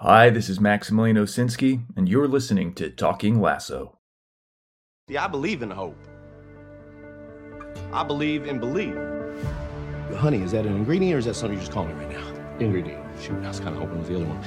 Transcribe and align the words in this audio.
Hi, 0.00 0.28
this 0.28 0.50
is 0.50 0.60
Maximilian 0.60 1.16
Osinski, 1.16 1.82
and 1.96 2.06
you're 2.06 2.28
listening 2.28 2.74
to 2.74 2.90
Talking 2.90 3.40
Lasso. 3.40 3.96
Yeah, 5.08 5.24
I 5.24 5.26
believe 5.26 5.62
in 5.62 5.70
hope. 5.70 5.96
I 7.94 8.04
believe 8.04 8.46
in 8.46 8.60
believe. 8.60 8.94
Honey, 10.14 10.42
is 10.42 10.52
that 10.52 10.66
an 10.66 10.76
ingredient 10.76 11.14
or 11.14 11.18
is 11.18 11.24
that 11.24 11.32
something 11.32 11.56
you're 11.56 11.62
just 11.62 11.72
calling 11.72 11.96
me 11.96 12.04
right 12.04 12.14
now? 12.14 12.58
Ingredient. 12.58 13.02
Shoot, 13.22 13.42
I 13.42 13.48
was 13.48 13.58
kind 13.58 13.74
of 13.74 13.80
hoping 13.80 13.96
it 13.96 14.00
was 14.00 14.08
the 14.08 14.16
other 14.16 14.26
one. 14.26 14.42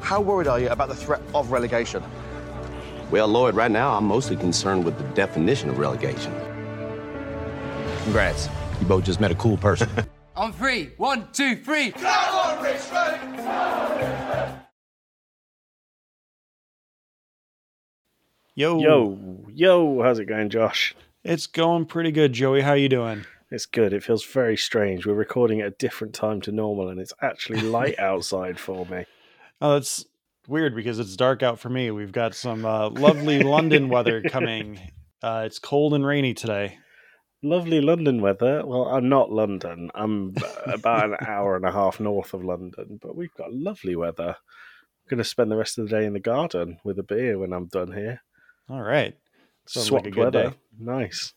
How 0.00 0.22
worried 0.22 0.48
are 0.48 0.58
you 0.58 0.70
about 0.70 0.88
the 0.88 0.96
threat 0.96 1.20
of 1.34 1.52
relegation? 1.52 2.02
Well, 3.10 3.28
Lloyd, 3.28 3.54
right 3.54 3.70
now 3.70 3.98
I'm 3.98 4.06
mostly 4.06 4.36
concerned 4.36 4.86
with 4.86 4.96
the 4.96 5.04
definition 5.12 5.68
of 5.68 5.78
relegation. 5.78 6.34
Congrats. 8.04 8.48
You 8.80 8.86
both 8.86 9.04
just 9.04 9.20
met 9.20 9.30
a 9.30 9.34
cool 9.34 9.58
person. 9.58 9.90
On 10.40 10.54
three. 10.54 10.92
One, 10.96 11.28
two, 11.34 11.54
three. 11.54 11.92
Yo, 18.54 18.80
Yo, 18.80 19.44
yo, 19.52 20.02
how's 20.02 20.18
it 20.18 20.24
going, 20.24 20.48
Josh? 20.48 20.94
it's 21.24 21.46
going 21.46 21.84
pretty 21.84 22.10
good, 22.10 22.32
Joey. 22.32 22.62
How 22.62 22.72
you 22.72 22.88
doing? 22.88 23.26
It's 23.50 23.66
good. 23.66 23.92
It 23.92 24.02
feels 24.02 24.24
very 24.24 24.56
strange. 24.56 25.04
We're 25.04 25.12
recording 25.12 25.60
at 25.60 25.66
a 25.66 25.72
different 25.72 26.14
time 26.14 26.40
to 26.40 26.52
normal, 26.52 26.88
and 26.88 26.98
it's 26.98 27.12
actually 27.20 27.60
light 27.76 27.98
outside 27.98 28.58
for 28.58 28.86
me. 28.86 29.04
Oh, 29.60 29.74
that's 29.74 30.06
weird 30.48 30.74
because 30.74 30.98
it's 30.98 31.16
dark 31.16 31.42
out 31.42 31.58
for 31.58 31.68
me. 31.68 31.90
We've 31.90 32.12
got 32.12 32.34
some 32.34 32.64
uh, 32.64 32.88
lovely 32.88 33.42
London 33.42 33.90
weather 33.90 34.22
coming. 34.30 34.80
Uh, 35.22 35.42
it's 35.44 35.58
cold 35.58 35.92
and 35.92 36.06
rainy 36.06 36.32
today. 36.32 36.78
Lovely 37.42 37.80
London 37.80 38.20
weather. 38.20 38.64
Well, 38.66 38.84
I'm 38.84 39.08
not 39.08 39.30
London. 39.32 39.90
I'm 39.94 40.34
about 40.66 41.10
an 41.10 41.26
hour 41.26 41.56
and 41.56 41.64
a 41.64 41.72
half 41.72 41.98
north 42.00 42.34
of 42.34 42.44
London, 42.44 42.98
but 43.00 43.16
we've 43.16 43.34
got 43.34 43.52
lovely 43.52 43.96
weather. 43.96 44.36
I'm 44.36 45.08
going 45.08 45.18
to 45.18 45.24
spend 45.24 45.50
the 45.50 45.56
rest 45.56 45.78
of 45.78 45.88
the 45.88 45.96
day 45.98 46.04
in 46.04 46.12
the 46.12 46.20
garden 46.20 46.78
with 46.84 46.98
a 46.98 47.02
beer 47.02 47.38
when 47.38 47.52
I'm 47.52 47.66
done 47.66 47.92
here. 47.92 48.22
All 48.68 48.82
right, 48.82 49.14
sounds 49.66 49.86
Swapped 49.86 50.04
like 50.04 50.12
a 50.12 50.14
good 50.14 50.34
weather. 50.34 50.50
day. 50.50 50.56
Nice. 50.78 51.32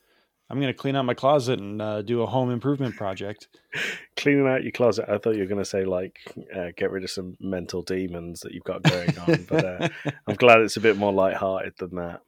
I'm 0.49 0.59
gonna 0.59 0.73
clean 0.73 0.95
out 0.95 1.05
my 1.05 1.15
closet 1.15 1.59
and 1.59 1.81
uh, 1.81 2.03
do 2.03 2.21
a 2.21 2.27
home 2.27 2.51
improvement 2.51 2.95
project. 2.95 3.47
Cleaning 4.17 4.45
out 4.47 4.61
your 4.61 4.71
closet. 4.71 5.05
I 5.09 5.17
thought 5.17 5.33
you 5.35 5.41
were 5.41 5.47
going 5.47 5.63
to 5.63 5.65
say, 5.65 5.83
like, 5.83 6.19
uh, 6.55 6.67
get 6.77 6.91
rid 6.91 7.03
of 7.03 7.09
some 7.09 7.35
mental 7.39 7.81
demons 7.81 8.41
that 8.41 8.51
you've 8.51 8.63
got 8.63 8.83
going 8.83 9.17
on, 9.17 9.45
but 9.49 9.65
uh, 9.65 9.89
I'm 10.27 10.35
glad 10.35 10.59
it's 10.59 10.77
a 10.77 10.81
bit 10.81 10.95
more 10.95 11.11
light-hearted 11.11 11.73
than 11.79 11.95
that. 11.95 12.21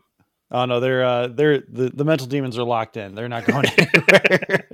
Oh 0.55 0.65
no, 0.65 0.79
they're 0.79 1.03
uh, 1.03 1.27
they're 1.27 1.59
the, 1.67 1.91
the 1.93 2.05
mental 2.05 2.27
demons 2.27 2.57
are 2.57 2.63
locked 2.63 2.97
in. 2.97 3.13
They're 3.13 3.29
not 3.29 3.45
going 3.45 3.65
anywhere. 3.77 4.67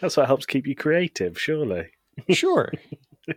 That's 0.00 0.16
what 0.16 0.26
helps 0.26 0.46
keep 0.46 0.66
you 0.66 0.74
creative, 0.74 1.38
surely. 1.40 1.88
sure. 2.30 2.72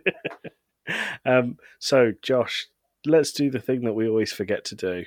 Um, 1.24 1.56
so, 1.80 2.12
Josh, 2.22 2.68
let's 3.04 3.32
do 3.32 3.50
the 3.50 3.58
thing 3.58 3.80
that 3.82 3.94
we 3.94 4.06
always 4.08 4.32
forget 4.32 4.64
to 4.66 4.76
do. 4.76 5.04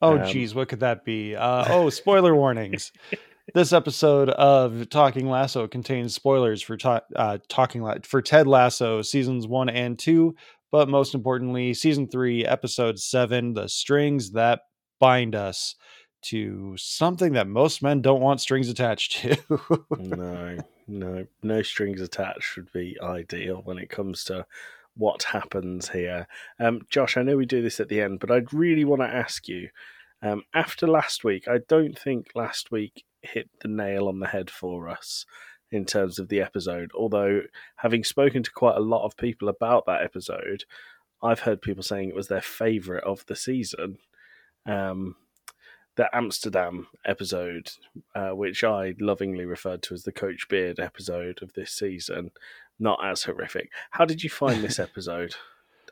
Oh, 0.00 0.18
Um, 0.18 0.26
geez, 0.26 0.54
what 0.54 0.68
could 0.68 0.80
that 0.80 1.04
be? 1.04 1.36
Uh, 1.36 1.66
oh, 1.68 1.90
spoiler 1.90 2.34
warnings. 2.34 2.90
This 3.54 3.72
episode 3.72 4.28
of 4.28 4.90
Talking 4.90 5.28
Lasso 5.30 5.66
contains 5.68 6.14
spoilers 6.14 6.60
for 6.60 6.76
ta- 6.76 7.00
uh, 7.16 7.38
Talking 7.48 7.82
La- 7.82 7.94
for 8.04 8.20
Ted 8.20 8.46
Lasso 8.46 9.00
seasons 9.00 9.46
one 9.46 9.70
and 9.70 9.98
two, 9.98 10.34
but 10.70 10.86
most 10.90 11.14
importantly, 11.14 11.72
season 11.72 12.08
three, 12.08 12.44
episode 12.44 12.98
seven, 12.98 13.54
"The 13.54 13.66
Strings 13.68 14.32
That 14.32 14.60
Bind 14.98 15.34
Us." 15.34 15.74
To 16.22 16.76
something 16.76 17.34
that 17.34 17.46
most 17.46 17.80
men 17.80 18.02
don't 18.02 18.20
want 18.20 18.40
strings 18.40 18.68
attached 18.68 19.12
to. 19.18 19.36
no, 20.00 20.58
no, 20.88 21.26
no 21.44 21.62
strings 21.62 22.00
attached 22.00 22.56
would 22.56 22.72
be 22.72 22.98
ideal 23.00 23.60
when 23.64 23.78
it 23.78 23.88
comes 23.88 24.24
to 24.24 24.44
what 24.96 25.22
happens 25.22 25.90
here. 25.90 26.26
Um, 26.58 26.82
Josh, 26.90 27.16
I 27.16 27.22
know 27.22 27.36
we 27.36 27.46
do 27.46 27.62
this 27.62 27.78
at 27.78 27.88
the 27.88 28.00
end, 28.00 28.18
but 28.18 28.32
I'd 28.32 28.52
really 28.52 28.84
want 28.84 29.00
to 29.02 29.06
ask 29.06 29.48
you. 29.48 29.68
Um, 30.20 30.42
after 30.52 30.88
last 30.88 31.22
week, 31.22 31.46
I 31.46 31.58
don't 31.68 31.96
think 31.96 32.32
last 32.34 32.72
week 32.72 33.04
hit 33.22 33.48
the 33.60 33.68
nail 33.68 34.08
on 34.08 34.18
the 34.18 34.26
head 34.26 34.50
for 34.50 34.88
us 34.88 35.24
in 35.70 35.84
terms 35.84 36.18
of 36.18 36.28
the 36.28 36.40
episode. 36.40 36.90
Although, 36.96 37.42
having 37.76 38.02
spoken 38.02 38.42
to 38.42 38.50
quite 38.50 38.76
a 38.76 38.80
lot 38.80 39.04
of 39.04 39.16
people 39.16 39.48
about 39.48 39.86
that 39.86 40.02
episode, 40.02 40.64
I've 41.22 41.40
heard 41.40 41.62
people 41.62 41.82
saying 41.82 42.08
it 42.08 42.14
was 42.16 42.28
their 42.28 42.40
favourite 42.40 43.04
of 43.04 43.24
the 43.26 43.36
season. 43.36 43.98
Um, 44.66 45.16
the 45.98 46.08
Amsterdam 46.16 46.86
episode, 47.04 47.72
uh, 48.14 48.30
which 48.30 48.62
I 48.62 48.94
lovingly 49.00 49.44
referred 49.44 49.82
to 49.82 49.94
as 49.94 50.04
the 50.04 50.12
Coach 50.12 50.48
Beard 50.48 50.78
episode 50.78 51.42
of 51.42 51.54
this 51.54 51.72
season, 51.72 52.30
not 52.78 53.04
as 53.04 53.24
horrific. 53.24 53.70
How 53.90 54.04
did 54.04 54.22
you 54.22 54.30
find 54.30 54.62
this 54.62 54.78
episode? 54.78 55.34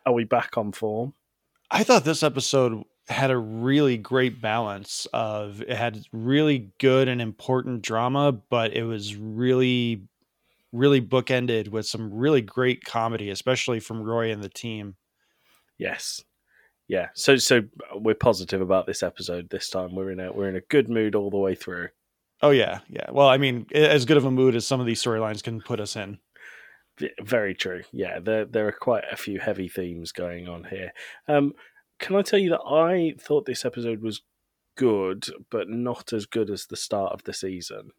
Are 0.06 0.12
we 0.12 0.22
back 0.22 0.56
on 0.56 0.70
form? 0.70 1.14
I 1.70 1.82
thought 1.82 2.04
this 2.04 2.22
episode 2.22 2.84
had 3.08 3.32
a 3.32 3.38
really 3.38 3.96
great 3.96 4.40
balance 4.40 5.06
of 5.12 5.60
it 5.62 5.76
had 5.76 6.04
really 6.12 6.70
good 6.78 7.08
and 7.08 7.20
important 7.20 7.82
drama, 7.82 8.32
but 8.32 8.72
it 8.74 8.84
was 8.84 9.16
really, 9.16 10.02
really 10.72 11.00
bookended 11.00 11.68
with 11.68 11.86
some 11.86 12.14
really 12.14 12.42
great 12.42 12.84
comedy, 12.84 13.30
especially 13.30 13.80
from 13.80 14.02
Roy 14.02 14.30
and 14.30 14.42
the 14.42 14.48
team. 14.48 14.94
Yes. 15.78 16.22
Yeah. 16.88 17.08
So 17.14 17.36
so 17.36 17.62
we're 17.94 18.14
positive 18.14 18.60
about 18.60 18.86
this 18.86 19.02
episode 19.02 19.50
this 19.50 19.68
time. 19.68 19.94
We're 19.94 20.12
in 20.12 20.20
a 20.20 20.32
we're 20.32 20.48
in 20.48 20.56
a 20.56 20.60
good 20.60 20.88
mood 20.88 21.14
all 21.14 21.30
the 21.30 21.36
way 21.36 21.54
through. 21.54 21.88
Oh 22.42 22.50
yeah, 22.50 22.80
yeah. 22.88 23.10
Well, 23.10 23.28
I 23.28 23.38
mean, 23.38 23.66
as 23.74 24.04
good 24.04 24.16
of 24.16 24.24
a 24.24 24.30
mood 24.30 24.54
as 24.54 24.66
some 24.66 24.80
of 24.80 24.86
these 24.86 25.02
storylines 25.02 25.42
can 25.42 25.60
put 25.60 25.80
us 25.80 25.96
in. 25.96 26.18
Very 27.22 27.54
true. 27.54 27.82
Yeah, 27.92 28.20
there 28.20 28.44
there 28.44 28.68
are 28.68 28.72
quite 28.72 29.04
a 29.10 29.16
few 29.16 29.38
heavy 29.38 29.68
themes 29.68 30.12
going 30.12 30.48
on 30.48 30.64
here. 30.64 30.92
Um, 31.28 31.54
can 31.98 32.16
I 32.16 32.22
tell 32.22 32.38
you 32.38 32.50
that 32.50 32.60
I 32.60 33.14
thought 33.18 33.46
this 33.46 33.64
episode 33.64 34.02
was 34.02 34.22
good, 34.76 35.26
but 35.50 35.68
not 35.68 36.12
as 36.12 36.26
good 36.26 36.50
as 36.50 36.66
the 36.66 36.76
start 36.76 37.12
of 37.12 37.24
the 37.24 37.32
season. 37.32 37.90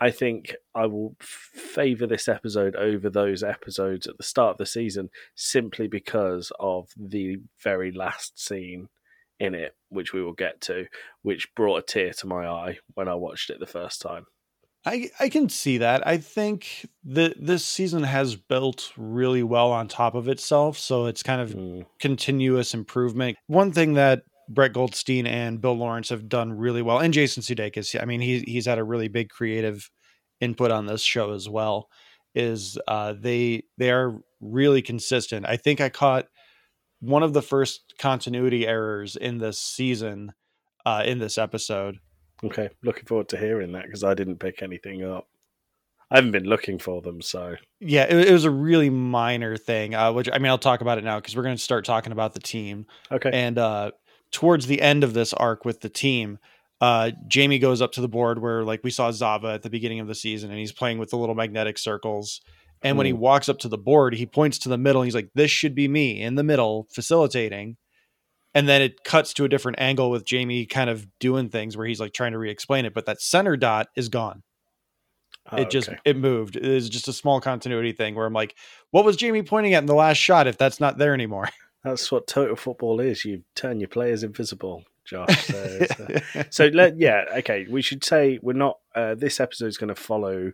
I 0.00 0.10
think 0.10 0.54
I 0.74 0.86
will 0.86 1.14
favor 1.20 2.06
this 2.06 2.28
episode 2.28 2.74
over 2.76 3.08
those 3.08 3.42
episodes 3.42 4.06
at 4.06 4.16
the 4.16 4.22
start 4.24 4.52
of 4.52 4.58
the 4.58 4.66
season 4.66 5.10
simply 5.34 5.86
because 5.86 6.50
of 6.58 6.88
the 6.96 7.36
very 7.62 7.92
last 7.92 8.38
scene 8.44 8.88
in 9.38 9.54
it, 9.54 9.74
which 9.90 10.12
we 10.12 10.22
will 10.22 10.32
get 10.32 10.60
to, 10.62 10.86
which 11.22 11.52
brought 11.54 11.76
a 11.78 11.82
tear 11.82 12.12
to 12.14 12.26
my 12.26 12.46
eye 12.46 12.78
when 12.94 13.08
I 13.08 13.14
watched 13.14 13.50
it 13.50 13.60
the 13.60 13.66
first 13.66 14.00
time. 14.02 14.26
I 14.86 15.10
I 15.18 15.28
can 15.30 15.48
see 15.48 15.78
that. 15.78 16.06
I 16.06 16.18
think 16.18 16.86
that 17.04 17.34
this 17.40 17.64
season 17.64 18.02
has 18.02 18.36
built 18.36 18.92
really 18.98 19.42
well 19.42 19.72
on 19.72 19.88
top 19.88 20.14
of 20.14 20.28
itself, 20.28 20.76
so 20.76 21.06
it's 21.06 21.22
kind 21.22 21.40
of 21.40 21.50
Mm. 21.54 21.86
continuous 22.00 22.74
improvement. 22.74 23.38
One 23.46 23.72
thing 23.72 23.94
that 23.94 24.24
Brett 24.48 24.72
Goldstein 24.72 25.26
and 25.26 25.60
Bill 25.60 25.76
Lawrence 25.76 26.08
have 26.10 26.28
done 26.28 26.52
really 26.52 26.82
well, 26.82 26.98
and 26.98 27.14
Jason 27.14 27.42
Sudeikis, 27.42 28.00
I 28.00 28.04
mean, 28.04 28.20
he 28.20 28.40
he's 28.40 28.66
had 28.66 28.78
a 28.78 28.84
really 28.84 29.08
big 29.08 29.28
creative 29.28 29.90
input 30.40 30.70
on 30.70 30.86
this 30.86 31.02
show 31.02 31.32
as 31.32 31.48
well. 31.48 31.88
Is 32.34 32.78
uh, 32.88 33.14
they 33.18 33.64
they 33.78 33.90
are 33.90 34.18
really 34.40 34.82
consistent. 34.82 35.46
I 35.46 35.56
think 35.56 35.80
I 35.80 35.88
caught 35.88 36.26
one 37.00 37.22
of 37.22 37.32
the 37.32 37.42
first 37.42 37.94
continuity 37.98 38.66
errors 38.66 39.16
in 39.16 39.38
this 39.38 39.60
season, 39.60 40.32
uh, 40.84 41.02
in 41.04 41.18
this 41.18 41.38
episode. 41.38 41.98
Okay, 42.42 42.70
looking 42.82 43.04
forward 43.04 43.28
to 43.30 43.38
hearing 43.38 43.72
that 43.72 43.84
because 43.84 44.04
I 44.04 44.14
didn't 44.14 44.38
pick 44.38 44.62
anything 44.62 45.04
up. 45.04 45.28
I 46.10 46.16
haven't 46.18 46.32
been 46.32 46.44
looking 46.44 46.78
for 46.78 47.00
them, 47.00 47.22
so 47.22 47.56
Yeah, 47.80 48.04
it, 48.04 48.28
it 48.28 48.32
was 48.32 48.44
a 48.44 48.50
really 48.50 48.90
minor 48.90 49.56
thing. 49.56 49.94
Uh, 49.94 50.12
which 50.12 50.28
I 50.32 50.38
mean, 50.38 50.50
I'll 50.50 50.58
talk 50.58 50.80
about 50.80 50.98
it 50.98 51.04
now 51.04 51.18
because 51.18 51.34
we're 51.34 51.42
going 51.42 51.56
to 51.56 51.62
start 51.62 51.84
talking 51.84 52.12
about 52.12 52.34
the 52.34 52.40
team. 52.40 52.86
okay. 53.10 53.30
And 53.32 53.58
uh, 53.58 53.92
towards 54.34 54.66
the 54.66 54.82
end 54.82 55.04
of 55.04 55.14
this 55.14 55.32
arc 55.32 55.64
with 55.64 55.80
the 55.80 55.88
team, 55.88 56.38
uh, 56.80 57.12
Jamie 57.28 57.60
goes 57.60 57.80
up 57.80 57.92
to 57.92 58.00
the 58.00 58.08
board 58.08 58.40
where, 58.42 58.64
like, 58.64 58.82
we 58.82 58.90
saw 58.90 59.10
Zava 59.12 59.48
at 59.52 59.62
the 59.62 59.70
beginning 59.70 60.00
of 60.00 60.08
the 60.08 60.14
season, 60.14 60.50
and 60.50 60.58
he's 60.58 60.72
playing 60.72 60.98
with 60.98 61.10
the 61.10 61.16
little 61.16 61.36
magnetic 61.36 61.78
circles. 61.78 62.40
And 62.82 62.98
when 62.98 63.06
he 63.06 63.12
Mm. 63.12 63.18
walks 63.18 63.48
up 63.48 63.60
to 63.60 63.68
the 63.68 63.78
board, 63.78 64.14
he 64.14 64.26
points 64.26 64.58
to 64.58 64.68
the 64.68 64.76
middle. 64.76 65.00
And 65.00 65.06
he's 65.06 65.14
like, 65.14 65.30
"This 65.34 65.50
should 65.52 65.74
be 65.74 65.86
me 65.88 66.20
in 66.20 66.34
the 66.34 66.42
middle, 66.42 66.88
facilitating." 66.92 67.76
And 68.54 68.68
then 68.68 68.82
it 68.82 69.04
cuts 69.04 69.32
to 69.34 69.44
a 69.44 69.48
different 69.48 69.80
angle 69.80 70.10
with 70.10 70.24
Jamie 70.26 70.66
kind 70.66 70.90
of 70.90 71.06
doing 71.20 71.48
things 71.48 71.76
where 71.76 71.86
he's 71.86 72.00
like 72.00 72.12
trying 72.12 72.32
to 72.32 72.38
re-explain 72.38 72.84
it, 72.84 72.94
but 72.94 73.06
that 73.06 73.20
center 73.22 73.56
dot 73.56 73.88
is 73.96 74.08
gone 74.08 74.42
Oh, 75.52 75.58
it 75.58 75.70
just 75.70 75.88
okay. 75.88 75.98
it 76.04 76.16
moved. 76.16 76.56
It 76.56 76.64
is 76.64 76.88
just 76.88 77.08
a 77.08 77.12
small 77.12 77.40
continuity 77.40 77.92
thing 77.92 78.14
where 78.14 78.26
I'm 78.26 78.32
like, 78.32 78.54
what 78.90 79.04
was 79.04 79.16
Jamie 79.16 79.42
pointing 79.42 79.74
at 79.74 79.82
in 79.82 79.86
the 79.86 79.94
last 79.94 80.16
shot 80.16 80.46
if 80.46 80.56
that's 80.56 80.80
not 80.80 80.98
there 80.98 81.14
anymore? 81.14 81.48
That's 81.84 82.10
what 82.10 82.26
total 82.26 82.56
football 82.56 82.98
is. 82.98 83.24
You 83.24 83.42
turn 83.54 83.78
your 83.78 83.88
players 83.88 84.24
invisible, 84.24 84.84
Josh. 85.04 85.50
So, 85.54 86.16
uh, 86.34 86.44
so 86.50 86.66
let 86.68 86.98
yeah, 86.98 87.24
okay. 87.36 87.66
We 87.68 87.82
should 87.82 88.02
say 88.02 88.38
we're 88.42 88.54
not. 88.54 88.78
Uh, 88.94 89.14
this 89.14 89.38
episode 89.38 89.66
is 89.66 89.76
going 89.76 89.94
to 89.94 90.00
follow 90.00 90.52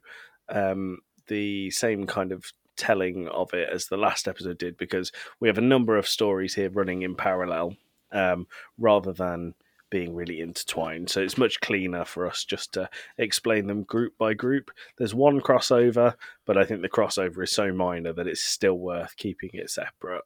um, 0.49 0.99
the 1.29 1.71
same 1.71 2.07
kind 2.07 2.33
of 2.33 2.53
telling 2.77 3.29
of 3.29 3.55
it 3.55 3.69
as 3.71 3.87
the 3.87 3.97
last 3.97 4.27
episode 4.27 4.59
did 4.59 4.77
because 4.77 5.13
we 5.39 5.49
have 5.49 5.59
a 5.59 5.63
number 5.63 5.97
of 5.97 6.09
stories 6.09 6.55
here 6.55 6.71
running 6.71 7.03
in 7.03 7.15
parallel, 7.15 7.77
um, 8.11 8.47
rather 8.79 9.13
than 9.13 9.55
being 9.91 10.15
really 10.15 10.41
intertwined. 10.41 11.11
So 11.11 11.21
it's 11.21 11.39
much 11.39 11.61
cleaner 11.61 12.05
for 12.05 12.27
us 12.27 12.45
just 12.45 12.73
to 12.75 12.89
explain 13.19 13.67
them 13.67 13.83
group 13.83 14.17
by 14.19 14.35
group. 14.35 14.71
There's 14.97 15.15
one 15.15 15.41
crossover, 15.41 16.15
but 16.47 16.57
I 16.57 16.65
think 16.65 16.81
the 16.81 16.89
crossover 16.89 17.43
is 17.43 17.53
so 17.53 17.73
minor 17.73 18.13
that 18.13 18.27
it's 18.27 18.41
still 18.41 18.79
worth 18.79 19.17
keeping 19.17 19.51
it 19.53 19.71
separate. 19.71 20.23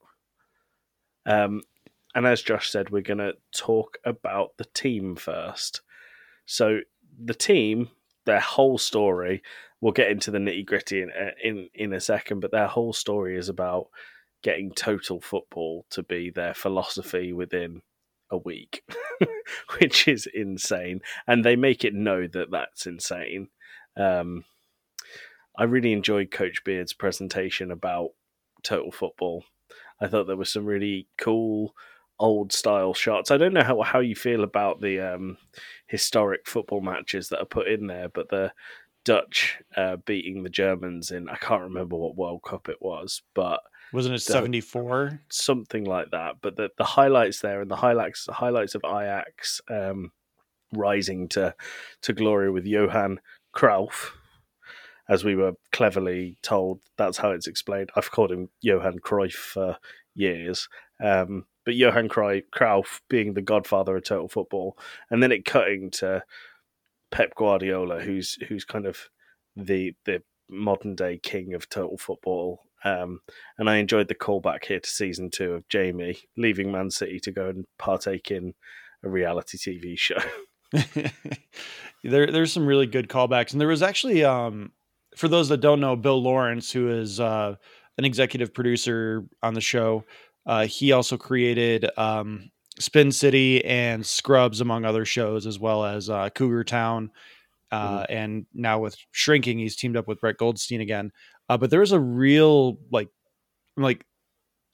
Um, 1.27 1.63
and 2.15 2.27
as 2.27 2.43
Josh 2.43 2.71
said, 2.71 2.91
we're 2.91 3.03
going 3.03 3.19
to 3.19 3.35
talk 3.55 3.99
about 4.05 4.57
the 4.57 4.67
team 4.67 5.17
first. 5.17 5.81
So 6.47 6.81
the 7.23 7.35
team, 7.35 7.89
their 8.25 8.41
whole 8.41 8.79
story, 8.79 9.43
we'll 9.81 9.93
get 9.93 10.11
into 10.11 10.31
the 10.31 10.39
nitty 10.39 10.67
gritty 10.67 11.03
in, 11.03 11.11
in 11.43 11.69
in 11.75 11.93
a 11.93 12.01
second, 12.01 12.41
but 12.41 12.53
their 12.53 12.69
whole 12.69 12.93
story 12.93 13.37
is 13.37 13.49
about 13.49 13.89
getting 14.43 14.71
total 14.73 15.21
football 15.21 15.87
to 15.91 16.03
be 16.03 16.31
their 16.31 16.55
philosophy 16.55 17.33
within 17.33 17.83
a 18.31 18.37
week, 18.37 18.83
which 19.79 20.07
is 20.07 20.29
insane. 20.33 21.01
And 21.27 21.45
they 21.45 21.57
make 21.57 21.85
it 21.85 21.95
know 21.95 22.27
that 22.29 22.51
that's 22.51 22.87
insane. 22.87 23.49
Um, 23.97 24.45
I 25.57 25.65
really 25.65 25.93
enjoyed 25.93 26.31
Coach 26.31 26.63
Beard's 26.65 26.93
presentation 26.93 27.71
about 27.71 28.11
total 28.63 28.91
football. 28.91 29.45
I 30.01 30.09
thought 30.09 30.27
there 30.27 30.37
were 30.37 30.45
some 30.45 30.65
really 30.65 31.09
cool 31.19 31.75
old 32.19 32.53
style 32.53 32.95
shots. 32.95 33.31
I 33.31 33.37
don't 33.37 33.55
know 33.55 33.63
how 33.63 33.83
how 33.83 34.01
you 34.01 34.15
feel 34.15 34.45
about 34.45 34.81
the 34.81 35.01
um, 35.01 35.37
historic 35.87 36.47
football 36.47 36.81
matches 36.81 37.29
that 37.29 37.41
are 37.41 37.47
put 37.47 37.69
in 37.69 37.87
there, 37.87 38.09
but 38.09 38.29
the 38.29 38.53
Dutch 39.05 39.59
uh, 39.77 39.97
beating 39.97 40.43
the 40.43 40.51
Germans 40.51 41.11
in 41.11 41.29
I 41.29 41.37
can't 41.37 41.63
remember 41.63 41.97
what 41.97 42.17
World 42.17 42.43
Cup 42.43 42.69
it 42.69 42.79
was, 42.81 43.23
but 43.35 43.61
wasn't 43.93 44.15
it 44.15 44.21
seventy 44.21 44.61
four? 44.61 45.21
Something 45.29 45.85
like 45.85 46.11
that. 46.11 46.37
But 46.41 46.57
the 46.57 46.71
the 46.79 46.85
highlights 46.85 47.41
there 47.41 47.61
and 47.61 47.71
the 47.71 47.77
highlights 47.77 48.25
the 48.25 48.33
highlights 48.33 48.75
of 48.75 48.83
Ajax 48.85 49.61
um, 49.69 50.11
rising 50.73 51.29
to 51.31 51.55
to 52.03 52.13
glory 52.13 52.51
with 52.51 52.65
Johan 52.65 53.21
Cruyff, 53.55 54.13
as 55.09 55.25
we 55.25 55.37
were 55.37 55.53
cleverly 55.73 56.39
told. 56.43 56.81
That's 56.97 57.19
how 57.19 57.31
it's 57.31 57.47
explained. 57.47 57.91
I've 57.97 58.11
called 58.11 58.33
him 58.33 58.49
Johan 58.61 59.01
Cruyff 59.01 59.33
for 59.33 59.77
years. 60.15 60.69
Um, 61.03 61.45
but 61.65 61.75
Johan 61.75 62.09
Cruyff 62.09 63.01
being 63.09 63.35
the 63.35 63.43
godfather 63.43 63.97
of 63.97 64.05
total 64.05 64.29
football, 64.29 64.79
and 65.11 65.23
then 65.23 65.33
it 65.33 65.45
cutting 65.45 65.91
to 65.93 66.25
Pep 67.11 67.35
Guardiola, 67.35 68.01
who's 68.01 68.37
who's 68.49 68.65
kind 68.65 68.87
of 68.87 69.09
the 69.57 69.95
the 70.05 70.23
modern 70.49 70.95
day 70.95 71.19
king 71.19 71.55
of 71.55 71.69
total 71.69 71.97
football. 71.97 72.61
Um, 72.85 73.21
and 73.57 73.71
I 73.71 73.77
enjoyed 73.77 74.09
the 74.09 74.15
callback 74.15 74.67
here 74.67 74.81
to 74.81 74.89
season 74.89 75.31
two 75.31 75.53
of 75.55 75.69
Jamie 75.69 76.19
leaving 76.37 76.71
Man 76.71 76.91
City 76.91 77.19
to 77.21 77.33
go 77.33 77.49
and 77.49 77.65
partake 77.79 78.31
in 78.31 78.53
a 79.03 79.09
reality 79.09 79.57
TV 79.57 79.99
show. 79.99 80.19
there, 82.05 82.31
there's 82.31 82.53
some 82.53 82.67
really 82.67 82.87
good 82.87 83.09
callbacks, 83.09 83.53
and 83.53 83.61
there 83.61 83.69
was 83.69 83.83
actually, 83.83 84.23
um, 84.23 84.73
for 85.17 85.29
those 85.29 85.49
that 85.49 85.59
don't 85.59 85.81
know, 85.81 85.97
Bill 85.97 86.23
Lawrence, 86.23 86.71
who 86.71 86.89
is 86.89 87.21
uh, 87.21 87.55
an 87.99 88.05
executive 88.05 88.53
producer 88.53 89.25
on 89.43 89.55
the 89.55 89.61
show, 89.61 90.05
uh, 90.47 90.67
he 90.67 90.93
also 90.93 91.17
created 91.17 91.89
um, 91.97 92.51
Spin 92.79 93.13
City 93.13 93.65
and 93.65 94.05
Scrubs, 94.05 94.61
among 94.61 94.85
other 94.85 95.05
shows, 95.05 95.47
as 95.47 95.59
well 95.59 95.85
as 95.85 96.11
uh, 96.11 96.31
Cougar 96.31 96.65
Town. 96.65 97.11
Uh, 97.71 98.01
mm-hmm. 98.01 98.13
And 98.13 98.47
now 98.53 98.79
with 98.79 98.97
Shrinking, 99.13 99.59
he's 99.59 99.77
teamed 99.77 99.97
up 99.97 100.07
with 100.07 100.21
Brett 100.21 100.37
Goldstein 100.37 100.81
again. 100.81 101.13
Uh, 101.49 101.57
but 101.57 101.71
there 101.71 101.83
is 101.83 101.93
a 101.93 102.01
real 102.01 102.79
like 102.91 103.09
like 103.77 104.07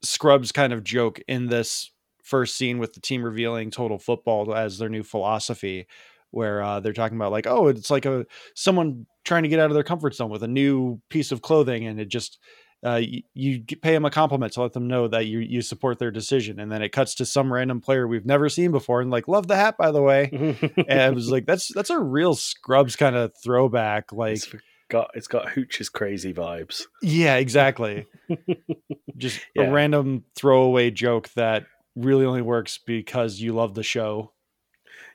Scrubs 0.03 0.53
kind 0.53 0.73
of 0.73 0.85
joke 0.85 1.21
in 1.29 1.47
this 1.47 1.91
first 2.23 2.57
scene 2.57 2.79
with 2.79 2.93
the 2.93 3.01
team 3.01 3.23
revealing 3.23 3.71
total 3.71 3.99
football 3.99 4.55
as 4.55 4.79
their 4.79 4.89
new 4.89 5.03
philosophy 5.03 5.87
where 6.31 6.63
uh, 6.63 6.79
they're 6.79 6.93
talking 6.93 7.17
about 7.17 7.33
like 7.33 7.47
oh 7.47 7.67
it's 7.67 7.91
like 7.91 8.07
a 8.07 8.25
someone 8.55 9.07
trying 9.25 9.43
to 9.43 9.49
get 9.49 9.61
out 9.61 9.71
of 9.71 9.75
their 9.75 9.83
comfort 9.83 10.15
zone 10.15 10.31
with 10.31 10.43
a 10.43 10.49
new 10.49 11.01
piece 11.09 11.33
of 11.33 11.43
clothing 11.43 11.87
and 11.87 12.01
it 12.01 12.09
just 12.09 12.39
uh, 12.85 12.97
you, 12.97 13.23
you, 13.35 13.63
pay 13.83 13.93
them 13.93 14.07
a 14.07 14.11
compliment 14.11 14.55
to 14.55 14.63
let 14.63 14.73
them 14.73 14.89
know 14.89 15.07
that 15.07 15.27
you 15.27 15.39
you 15.41 15.61
support 15.61 15.99
their 15.99 16.11
decision, 16.11 16.59
and 16.59 16.73
then 16.73 16.81
it 16.81 16.91
cuts 16.91 17.15
to 17.17 17.27
some 17.27 17.53
random 17.53 17.81
player 17.81 18.09
we've 18.09 18.25
never 18.25 18.49
seen 18.49 18.71
before, 18.71 19.03
and 19.03 19.11
like, 19.11 19.29
love 19.29 19.49
the 19.49 19.57
hat 19.57 19.77
by 19.77 19.91
the 19.91 20.01
way, 20.01 20.31
and 20.89 21.13
it 21.13 21.15
was 21.15 21.31
like 21.31 21.45
that's 21.45 21.71
that's 21.75 21.91
a 21.91 21.99
real 21.99 22.35
Scrubs 22.35 22.97
kind 22.97 23.17
of 23.17 23.33
throwback. 23.45 24.13
Like, 24.13 24.37
it's 24.37 24.49
got 24.89 25.11
it's 25.15 25.29
got 25.29 25.51
Hooch's 25.51 25.91
crazy 25.91 26.33
vibes. 26.33 26.85
Yeah, 27.03 27.37
exactly. 27.37 28.07
Just 29.19 29.41
yeah. 29.55 29.65
a 29.65 29.71
random 29.71 30.25
throwaway 30.35 30.91
joke 30.91 31.29
that 31.35 31.67
really 31.97 32.25
only 32.25 32.43
works 32.43 32.79
because 32.87 33.41
you 33.41 33.53
love 33.53 33.75
the 33.75 33.83
show. 33.83 34.33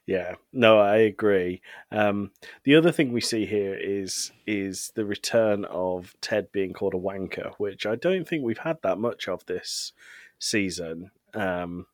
Yeah, 0.06 0.36
no, 0.54 0.78
I 0.80 0.98
agree. 0.98 1.62
Um, 1.92 2.32
the 2.64 2.76
other 2.76 2.92
thing 2.92 3.12
we 3.12 3.22
see 3.22 3.46
here 3.46 3.76
is 3.76 4.32
is 4.46 4.92
the 4.96 5.06
return 5.06 5.66
of 5.66 6.16
Ted 6.22 6.52
being 6.52 6.74
called 6.74 6.94
a 6.94 6.98
wanker, 6.98 7.54
which 7.58 7.88
I 7.88 7.96
don't 7.96 8.28
think 8.28 8.44
we've 8.44 8.60
had 8.60 8.78
that 8.84 9.00
much 9.00 9.28
of 9.28 9.46
this 9.48 9.94
season. 10.38 11.10
Um, 11.34 11.88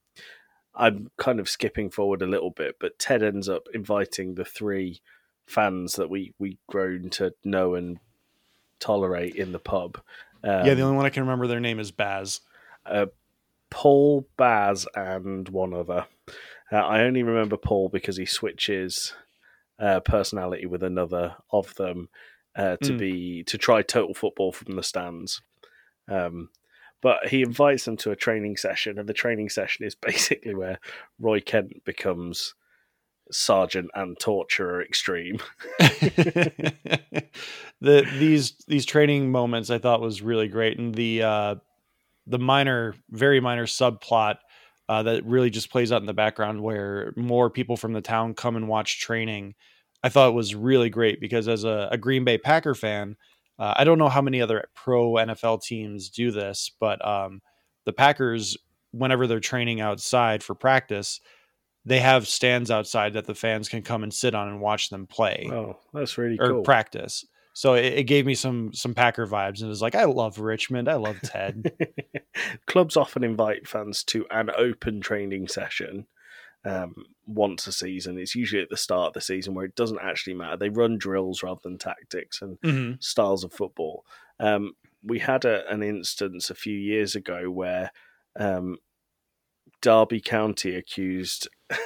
I'm 0.75 1.09
kind 1.17 1.39
of 1.39 1.49
skipping 1.49 1.89
forward 1.89 2.21
a 2.21 2.27
little 2.27 2.49
bit, 2.49 2.77
but 2.79 2.99
Ted 2.99 3.23
ends 3.23 3.47
up 3.47 3.67
inviting 3.73 4.35
the 4.35 4.45
three 4.45 5.01
fans 5.45 5.93
that 5.93 6.09
we 6.09 6.33
we 6.37 6.57
grown 6.67 7.09
to 7.11 7.33
know 7.45 7.75
and 7.75 7.99
tolerate 8.79 9.35
in 9.35 9.53
the 9.53 9.59
pub. 9.59 9.97
Um, 10.43 10.65
yeah, 10.65 10.73
the 10.73 10.81
only 10.81 10.97
one 10.97 11.05
I 11.05 11.09
can 11.09 11.23
remember 11.23 11.47
their 11.47 11.59
name 11.61 11.79
is 11.79 11.91
Baz. 11.91 12.41
Uh, 12.85 13.07
Paul, 13.69 14.27
Baz, 14.35 14.85
and 14.95 15.47
one 15.47 15.73
other. 15.73 16.07
Uh, 16.71 16.77
I 16.77 17.01
only 17.01 17.23
remember 17.23 17.57
Paul 17.57 17.89
because 17.89 18.17
he 18.17 18.25
switches 18.25 19.13
uh, 19.79 19.99
personality 19.99 20.65
with 20.65 20.83
another 20.83 21.35
of 21.51 21.75
them 21.75 22.09
uh, 22.55 22.77
to 22.83 22.93
mm. 22.93 22.99
be 22.99 23.43
to 23.45 23.57
try 23.57 23.81
total 23.81 24.13
football 24.13 24.51
from 24.51 24.75
the 24.75 24.83
stands. 24.83 25.41
Um, 26.09 26.49
but 27.01 27.27
he 27.29 27.41
invites 27.41 27.85
them 27.85 27.97
to 27.97 28.11
a 28.11 28.15
training 28.15 28.57
session, 28.57 28.99
and 28.99 29.09
the 29.09 29.13
training 29.13 29.49
session 29.49 29.85
is 29.85 29.95
basically 30.01 30.53
where 30.53 30.79
Roy 31.19 31.41
Kent 31.41 31.83
becomes 31.83 32.53
sergeant 33.31 33.89
and 33.95 34.19
torturer 34.19 34.81
extreme. 34.81 35.39
the 35.79 37.25
these 37.81 38.53
these 38.67 38.85
training 38.85 39.31
moments 39.31 39.69
I 39.69 39.79
thought 39.79 40.01
was 40.01 40.21
really 40.21 40.47
great, 40.47 40.77
and 40.77 40.93
the 40.93 41.23
uh, 41.23 41.55
the 42.27 42.39
minor, 42.39 42.95
very 43.09 43.39
minor 43.39 43.65
subplot 43.65 44.37
uh, 44.91 45.03
that 45.03 45.25
really 45.25 45.49
just 45.49 45.71
plays 45.71 45.93
out 45.93 46.01
in 46.01 46.05
the 46.05 46.13
background 46.13 46.61
where 46.61 47.13
more 47.15 47.49
people 47.49 47.77
from 47.77 47.93
the 47.93 48.01
town 48.01 48.33
come 48.33 48.57
and 48.57 48.67
watch 48.67 48.99
training. 48.99 49.55
I 50.03 50.09
thought 50.09 50.27
it 50.27 50.35
was 50.35 50.53
really 50.53 50.89
great 50.89 51.21
because 51.21 51.47
as 51.47 51.63
a, 51.63 51.87
a 51.93 51.97
Green 51.97 52.25
Bay 52.25 52.37
Packer 52.37 52.75
fan, 52.75 53.15
uh, 53.57 53.73
I 53.77 53.85
don't 53.85 53.99
know 53.99 54.09
how 54.09 54.21
many 54.21 54.41
other 54.41 54.65
pro 54.75 55.13
NFL 55.13 55.61
teams 55.61 56.09
do 56.09 56.29
this, 56.29 56.71
but 56.77 57.07
um, 57.07 57.41
the 57.85 57.93
Packers, 57.93 58.57
whenever 58.91 59.27
they're 59.27 59.39
training 59.39 59.79
outside 59.79 60.43
for 60.43 60.55
practice, 60.55 61.21
they 61.85 61.99
have 61.99 62.27
stands 62.27 62.69
outside 62.69 63.13
that 63.13 63.27
the 63.27 63.33
fans 63.33 63.69
can 63.69 63.83
come 63.83 64.03
and 64.03 64.13
sit 64.13 64.35
on 64.35 64.49
and 64.49 64.59
watch 64.59 64.89
them 64.89 65.07
play. 65.07 65.49
Oh, 65.49 65.79
that's 65.93 66.17
really 66.17 66.37
or 66.37 66.49
cool. 66.49 66.63
practice. 66.63 67.25
So 67.53 67.73
it, 67.73 67.93
it, 67.93 68.03
gave 68.03 68.25
me 68.25 68.35
some 68.35 68.73
some 68.73 68.93
Packer 68.93 69.27
vibes, 69.27 69.59
and 69.59 69.65
it 69.65 69.67
was 69.67 69.81
like, 69.81 69.95
I 69.95 70.05
love 70.05 70.39
Richmond, 70.39 70.87
I 70.87 70.95
love 70.95 71.19
Ted. 71.21 71.71
Clubs 72.65 72.95
often 72.95 73.23
invite 73.23 73.67
fans 73.67 74.03
to 74.05 74.25
an 74.31 74.49
open 74.57 75.01
training 75.01 75.47
session 75.49 76.07
um, 76.63 76.95
once 77.25 77.67
a 77.67 77.71
season. 77.71 78.17
It's 78.17 78.35
usually 78.35 78.61
at 78.61 78.69
the 78.69 78.77
start 78.77 79.07
of 79.07 79.13
the 79.13 79.21
season 79.21 79.53
where 79.53 79.65
it 79.65 79.75
doesn't 79.75 80.01
actually 80.01 80.35
matter. 80.35 80.57
They 80.57 80.69
run 80.69 80.97
drills 80.97 81.43
rather 81.43 81.59
than 81.63 81.77
tactics 81.77 82.41
and 82.41 82.59
mm-hmm. 82.61 82.93
styles 82.99 83.43
of 83.43 83.53
football. 83.53 84.05
Um, 84.39 84.73
we 85.03 85.19
had 85.19 85.45
a, 85.45 85.69
an 85.71 85.83
instance 85.83 86.49
a 86.49 86.55
few 86.55 86.77
years 86.77 87.15
ago 87.15 87.49
where 87.49 87.91
um, 88.39 88.77
Derby 89.81 90.21
County 90.21 90.75
accused 90.75 91.47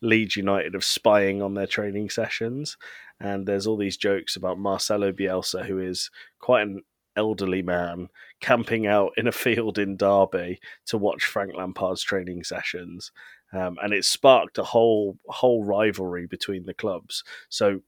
Leeds 0.00 0.36
United 0.36 0.74
of 0.74 0.84
spying 0.84 1.42
on 1.42 1.54
their 1.54 1.66
training 1.66 2.10
sessions 2.10 2.76
and 3.20 3.46
there's 3.46 3.66
all 3.66 3.76
these 3.76 3.96
jokes 3.96 4.36
about 4.36 4.58
Marcelo 4.58 5.12
Bielsa, 5.12 5.64
who 5.64 5.78
is 5.78 6.10
quite 6.38 6.62
an 6.62 6.82
elderly 7.16 7.62
man 7.62 8.08
camping 8.40 8.86
out 8.86 9.12
in 9.16 9.26
a 9.26 9.32
field 9.32 9.78
in 9.78 9.96
Derby 9.96 10.60
to 10.86 10.98
watch 10.98 11.24
Frank 11.24 11.54
Lampard's 11.54 12.02
training 12.02 12.44
sessions, 12.44 13.12
um, 13.52 13.78
and 13.82 13.92
it 13.92 14.04
sparked 14.04 14.58
a 14.58 14.64
whole 14.64 15.18
whole 15.28 15.64
rivalry 15.64 16.26
between 16.26 16.66
the 16.66 16.74
clubs. 16.74 17.24
So 17.48 17.80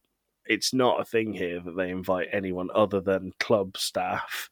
it's 0.47 0.73
not 0.73 1.01
a 1.01 1.05
thing 1.05 1.33
here 1.33 1.61
that 1.61 1.77
they 1.77 1.91
invite 1.91 2.29
anyone 2.33 2.69
other 2.75 3.01
than 3.01 3.33
club 3.41 3.77
staff 3.77 4.49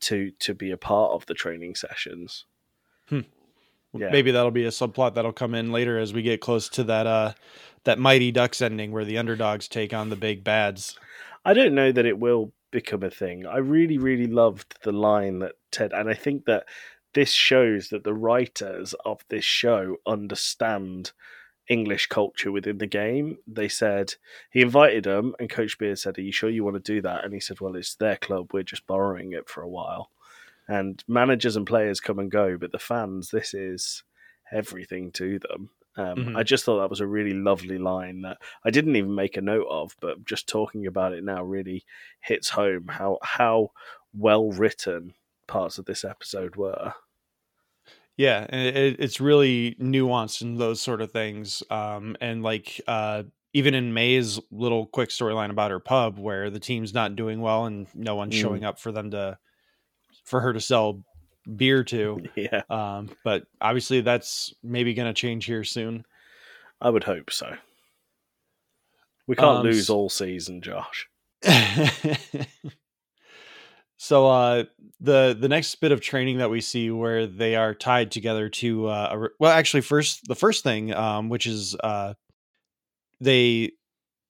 to 0.00 0.30
to 0.40 0.54
be 0.54 0.70
a 0.70 0.76
part 0.76 1.12
of 1.12 1.26
the 1.26 1.34
training 1.34 1.74
sessions. 1.74 2.44
Hmm. 3.08 3.20
Yeah. 3.92 4.10
Maybe 4.10 4.30
that'll 4.30 4.50
be 4.50 4.66
a 4.66 4.70
subplot 4.70 5.14
that'll 5.14 5.32
come 5.32 5.54
in 5.54 5.72
later 5.72 5.98
as 5.98 6.12
we 6.12 6.22
get 6.22 6.40
close 6.40 6.68
to 6.70 6.84
that 6.84 7.06
uh 7.06 7.32
that 7.86 7.98
Mighty 7.98 8.30
Ducks 8.30 8.60
ending 8.60 8.92
where 8.92 9.04
the 9.04 9.16
underdogs 9.16 9.68
take 9.68 9.94
on 9.94 10.10
the 10.10 10.16
big 10.16 10.44
bads. 10.44 10.98
I 11.44 11.54
don't 11.54 11.74
know 11.74 11.92
that 11.92 12.04
it 12.04 12.18
will 12.18 12.52
become 12.70 13.02
a 13.02 13.10
thing. 13.10 13.46
I 13.46 13.58
really, 13.58 13.96
really 13.96 14.26
loved 14.26 14.76
the 14.82 14.92
line 14.92 15.38
that 15.38 15.54
Ted, 15.70 15.92
and 15.92 16.10
I 16.10 16.14
think 16.14 16.44
that 16.44 16.64
this 17.14 17.30
shows 17.30 17.88
that 17.88 18.04
the 18.04 18.12
writers 18.12 18.94
of 19.04 19.20
this 19.30 19.44
show 19.44 19.96
understand 20.06 21.12
English 21.68 22.08
culture 22.08 22.52
within 22.52 22.78
the 22.78 22.86
game. 22.86 23.38
They 23.46 23.68
said 23.68 24.14
he 24.50 24.60
invited 24.60 25.04
them, 25.04 25.34
and 25.38 25.48
Coach 25.48 25.78
Beard 25.78 25.98
said, 25.98 26.18
"Are 26.18 26.22
you 26.22 26.32
sure 26.32 26.50
you 26.50 26.64
want 26.64 26.76
to 26.76 26.92
do 26.94 27.00
that?" 27.02 27.24
And 27.24 27.32
he 27.32 27.40
said, 27.40 27.60
"Well, 27.60 27.76
it's 27.76 27.94
their 27.94 28.16
club. 28.16 28.52
We're 28.52 28.62
just 28.62 28.86
borrowing 28.86 29.32
it 29.32 29.48
for 29.48 29.62
a 29.62 29.68
while." 29.68 30.10
And 30.68 31.02
managers 31.06 31.56
and 31.56 31.66
players 31.66 32.00
come 32.00 32.18
and 32.18 32.30
go, 32.30 32.58
but 32.58 32.72
the 32.72 32.78
fans, 32.78 33.30
this 33.30 33.54
is 33.54 34.02
everything 34.52 35.12
to 35.12 35.38
them. 35.38 35.70
Um, 35.96 36.28
Mhm. 36.28 36.36
I 36.36 36.42
just 36.42 36.64
thought 36.64 36.80
that 36.80 36.90
was 36.90 37.00
a 37.00 37.06
really 37.06 37.32
lovely 37.34 37.78
line 37.78 38.22
that 38.22 38.38
I 38.64 38.70
didn't 38.70 38.96
even 38.96 39.14
make 39.14 39.36
a 39.36 39.40
note 39.40 39.66
of, 39.70 39.96
but 40.00 40.24
just 40.24 40.48
talking 40.48 40.86
about 40.86 41.12
it 41.14 41.24
now 41.24 41.42
really 41.42 41.84
hits 42.20 42.50
home 42.50 42.88
how 42.88 43.18
how 43.22 43.70
well 44.14 44.50
written 44.52 45.14
parts 45.46 45.78
of 45.78 45.86
this 45.86 46.04
episode 46.04 46.56
were. 46.56 46.94
Yeah, 48.16 48.44
it, 48.44 48.96
it's 48.98 49.20
really 49.20 49.76
nuanced 49.78 50.40
in 50.40 50.56
those 50.56 50.80
sort 50.80 51.02
of 51.02 51.12
things. 51.12 51.62
Um, 51.70 52.16
and 52.20 52.42
like 52.42 52.80
uh, 52.86 53.24
even 53.52 53.74
in 53.74 53.92
May's 53.92 54.40
little 54.50 54.86
quick 54.86 55.10
storyline 55.10 55.50
about 55.50 55.70
her 55.70 55.80
pub, 55.80 56.18
where 56.18 56.48
the 56.48 56.60
team's 56.60 56.94
not 56.94 57.14
doing 57.16 57.40
well 57.40 57.66
and 57.66 57.86
no 57.94 58.14
one's 58.14 58.34
Mm. 58.34 58.40
showing 58.40 58.64
up 58.64 58.78
for 58.78 58.90
them 58.90 59.10
to 59.10 59.38
for 60.24 60.40
her 60.40 60.52
to 60.52 60.60
sell 60.60 61.04
beer 61.54 61.84
to. 61.84 62.22
Yeah, 62.36 62.62
Um, 62.68 63.10
but 63.24 63.44
obviously, 63.60 64.00
that's 64.00 64.54
maybe 64.62 64.94
going 64.94 65.08
to 65.08 65.14
change 65.14 65.44
here 65.44 65.64
soon. 65.64 66.04
I 66.80 66.90
would 66.90 67.04
hope 67.04 67.30
so. 67.32 67.56
We 69.26 69.36
can't 69.36 69.58
Um, 69.58 69.64
lose 69.64 69.90
all 69.90 70.08
season, 70.08 70.60
Josh. 70.62 71.08
so 73.98 74.26
uh 74.28 74.64
the 75.00 75.36
the 75.38 75.48
next 75.48 75.74
bit 75.76 75.92
of 75.92 76.00
training 76.00 76.38
that 76.38 76.50
we 76.50 76.60
see 76.60 76.90
where 76.90 77.26
they 77.26 77.56
are 77.56 77.74
tied 77.74 78.10
together 78.10 78.48
to 78.48 78.86
uh 78.88 79.08
a 79.12 79.28
well 79.38 79.52
actually 79.52 79.80
first 79.80 80.26
the 80.28 80.34
first 80.34 80.62
thing 80.64 80.92
um 80.94 81.28
which 81.28 81.46
is 81.46 81.76
uh 81.82 82.12
they 83.20 83.72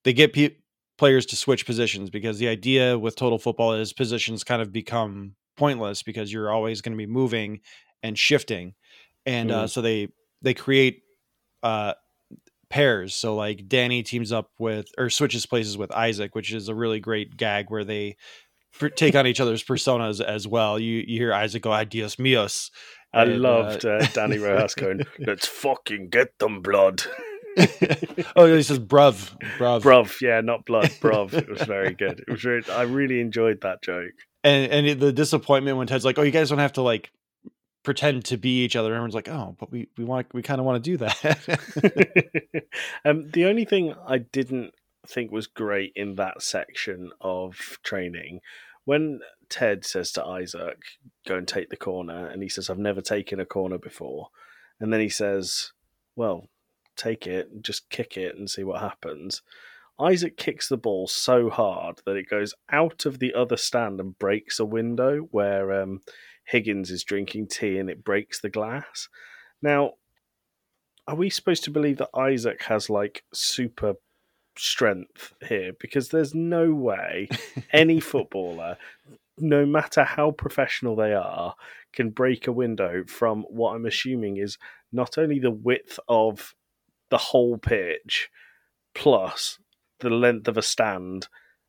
they 0.04 0.12
get 0.12 0.32
pe- 0.32 0.56
players 0.98 1.26
to 1.26 1.36
switch 1.36 1.66
positions 1.66 2.10
because 2.10 2.38
the 2.38 2.48
idea 2.48 2.98
with 2.98 3.16
total 3.16 3.38
football 3.38 3.72
is 3.72 3.92
positions 3.92 4.44
kind 4.44 4.62
of 4.62 4.72
become 4.72 5.34
pointless 5.56 6.02
because 6.02 6.32
you're 6.32 6.50
always 6.52 6.80
going 6.80 6.92
to 6.92 6.98
be 6.98 7.06
moving 7.06 7.60
and 8.02 8.18
shifting 8.18 8.74
and 9.24 9.50
uh 9.50 9.64
Mm. 9.64 9.70
so 9.70 9.80
they 9.80 10.08
they 10.42 10.54
create 10.54 11.02
uh 11.62 11.94
pairs 12.68 13.14
so 13.14 13.34
like 13.36 13.68
danny 13.68 14.02
teams 14.02 14.32
up 14.32 14.50
with 14.58 14.86
or 14.98 15.08
switches 15.08 15.46
places 15.46 15.78
with 15.78 15.90
isaac 15.92 16.34
which 16.34 16.52
is 16.52 16.68
a 16.68 16.74
really 16.74 17.00
great 17.00 17.36
gag 17.36 17.66
where 17.70 17.84
they 17.84 18.16
take 18.96 19.14
on 19.14 19.26
each 19.26 19.40
other's 19.40 19.62
personas 19.64 20.20
as 20.20 20.46
well 20.48 20.78
you 20.78 21.02
you 21.06 21.18
hear 21.18 21.32
isaac 21.32 21.62
go 21.62 21.72
adios 21.72 22.16
mios 22.16 22.70
I 23.14 23.22
And, 23.22 23.34
uh, 23.36 23.48
loved 23.48 23.86
uh, 23.86 24.04
Danny 24.12 24.36
Rojas 24.36 24.74
going, 24.74 25.00
"Let's 25.20 25.46
fucking 25.46 26.10
get 26.10 26.38
them 26.38 26.60
blood." 26.60 27.02
oh 28.36 28.44
he 28.54 28.62
says 28.62 28.78
bruv 28.78 29.34
bruv 29.58 29.80
Bruv, 29.82 30.20
yeah, 30.20 30.40
not 30.42 30.66
blood, 30.66 30.90
bruv. 31.00 31.32
It 31.32 31.48
was 31.48 31.62
very 31.62 31.94
good. 31.94 32.20
It 32.20 32.30
was 32.30 32.44
really, 32.44 32.68
I 32.70 32.82
really 32.82 33.20
enjoyed 33.20 33.60
that 33.62 33.80
joke. 33.82 34.12
And 34.46 34.86
and 34.86 35.00
the 35.00 35.12
disappointment 35.12 35.76
when 35.76 35.86
Ted's 35.86 36.04
like, 36.04 36.18
"Oh, 36.18 36.22
you 36.22 36.30
guys 36.30 36.50
don't 36.50 36.58
have 36.58 36.74
to 36.74 36.82
like 36.82 37.10
pretend 37.82 38.24
to 38.26 38.36
be 38.36 38.62
each 38.64 38.76
other." 38.76 38.90
Everyone's 38.90 39.14
like, 39.14 39.28
"Oh, 39.28 39.56
but 39.58 39.72
we 39.72 39.88
we 39.96 40.04
want 40.04 40.32
we 40.32 40.42
kind 40.42 40.60
of 40.60 40.66
want 40.66 40.82
to 40.82 40.90
do 40.90 40.96
that." 40.98 42.64
um, 43.04 43.30
the 43.30 43.46
only 43.46 43.64
thing 43.64 43.94
I 44.06 44.18
didn't 44.18 44.74
think 45.06 45.32
was 45.32 45.46
great 45.46 45.92
in 45.96 46.14
that 46.14 46.42
section 46.42 47.10
of 47.20 47.78
training, 47.82 48.40
when 48.84 49.20
Ted 49.48 49.84
says 49.84 50.12
to 50.12 50.24
Isaac, 50.24 50.78
"Go 51.26 51.36
and 51.36 51.48
take 51.48 51.70
the 51.70 51.76
corner," 51.76 52.28
and 52.28 52.42
he 52.42 52.48
says, 52.48 52.70
"I've 52.70 52.78
never 52.78 53.00
taken 53.00 53.40
a 53.40 53.46
corner 53.46 53.78
before," 53.78 54.28
and 54.78 54.92
then 54.92 55.00
he 55.00 55.08
says, 55.08 55.72
"Well, 56.14 56.48
take 56.96 57.26
it, 57.26 57.62
just 57.62 57.90
kick 57.90 58.16
it, 58.16 58.36
and 58.36 58.48
see 58.48 58.62
what 58.62 58.80
happens." 58.80 59.42
Isaac 60.00 60.36
kicks 60.36 60.68
the 60.68 60.76
ball 60.76 61.06
so 61.06 61.48
hard 61.48 62.00
that 62.04 62.16
it 62.16 62.28
goes 62.28 62.54
out 62.70 63.06
of 63.06 63.18
the 63.18 63.32
other 63.34 63.56
stand 63.56 63.98
and 64.00 64.18
breaks 64.18 64.60
a 64.60 64.64
window 64.64 65.28
where 65.30 65.82
um, 65.82 66.00
Higgins 66.44 66.90
is 66.90 67.02
drinking 67.02 67.48
tea 67.48 67.78
and 67.78 67.88
it 67.88 68.04
breaks 68.04 68.40
the 68.40 68.50
glass. 68.50 69.08
Now, 69.62 69.92
are 71.08 71.16
we 71.16 71.30
supposed 71.30 71.64
to 71.64 71.70
believe 71.70 71.98
that 71.98 72.10
Isaac 72.14 72.64
has 72.64 72.90
like 72.90 73.24
super 73.32 73.94
strength 74.58 75.32
here? 75.48 75.72
Because 75.80 76.08
there's 76.08 76.34
no 76.34 76.74
way 76.74 77.28
any 77.72 78.00
footballer, 78.00 78.76
no 79.38 79.64
matter 79.64 80.04
how 80.04 80.30
professional 80.30 80.96
they 80.96 81.14
are, 81.14 81.54
can 81.92 82.10
break 82.10 82.46
a 82.46 82.52
window 82.52 83.04
from 83.06 83.44
what 83.44 83.74
I'm 83.74 83.86
assuming 83.86 84.36
is 84.36 84.58
not 84.92 85.16
only 85.16 85.38
the 85.38 85.50
width 85.50 85.98
of 86.08 86.54
the 87.10 87.18
whole 87.18 87.56
pitch 87.56 88.28
plus 88.94 89.58
the 90.00 90.10
length 90.10 90.48
of 90.48 90.56
a 90.56 90.62
stand 90.62 91.28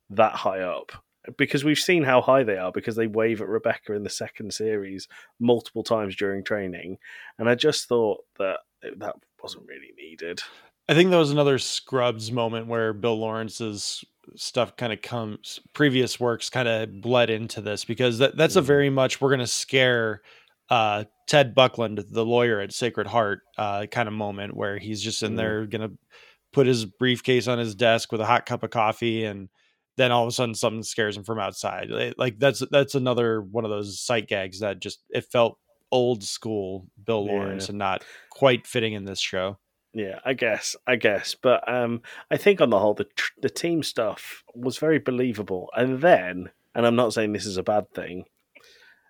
that 0.09 0.33
high 0.33 0.61
up. 0.61 0.91
Because 1.37 1.65
we've 1.65 1.77
seen 1.79 2.03
how 2.03 2.21
high 2.21 2.43
they 2.43 2.57
are 2.57 2.71
because 2.71 2.95
they 2.95 3.07
wave 3.07 3.41
at 3.41 3.49
Rebecca 3.49 3.93
in 3.93 4.03
the 4.03 4.09
second 4.09 4.53
series 4.53 5.09
multiple 5.41 5.83
times 5.83 6.15
during 6.15 6.41
training. 6.41 6.97
And 7.37 7.49
I 7.49 7.55
just 7.55 7.89
thought 7.89 8.23
that 8.39 8.59
that 8.97 9.15
wasn't 9.43 9.67
really 9.67 9.91
needed. 9.97 10.41
I 10.87 10.93
think 10.93 11.09
that 11.09 11.17
was 11.17 11.31
another 11.31 11.57
Scrubs 11.59 12.31
moment 12.31 12.67
where 12.67 12.93
Bill 12.93 13.19
Lawrence's 13.19 14.05
stuff 14.35 14.77
kind 14.77 14.93
of 14.93 15.01
comes 15.01 15.59
previous 15.73 16.17
works 16.17 16.49
kind 16.49 16.67
of 16.69 17.01
bled 17.01 17.29
into 17.29 17.59
this 17.59 17.83
because 17.83 18.19
that, 18.19 18.37
that's 18.37 18.55
a 18.55 18.61
Mhm. 18.61 18.65
very 18.65 18.89
much 18.89 19.19
we're 19.19 19.29
going 19.29 19.39
to 19.39 19.47
scare 19.47 20.21
uh, 20.69 21.05
Ted 21.27 21.55
Buckland, 21.55 22.03
the 22.09 22.25
lawyer 22.25 22.59
at 22.59 22.73
Sacred 22.73 23.07
Heart, 23.07 23.39
uh, 23.57 23.85
kind 23.85 24.07
of 24.07 24.13
moment 24.13 24.53
where 24.53 24.77
he's 24.77 25.01
just 25.01 25.23
in 25.23 25.31
Mhm. 25.33 25.37
there 25.37 25.65
going 25.65 25.89
to 25.89 25.97
put 26.57 26.65
his 26.65 26.85
briefcase 26.85 27.47
on 27.47 27.59
his 27.59 27.75
desk 27.75 28.11
with 28.11 28.19
a 28.19 28.25
hot 28.25 28.47
cup 28.47 28.63
of 28.63 28.71
coffee 28.71 29.25
and 29.25 29.47
then 29.95 30.11
all 30.11 30.23
of 30.23 30.27
a 30.27 30.31
sudden 30.31 30.55
something 30.55 30.81
scares 30.81 31.15
him 31.15 31.23
from 31.23 31.37
outside. 31.37 31.87
Like 32.17 32.39
that's 32.39 32.63
that's 32.71 32.95
another 32.95 33.43
one 33.43 33.63
of 33.63 33.69
those 33.69 33.99
sight 33.99 34.27
gags 34.27 34.61
that 34.61 34.79
just 34.79 35.03
it 35.11 35.25
felt 35.31 35.59
old 35.91 36.23
school 36.23 36.87
Bill 37.05 37.27
Yeah. 37.27 37.33
Lawrence 37.33 37.69
and 37.69 37.77
not 37.77 38.03
quite 38.31 38.65
fitting 38.65 38.93
in 38.93 39.05
this 39.05 39.19
show. 39.19 39.59
Yeah, 39.93 40.17
I 40.25 40.33
guess, 40.33 40.75
I 40.87 40.95
guess, 40.95 41.35
but 41.39 41.71
um, 41.71 42.01
I 42.31 42.37
think 42.37 42.59
on 42.59 42.71
the 42.71 42.79
whole, 42.79 42.95
the 42.95 43.05
tr- 43.15 43.33
the 43.39 43.49
team 43.51 43.83
stuff 43.83 44.43
was 44.55 44.79
very 44.79 44.97
believable. 44.97 45.69
And 45.77 46.01
then, 46.01 46.49
and 46.73 46.87
I'm 46.87 46.95
not 46.95 47.13
saying 47.13 47.33
this 47.33 47.45
is 47.45 47.57
a 47.57 47.63
bad 47.63 47.91
thing. 47.93 48.25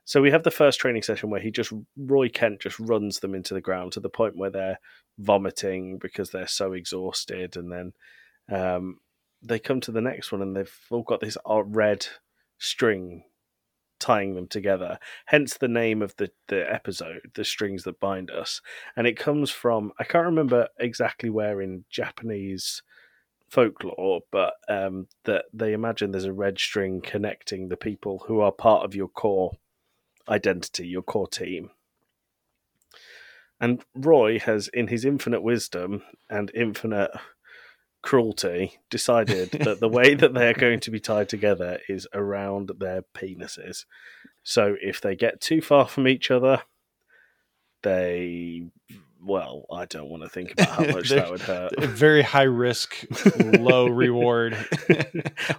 So 0.08 0.22
we 0.22 0.32
have 0.32 0.44
the 0.44 0.52
first 0.52 0.80
training 0.80 1.04
session 1.04 1.30
where 1.30 1.42
he 1.42 1.52
just 1.52 1.74
Roy 1.98 2.30
Kent 2.30 2.62
just 2.62 2.80
runs 2.80 3.20
them 3.20 3.36
into 3.36 3.54
the 3.54 3.60
ground 3.60 3.92
to 3.92 4.00
the 4.00 4.08
point 4.08 4.38
where 4.38 4.50
they're 4.50 4.80
vomiting 5.20 5.98
because 5.98 6.30
they're 6.30 6.48
so 6.48 6.72
exhausted, 6.72 7.58
and 7.58 7.70
then 7.70 7.92
um, 8.50 9.00
they 9.44 9.60
come 9.60 9.82
to 9.82 9.92
the 9.92 10.00
next 10.00 10.32
one 10.32 10.42
and 10.42 10.56
they've 10.56 10.80
all 10.90 11.04
got 11.04 11.20
this 11.20 11.38
red 11.46 12.08
string 12.58 13.26
tying 14.00 14.34
them 14.34 14.48
together. 14.48 14.98
Hence 15.26 15.58
the 15.58 15.68
name 15.68 16.02
of 16.02 16.16
the 16.16 16.32
the 16.48 16.74
episode, 16.74 17.30
the 17.36 17.44
strings 17.44 17.84
that 17.84 18.00
bind 18.00 18.32
us. 18.32 18.62
And 18.96 19.08
it 19.08 19.20
comes 19.20 19.52
from 19.52 19.92
I 20.00 20.06
can't 20.06 20.26
remember 20.26 20.70
exactly 20.80 21.30
where 21.30 21.62
in 21.62 21.84
Japanese 21.90 22.82
folklore, 23.50 24.22
but 24.32 24.54
um, 24.70 25.10
that 25.26 25.46
they 25.52 25.74
imagine 25.74 26.12
there's 26.12 26.24
a 26.24 26.32
red 26.32 26.58
string 26.60 27.02
connecting 27.02 27.68
the 27.68 27.76
people 27.76 28.24
who 28.26 28.40
are 28.40 28.54
part 28.54 28.86
of 28.86 28.96
your 28.96 29.10
core 29.10 29.52
identity, 30.30 30.88
your 30.88 31.02
core 31.02 31.28
team. 31.28 31.72
And 33.60 33.84
Roy 33.96 34.40
has, 34.40 34.68
in 34.68 34.88
his 34.88 35.04
infinite 35.04 35.42
wisdom 35.42 36.04
and 36.30 36.52
infinite 36.54 37.12
cruelty, 38.04 38.80
decided 38.90 39.52
that 39.52 39.80
the 39.80 39.90
way 39.90 40.14
that 40.14 40.34
they 40.34 40.48
are 40.48 40.54
going 40.54 40.80
to 40.82 40.92
be 40.92 41.00
tied 41.00 41.30
together 41.30 41.80
is 41.90 42.08
around 42.14 42.72
their 42.78 43.02
penises. 43.16 43.86
So 44.44 44.76
if 44.82 45.02
they 45.02 45.16
get 45.16 45.42
too 45.42 45.62
far 45.62 45.88
from 45.88 46.08
each 46.08 46.30
other, 46.30 46.62
they 47.82 48.68
well, 49.28 49.66
I 49.72 49.86
don't 49.86 50.10
want 50.10 50.24
to 50.24 50.30
think 50.30 50.54
about 50.54 50.70
how 50.70 50.86
much 50.86 51.10
that 51.10 51.30
would 51.30 51.42
hurt. 51.42 51.78
very 51.80 52.22
high 52.22 52.44
risk, 52.44 53.06
low 53.38 53.88
reward. 53.88 54.58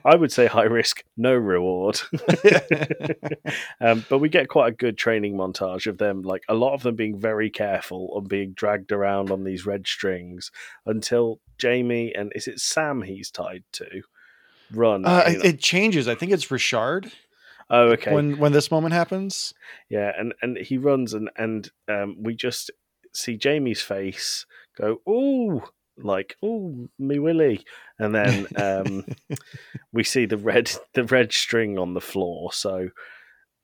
I 0.05 0.17
would 0.17 0.33
say 0.33 0.47
high 0.47 0.65
risk, 0.65 1.05
no 1.17 1.35
reward. 1.35 2.01
um, 3.81 4.05
but 4.09 4.19
we 4.19 4.29
get 4.29 4.49
quite 4.49 4.69
a 4.69 4.77
good 4.77 4.97
training 4.97 5.37
montage 5.37 5.87
of 5.87 5.99
them, 5.99 6.23
like 6.23 6.43
a 6.49 6.55
lot 6.55 6.75
of 6.75 6.83
them 6.83 6.97
being 6.97 7.19
very 7.19 7.51
careful 7.51 8.17
and 8.17 8.29
being 8.29 8.53
dragged 8.53 8.91
around 8.91 9.31
on 9.31 9.45
these 9.45 9.67
red 9.67 9.87
strings 9.87 10.51
until 10.87 11.41
Jamie 11.59 12.15
and 12.15 12.33
is 12.35 12.49
it 12.49 12.61
Sam 12.61 13.03
he's 13.03 13.31
tied 13.31 13.65
to 13.73 14.03
run? 14.73 15.05
Uh, 15.05 15.25
it, 15.27 15.45
it 15.45 15.61
changes. 15.61 16.09
I 16.09 16.15
think 16.15 16.33
it's 16.33 16.51
Richard 16.51 17.13
oh, 17.71 17.93
okay. 17.93 18.15
when 18.15 18.39
when 18.39 18.53
this 18.53 18.71
moment 18.71 18.95
happens. 18.95 19.55
Yeah, 19.89 20.13
and 20.17 20.35
and 20.43 20.57
he 20.57 20.79
runs 20.79 21.15
and 21.15 21.31
and 21.37 21.71
um, 21.89 22.17
we 22.23 22.35
just 22.35 22.71
see 23.19 23.37
Jamie's 23.37 23.83
face 23.83 24.47
go, 24.77 25.01
"Ooh," 25.09 25.63
like 25.97 26.37
"Ooh, 26.45 26.89
me 26.99 27.19
willy," 27.19 27.65
and 27.99 28.15
then 28.15 28.47
um, 28.57 29.05
we 29.93 30.05
see 30.05 30.27
the 30.27 30.37
red 30.37 30.71
the 30.95 31.05
red 31.05 31.33
string 31.33 31.79
on 31.79 31.95
the 31.95 32.01
floor. 32.01 32.53
So 32.53 32.89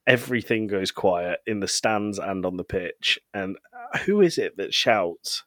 everything 0.07 0.67
goes 0.67 0.91
quiet 0.91 1.41
in 1.47 1.61
the 1.61 1.69
stands 1.69 2.19
and 2.19 2.45
on 2.45 2.57
the 2.57 2.65
pitch. 2.65 3.19
And 3.33 3.57
uh, 3.95 3.99
who 4.01 4.21
is 4.21 4.39
it 4.39 4.57
that 4.57 4.75
shouts? 4.75 5.45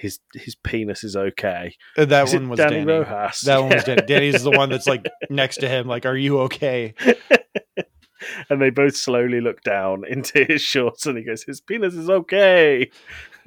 his 0.00 0.18
his 0.34 0.54
penis 0.54 1.04
is 1.04 1.14
okay. 1.14 1.76
Uh, 1.96 2.06
That 2.06 2.28
Is 2.28 2.34
one 2.34 2.48
was 2.48 2.56
Danny 2.58 2.76
Danny. 2.76 2.86
Rojas? 2.86 3.42
That 3.42 3.58
one 3.58 3.68
was 3.70 3.84
Danny. 3.84 4.02
Danny's 4.02 4.42
the 4.42 4.50
one 4.50 4.70
that's 4.70 4.86
like 4.86 5.06
next 5.30 5.58
to 5.58 5.68
him. 5.68 5.86
Like, 5.86 6.06
are 6.06 6.16
you 6.16 6.40
okay? 6.40 6.94
and 8.48 8.60
they 8.60 8.70
both 8.70 8.96
slowly 8.96 9.40
look 9.40 9.62
down 9.62 10.04
into 10.08 10.44
his 10.44 10.62
shorts, 10.62 11.06
and 11.06 11.18
he 11.18 11.24
goes, 11.24 11.42
"His 11.42 11.60
penis 11.60 11.94
is 11.94 12.10
okay." 12.10 12.90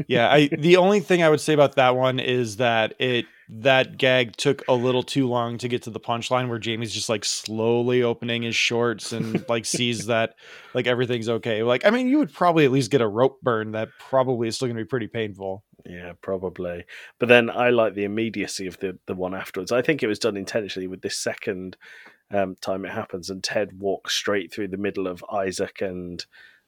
Yeah. 0.07 0.31
I 0.31 0.47
the 0.57 0.77
only 0.77 0.99
thing 0.99 1.23
I 1.23 1.29
would 1.29 1.41
say 1.41 1.53
about 1.53 1.75
that 1.75 1.95
one 1.95 2.19
is 2.19 2.57
that 2.57 2.93
it 2.99 3.25
that 3.49 3.97
gag 3.97 4.35
took 4.35 4.63
a 4.67 4.73
little 4.73 5.03
too 5.03 5.27
long 5.27 5.57
to 5.57 5.67
get 5.67 5.83
to 5.83 5.89
the 5.89 5.99
punchline 5.99 6.47
where 6.49 6.59
Jamie's 6.59 6.93
just 6.93 7.09
like 7.09 7.25
slowly 7.25 8.01
opening 8.01 8.43
his 8.43 8.55
shorts 8.55 9.11
and 9.11 9.47
like 9.49 9.65
sees 9.65 10.05
that 10.07 10.35
like 10.73 10.87
everything's 10.87 11.29
okay. 11.29 11.61
Like, 11.63 11.85
I 11.85 11.89
mean, 11.89 12.07
you 12.07 12.17
would 12.19 12.33
probably 12.33 12.65
at 12.65 12.71
least 12.71 12.91
get 12.91 13.01
a 13.01 13.07
rope 13.07 13.41
burn 13.41 13.73
that 13.73 13.89
probably 13.99 14.47
is 14.47 14.55
still 14.55 14.67
gonna 14.67 14.79
be 14.79 14.85
pretty 14.85 15.07
painful. 15.07 15.63
Yeah, 15.85 16.13
probably. 16.21 16.85
But 17.19 17.27
then 17.27 17.49
I 17.49 17.69
like 17.69 17.93
the 17.93 18.05
immediacy 18.05 18.67
of 18.67 18.79
the 18.79 18.97
the 19.05 19.15
one 19.15 19.35
afterwards. 19.35 19.71
I 19.71 19.81
think 19.81 20.01
it 20.01 20.07
was 20.07 20.19
done 20.19 20.37
intentionally 20.37 20.87
with 20.87 21.01
this 21.01 21.17
second 21.17 21.77
um, 22.33 22.55
time 22.59 22.85
it 22.85 22.91
happens, 22.91 23.29
and 23.29 23.43
Ted 23.43 23.79
walks 23.79 24.13
straight 24.13 24.51
through 24.51 24.69
the 24.69 24.77
middle 24.77 25.07
of 25.07 25.23
Isaac 25.31 25.81
and 25.81 26.25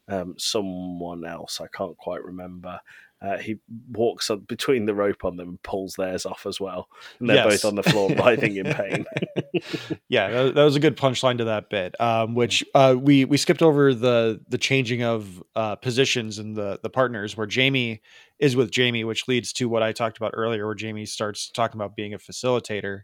um, 0.07 0.35
someone 0.37 1.25
else. 1.25 1.59
I 1.59 1.67
can't 1.67 1.97
quite 1.97 2.23
remember. 2.23 2.79
Uh, 3.21 3.37
he 3.37 3.55
walks 3.91 4.29
up 4.29 4.45
between 4.45 4.85
the 4.85 4.93
rope 4.93 5.23
on 5.25 5.37
them 5.37 5.49
and 5.49 5.63
pulls 5.63 5.95
theirs 5.95 6.25
off 6.25 6.45
as 6.45 6.59
well, 6.59 6.89
and 7.19 7.29
they're 7.29 7.37
Yes. 7.37 7.63
both 7.63 7.65
on 7.65 7.75
the 7.75 7.81
floor 7.83 8.09
writhing 8.15 8.57
in 8.57 8.65
pain. 8.73 9.05
yeah 10.09 10.29
that, 10.29 10.55
that 10.55 10.63
was 10.63 10.75
a 10.75 10.79
good 10.79 10.97
punchline 10.97 11.37
to 11.37 11.45
that 11.45 11.69
bit 11.69 11.99
um, 11.99 12.35
which 12.35 12.63
uh, 12.75 12.95
we 12.99 13.25
we 13.25 13.37
skipped 13.37 13.61
over 13.61 13.93
the 13.93 14.41
the 14.49 14.57
changing 14.57 15.01
of 15.03 15.41
uh, 15.55 15.75
positions 15.75 16.37
and 16.39 16.55
the 16.55 16.79
the 16.83 16.89
partners 16.89 17.35
where 17.37 17.47
jamie 17.47 18.01
is 18.39 18.55
with 18.55 18.69
jamie 18.69 19.03
which 19.03 19.27
leads 19.27 19.53
to 19.53 19.67
what 19.69 19.81
i 19.81 19.91
talked 19.91 20.17
about 20.17 20.31
earlier 20.35 20.65
where 20.65 20.75
jamie 20.75 21.05
starts 21.05 21.49
talking 21.49 21.79
about 21.79 21.95
being 21.95 22.13
a 22.13 22.17
facilitator 22.19 23.03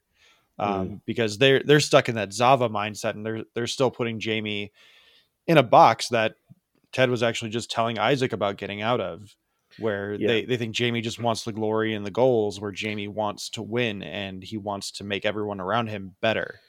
um, 0.62 1.02
because 1.06 1.38
they're 1.38 1.62
they're 1.64 1.80
stuck 1.80 2.08
in 2.10 2.16
that 2.16 2.32
zava 2.34 2.70
mindset 2.70 3.16
and 3.16 3.26
they're 3.26 3.44
they're 3.56 3.68
still 3.68 3.92
putting 3.92 4.20
jamie 4.20 4.72
in 5.48 5.58
a 5.58 5.64
box 5.64 6.10
that 6.10 6.36
ted 6.92 7.10
was 7.10 7.24
actually 7.24 7.50
just 7.50 7.72
telling 7.72 7.98
isaac 8.00 8.32
about 8.34 8.58
getting 8.58 8.82
out 8.82 9.02
of 9.02 9.36
where 9.80 10.14
Yeah. 10.16 10.28
they, 10.28 10.46
they 10.46 10.58
think 10.58 10.76
Jamie 10.76 11.00
just 11.00 11.18
wants 11.20 11.46
the 11.46 11.54
glory 11.54 11.94
and 11.94 12.06
the 12.06 12.12
goals, 12.12 12.60
where 12.60 12.74
Jamie 12.74 13.08
wants 13.08 13.50
to 13.52 13.62
win 13.62 14.04
and 14.04 14.44
he 14.44 14.58
wants 14.58 14.92
to 14.92 15.06
make 15.06 15.26
everyone 15.26 15.62
around 15.62 15.88
him 15.88 16.14
better. 16.22 16.60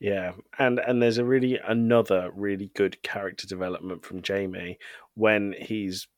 Yeah, 0.00 0.32
and 0.58 0.78
and 0.78 1.00
there's 1.00 1.16
a 1.16 1.24
really 1.24 1.58
another 1.58 2.30
really 2.34 2.70
good 2.74 3.02
character 3.02 3.46
development 3.46 4.04
from 4.04 4.20
Jamie 4.20 4.78
when 5.14 5.54
he's 5.58 6.08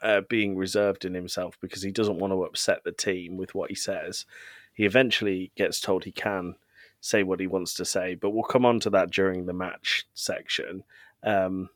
uh, 0.00 0.22
being 0.30 0.56
reserved 0.56 1.04
in 1.04 1.12
himself 1.12 1.58
because 1.60 1.82
he 1.82 1.90
doesn't 1.92 2.18
want 2.18 2.32
to 2.32 2.44
upset 2.44 2.82
the 2.84 2.92
team 2.92 3.36
with 3.36 3.54
what 3.54 3.68
he 3.68 3.74
says. 3.76 4.24
He 4.72 4.84
eventually 4.84 5.52
gets 5.56 5.80
told 5.80 6.04
he 6.04 6.12
can 6.12 6.56
say 7.00 7.22
what 7.22 7.40
he 7.40 7.46
wants 7.46 7.74
to 7.74 7.84
say, 7.84 8.14
but 8.14 8.30
we'll 8.30 8.44
come 8.44 8.66
on 8.66 8.80
to 8.80 8.90
that 8.90 9.10
during 9.10 9.46
the 9.46 9.52
match 9.52 10.06
section. 10.14 10.84
Um, 11.22 11.70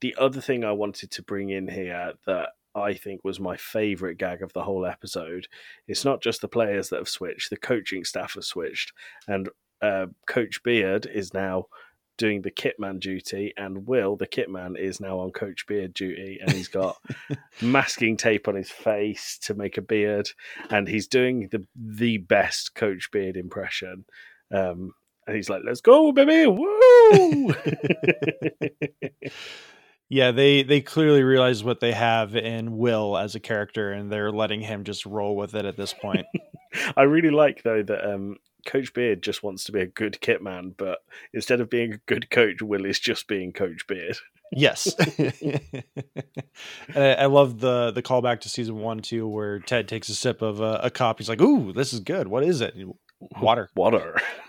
the 0.00 0.14
other 0.18 0.40
thing 0.40 0.64
I 0.64 0.72
wanted 0.72 1.10
to 1.12 1.22
bring 1.22 1.50
in 1.50 1.68
here 1.68 2.12
that 2.26 2.50
I 2.74 2.94
think 2.94 3.22
was 3.24 3.38
my 3.38 3.56
favorite 3.56 4.18
gag 4.18 4.42
of 4.42 4.52
the 4.52 4.64
whole 4.64 4.84
episode. 4.84 5.46
It's 5.86 6.04
not 6.04 6.22
just 6.22 6.40
the 6.40 6.48
players 6.48 6.88
that 6.88 6.98
have 6.98 7.08
switched; 7.08 7.50
the 7.50 7.56
coaching 7.56 8.04
staff 8.04 8.34
have 8.34 8.44
switched, 8.44 8.92
and 9.28 9.48
uh, 9.80 10.06
Coach 10.26 10.62
Beard 10.62 11.06
is 11.06 11.32
now 11.34 11.66
doing 12.16 12.42
the 12.42 12.50
kitman 12.50 13.00
duty, 13.00 13.52
and 13.56 13.86
Will, 13.86 14.16
the 14.16 14.26
kitman, 14.26 14.78
is 14.78 15.00
now 15.00 15.18
on 15.18 15.30
Coach 15.30 15.66
Beard 15.66 15.94
duty, 15.94 16.38
and 16.40 16.52
he's 16.52 16.68
got 16.68 16.96
masking 17.62 18.16
tape 18.16 18.48
on 18.48 18.54
his 18.54 18.70
face 18.70 19.38
to 19.42 19.54
make 19.54 19.76
a 19.76 19.82
beard, 19.82 20.30
and 20.70 20.88
he's 20.88 21.06
doing 21.06 21.48
the 21.50 21.66
the 21.76 22.18
best 22.18 22.74
Coach 22.74 23.10
Beard 23.10 23.36
impression. 23.36 24.04
Um, 24.52 24.92
and 25.26 25.36
he's 25.36 25.48
like, 25.48 25.62
"Let's 25.64 25.80
go, 25.80 26.12
baby! 26.12 26.46
Woo!" 26.46 27.54
Yeah, 30.08 30.32
they 30.32 30.62
they 30.62 30.80
clearly 30.80 31.22
realize 31.22 31.64
what 31.64 31.80
they 31.80 31.92
have 31.92 32.36
in 32.36 32.76
Will 32.76 33.16
as 33.16 33.34
a 33.34 33.40
character, 33.40 33.90
and 33.90 34.12
they're 34.12 34.30
letting 34.30 34.60
him 34.60 34.84
just 34.84 35.06
roll 35.06 35.34
with 35.34 35.54
it 35.54 35.64
at 35.64 35.76
this 35.76 35.94
point. 35.94 36.26
I 36.96 37.02
really 37.02 37.30
like 37.30 37.62
though 37.62 37.82
that 37.82 38.14
um, 38.14 38.36
Coach 38.64 38.92
Beard 38.94 39.22
just 39.22 39.42
wants 39.42 39.64
to 39.64 39.72
be 39.72 39.80
a 39.80 39.86
good 39.86 40.20
kit 40.20 40.42
man, 40.42 40.74
but 40.76 40.98
instead 41.32 41.60
of 41.60 41.70
being 41.70 41.94
a 41.94 41.98
good 42.06 42.30
coach, 42.30 42.62
Will 42.62 42.84
is 42.84 42.98
just 42.98 43.28
being 43.28 43.52
Coach 43.52 43.86
Beard. 43.86 44.18
yes, 44.52 44.94
I 46.94 47.26
love 47.26 47.60
the 47.60 47.90
the 47.92 48.02
callback 48.02 48.40
to 48.40 48.48
season 48.48 48.76
one 48.76 49.00
too, 49.00 49.26
where 49.26 49.58
Ted 49.60 49.88
takes 49.88 50.08
a 50.08 50.14
sip 50.14 50.42
of 50.42 50.60
a, 50.60 50.80
a 50.84 50.90
cup. 50.90 51.18
He's 51.18 51.28
like, 51.28 51.40
"Ooh, 51.40 51.72
this 51.72 51.92
is 51.92 52.00
good. 52.00 52.28
What 52.28 52.44
is 52.44 52.60
it? 52.60 52.74
Water." 53.40 53.68
Water. 53.76 54.20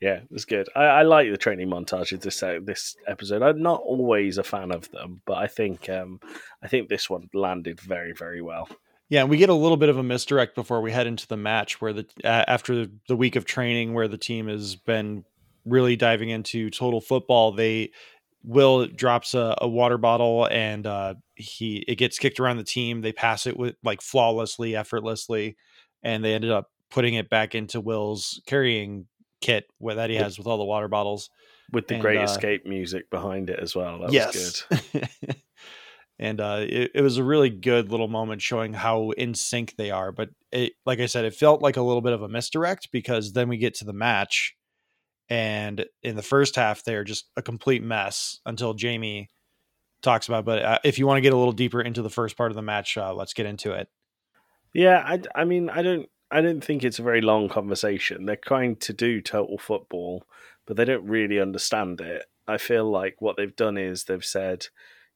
yeah, 0.00 0.16
it 0.16 0.30
was 0.30 0.44
good. 0.44 0.68
I, 0.76 0.84
I 0.84 1.02
like 1.02 1.30
the 1.30 1.36
training 1.36 1.68
montages 1.68 2.20
this 2.20 2.42
uh, 2.42 2.58
this 2.62 2.96
episode. 3.06 3.42
I'm 3.42 3.62
not 3.62 3.80
always 3.80 4.38
a 4.38 4.44
fan 4.44 4.70
of 4.70 4.90
them, 4.90 5.20
but 5.26 5.38
I 5.38 5.46
think 5.46 5.88
um, 5.88 6.20
I 6.62 6.68
think 6.68 6.88
this 6.88 7.10
one 7.10 7.28
landed 7.34 7.80
very 7.80 8.12
very 8.12 8.40
well. 8.42 8.68
Yeah, 9.10 9.24
we 9.24 9.36
get 9.36 9.50
a 9.50 9.54
little 9.54 9.76
bit 9.76 9.90
of 9.90 9.98
a 9.98 10.02
misdirect 10.02 10.54
before 10.54 10.80
we 10.80 10.90
head 10.90 11.06
into 11.06 11.26
the 11.26 11.36
match, 11.36 11.80
where 11.80 11.92
the 11.92 12.06
uh, 12.24 12.44
after 12.48 12.86
the 13.08 13.16
week 13.16 13.36
of 13.36 13.44
training, 13.44 13.94
where 13.94 14.08
the 14.08 14.18
team 14.18 14.48
has 14.48 14.76
been 14.76 15.24
really 15.64 15.96
diving 15.96 16.30
into 16.30 16.70
total 16.70 17.00
football, 17.00 17.52
they 17.52 17.90
Will 18.46 18.86
drops 18.86 19.32
a, 19.32 19.56
a 19.62 19.66
water 19.66 19.96
bottle 19.96 20.46
and 20.50 20.86
uh, 20.86 21.14
he 21.34 21.82
it 21.88 21.94
gets 21.96 22.18
kicked 22.18 22.38
around 22.38 22.58
the 22.58 22.64
team. 22.64 23.00
They 23.00 23.12
pass 23.12 23.46
it 23.46 23.56
with 23.56 23.74
like 23.82 24.02
flawlessly, 24.02 24.76
effortlessly, 24.76 25.56
and 26.02 26.22
they 26.22 26.34
ended 26.34 26.50
up 26.50 26.70
putting 26.90 27.14
it 27.14 27.30
back 27.30 27.54
into 27.54 27.80
Will's 27.80 28.42
carrying 28.46 29.06
kit 29.40 29.64
where 29.78 29.94
that 29.94 30.10
he 30.10 30.16
has 30.16 30.36
with 30.36 30.46
all 30.46 30.58
the 30.58 30.64
water 30.64 30.88
bottles. 30.88 31.30
With 31.72 31.88
the 31.88 31.94
And, 31.94 32.02
Great 32.02 32.18
uh, 32.18 32.24
Escape 32.24 32.66
music 32.66 33.08
behind 33.08 33.48
it 33.48 33.58
as 33.60 33.74
well. 33.74 34.00
That 34.00 34.06
was 34.06 34.14
yes. 34.14 34.66
good. 34.68 35.08
and 36.18 36.40
uh, 36.40 36.58
it, 36.60 36.92
it 36.94 37.00
was 37.00 37.16
a 37.16 37.24
really 37.24 37.50
good 37.50 37.90
little 37.90 38.08
moment 38.08 38.40
showing 38.40 38.72
how 38.72 39.10
in 39.10 39.34
sync 39.34 39.74
they 39.76 39.90
are. 39.90 40.12
But 40.12 40.30
it, 40.52 40.74
like 40.86 41.00
I 41.00 41.06
said, 41.06 41.24
it 41.24 41.34
felt 41.34 41.62
like 41.62 41.76
a 41.76 41.82
little 41.82 42.02
bit 42.02 42.12
of 42.12 42.22
a 42.22 42.28
misdirect 42.28 42.90
because 42.92 43.32
then 43.32 43.48
we 43.48 43.56
get 43.56 43.74
to 43.76 43.84
the 43.84 43.92
match, 43.92 44.56
and 45.28 45.84
in 46.02 46.16
the 46.16 46.22
first 46.22 46.56
half 46.56 46.84
they're 46.84 47.04
just 47.04 47.30
a 47.36 47.42
complete 47.42 47.82
mess 47.82 48.40
until 48.46 48.74
Jamie 48.74 49.30
talks 50.02 50.28
about. 50.28 50.44
But 50.44 50.62
uh, 50.62 50.78
if 50.84 50.98
you 50.98 51.06
want 51.06 51.18
to 51.18 51.22
get 51.22 51.32
a 51.32 51.36
little 51.36 51.52
deeper 51.52 51.80
into 51.80 52.02
the 52.02 52.10
first 52.10 52.36
part 52.36 52.52
of 52.52 52.56
the 52.56 52.62
match, 52.62 52.96
uh, 52.96 53.12
let's 53.14 53.34
get 53.34 53.46
into 53.46 53.72
it. 53.72 53.88
Yeah, 54.72 55.02
I, 55.06 55.22
I 55.34 55.44
mean, 55.44 55.70
I 55.70 55.82
don't, 55.82 56.08
I 56.30 56.40
don't 56.40 56.62
think 56.62 56.84
it's 56.84 56.98
a 56.98 57.04
very 57.04 57.20
long 57.20 57.48
conversation. 57.48 58.26
They're 58.26 58.36
trying 58.36 58.76
to 58.76 58.92
do 58.92 59.20
total 59.20 59.56
football, 59.56 60.26
but 60.66 60.76
they 60.76 60.84
don't 60.84 61.06
really 61.06 61.40
understand 61.40 62.00
it. 62.00 62.24
I 62.46 62.58
feel 62.58 62.90
like 62.90 63.20
what 63.20 63.36
they've 63.36 63.54
done 63.54 63.78
is 63.78 64.04
they've 64.04 64.24
said 64.24 64.66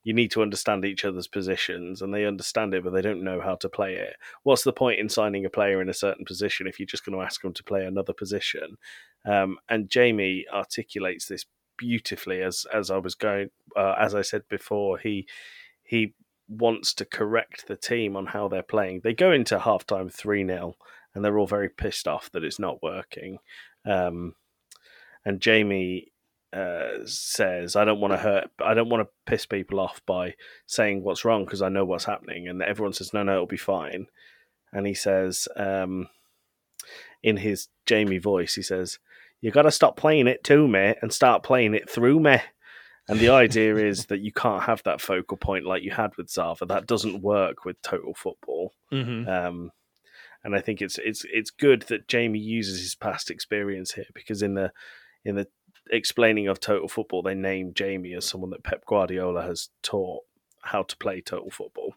you 0.08 0.14
need 0.14 0.30
to 0.30 0.40
understand 0.40 0.86
each 0.86 1.04
other's 1.04 1.28
positions, 1.28 2.00
and 2.00 2.14
they 2.14 2.24
understand 2.24 2.72
it, 2.72 2.82
but 2.82 2.94
they 2.94 3.02
don't 3.02 3.22
know 3.22 3.42
how 3.42 3.56
to 3.56 3.68
play 3.68 3.92
it. 3.96 4.16
What's 4.42 4.64
the 4.64 4.72
point 4.72 5.00
in 5.00 5.10
signing 5.10 5.44
a 5.44 5.50
player 5.50 5.82
in 5.82 5.90
a 5.90 5.92
certain 5.92 6.24
position 6.24 6.66
if 6.66 6.80
you're 6.80 6.86
just 6.86 7.04
going 7.04 7.14
to 7.14 7.22
ask 7.22 7.42
them 7.42 7.52
to 7.52 7.62
play 7.62 7.84
another 7.84 8.14
position? 8.14 8.78
Um, 9.26 9.58
and 9.68 9.90
Jamie 9.90 10.46
articulates 10.50 11.26
this 11.26 11.44
beautifully 11.76 12.40
as 12.40 12.64
as 12.72 12.90
I 12.90 12.96
was 12.96 13.14
going, 13.14 13.50
uh, 13.76 13.96
as 14.00 14.14
I 14.14 14.22
said 14.22 14.44
before. 14.48 14.96
He 14.96 15.28
he 15.82 16.14
wants 16.48 16.94
to 16.94 17.04
correct 17.04 17.68
the 17.68 17.76
team 17.76 18.16
on 18.16 18.28
how 18.28 18.48
they're 18.48 18.62
playing. 18.62 19.02
They 19.04 19.12
go 19.12 19.30
into 19.30 19.58
halftime 19.58 20.10
3 20.10 20.46
0 20.46 20.74
and 21.14 21.22
they're 21.22 21.38
all 21.38 21.46
very 21.46 21.68
pissed 21.68 22.08
off 22.08 22.32
that 22.32 22.44
it's 22.44 22.58
not 22.58 22.82
working. 22.82 23.40
Um, 23.84 24.36
and 25.26 25.38
Jamie 25.38 26.12
uh, 26.52 27.04
says, 27.04 27.76
I 27.76 27.84
don't 27.84 28.00
want 28.00 28.12
to 28.12 28.18
hurt, 28.18 28.50
I 28.62 28.74
don't 28.74 28.88
want 28.88 29.06
to 29.06 29.30
piss 29.30 29.46
people 29.46 29.80
off 29.80 30.00
by 30.06 30.34
saying 30.66 31.02
what's 31.02 31.24
wrong 31.24 31.44
because 31.44 31.62
I 31.62 31.68
know 31.68 31.84
what's 31.84 32.04
happening. 32.04 32.48
And 32.48 32.62
everyone 32.62 32.92
says, 32.92 33.12
no, 33.12 33.22
no, 33.22 33.34
it'll 33.34 33.46
be 33.46 33.56
fine. 33.56 34.06
And 34.72 34.86
he 34.86 34.94
says, 34.94 35.48
um, 35.56 36.08
in 37.22 37.38
his 37.38 37.68
Jamie 37.86 38.18
voice, 38.18 38.54
he 38.54 38.62
says, 38.62 38.98
You 39.40 39.50
got 39.50 39.62
to 39.62 39.70
stop 39.70 39.96
playing 39.96 40.26
it 40.26 40.44
to 40.44 40.68
me 40.68 40.94
and 41.00 41.12
start 41.12 41.42
playing 41.42 41.74
it 41.74 41.90
through 41.90 42.20
me. 42.20 42.38
And 43.08 43.18
the 43.18 43.30
idea 43.30 43.76
is 43.86 44.06
that 44.06 44.20
you 44.20 44.32
can't 44.32 44.64
have 44.64 44.82
that 44.84 45.00
focal 45.00 45.36
point 45.36 45.66
like 45.66 45.82
you 45.82 45.90
had 45.90 46.16
with 46.16 46.30
Zava. 46.30 46.66
That 46.66 46.86
doesn't 46.86 47.22
work 47.22 47.64
with 47.64 47.80
total 47.82 48.14
football. 48.14 48.72
Mm-hmm. 48.92 49.28
Um, 49.28 49.70
and 50.44 50.54
I 50.54 50.60
think 50.60 50.80
it's 50.80 50.98
it's 50.98 51.24
it's 51.32 51.50
good 51.50 51.82
that 51.82 52.08
Jamie 52.08 52.38
uses 52.38 52.80
his 52.80 52.94
past 52.94 53.30
experience 53.30 53.92
here 53.92 54.06
because 54.14 54.40
in 54.42 54.54
the 54.54 54.72
in 55.24 55.34
the 55.34 55.48
explaining 55.90 56.48
of 56.48 56.60
total 56.60 56.88
football, 56.88 57.22
they 57.22 57.34
name 57.34 57.72
Jamie 57.74 58.14
as 58.14 58.26
someone 58.26 58.50
that 58.50 58.64
Pep 58.64 58.84
Guardiola 58.86 59.42
has 59.42 59.68
taught 59.82 60.22
how 60.62 60.82
to 60.82 60.96
play 60.96 61.20
total 61.20 61.50
football. 61.50 61.94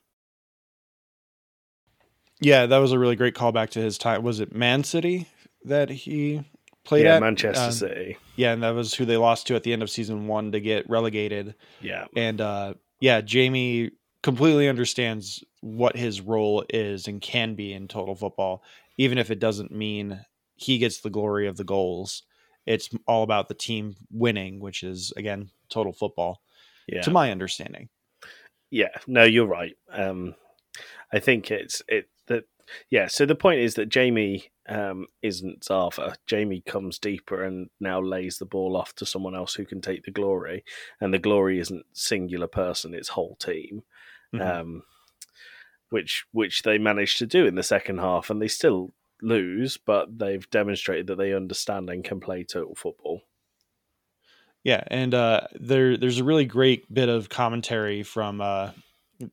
Yeah, 2.39 2.65
that 2.65 2.77
was 2.79 2.91
a 2.91 2.99
really 2.99 3.15
great 3.15 3.35
callback 3.35 3.69
to 3.71 3.79
his 3.79 3.97
time. 3.97 4.23
Was 4.23 4.39
it 4.39 4.53
Man 4.55 4.83
City 4.83 5.27
that 5.65 5.89
he 5.89 6.43
played 6.83 7.05
yeah, 7.05 7.15
at? 7.15 7.21
Manchester 7.21 7.65
Um, 7.65 7.71
City. 7.71 8.17
Yeah, 8.35 8.53
and 8.53 8.63
that 8.63 8.71
was 8.71 8.95
who 8.95 9.05
they 9.05 9.17
lost 9.17 9.47
to 9.47 9.55
at 9.55 9.63
the 9.63 9.73
end 9.73 9.83
of 9.83 9.89
season 9.89 10.27
one 10.27 10.51
to 10.51 10.59
get 10.59 10.89
relegated. 10.89 11.53
Yeah, 11.81 12.05
And 12.15 12.41
uh, 12.41 12.73
yeah, 12.99 13.21
Jamie 13.21 13.91
completely 14.23 14.67
understands 14.67 15.43
what 15.61 15.95
his 15.95 16.21
role 16.21 16.63
is 16.69 17.07
and 17.07 17.21
can 17.21 17.53
be 17.53 17.73
in 17.73 17.87
total 17.87 18.15
football, 18.15 18.63
even 18.97 19.19
if 19.19 19.29
it 19.29 19.39
doesn't 19.39 19.71
mean 19.71 20.25
he 20.55 20.79
gets 20.79 21.01
the 21.01 21.09
glory 21.11 21.47
of 21.47 21.57
the 21.57 21.63
goals. 21.63 22.23
It's 22.65 22.89
all 23.07 23.23
about 23.23 23.47
the 23.47 23.53
team 23.55 23.95
winning, 24.11 24.59
which 24.59 24.83
is 24.83 25.11
again 25.17 25.49
total 25.69 25.93
football, 25.93 26.41
Yeah. 26.87 27.01
to 27.01 27.11
my 27.11 27.31
understanding. 27.31 27.89
Yeah, 28.69 28.95
no, 29.07 29.23
you're 29.23 29.45
right. 29.47 29.75
Um, 29.91 30.35
I 31.11 31.19
think 31.19 31.51
it's 31.51 31.81
it 31.87 32.07
that 32.27 32.45
yeah. 32.89 33.07
So 33.07 33.25
the 33.25 33.35
point 33.35 33.59
is 33.59 33.73
that 33.75 33.89
Jamie 33.89 34.51
um, 34.69 35.07
isn't 35.21 35.65
Zava. 35.65 36.15
Jamie 36.27 36.61
comes 36.61 36.97
deeper 36.99 37.43
and 37.43 37.69
now 37.81 37.99
lays 37.99 38.37
the 38.37 38.45
ball 38.45 38.77
off 38.77 38.93
to 38.95 39.05
someone 39.05 39.35
else 39.35 39.55
who 39.55 39.65
can 39.65 39.81
take 39.81 40.03
the 40.03 40.11
glory, 40.11 40.63
and 41.01 41.13
the 41.13 41.19
glory 41.19 41.59
isn't 41.59 41.85
singular 41.93 42.47
person; 42.47 42.93
it's 42.93 43.09
whole 43.09 43.35
team. 43.37 43.83
Mhm. 44.33 44.41
Um, 44.59 44.83
which 45.89 46.23
which 46.31 46.61
they 46.61 46.77
managed 46.77 47.17
to 47.17 47.25
do 47.25 47.45
in 47.45 47.55
the 47.55 47.63
second 47.63 47.97
half, 47.97 48.29
and 48.29 48.41
they 48.41 48.47
still 48.47 48.91
lose, 49.21 49.77
but 49.77 50.17
they've 50.19 50.49
demonstrated 50.49 51.07
that 51.07 51.17
they 51.17 51.33
understand 51.33 51.89
and 51.89 52.03
can 52.03 52.19
play 52.19 52.43
total 52.43 52.75
football. 52.75 53.21
Yeah, 54.63 54.83
and 54.87 55.13
uh, 55.13 55.41
there 55.59 55.97
there's 55.97 56.19
a 56.19 56.23
really 56.23 56.45
great 56.45 56.91
bit 56.93 57.09
of 57.09 57.29
commentary 57.29 58.03
from 58.03 58.41
uh, 58.41 58.71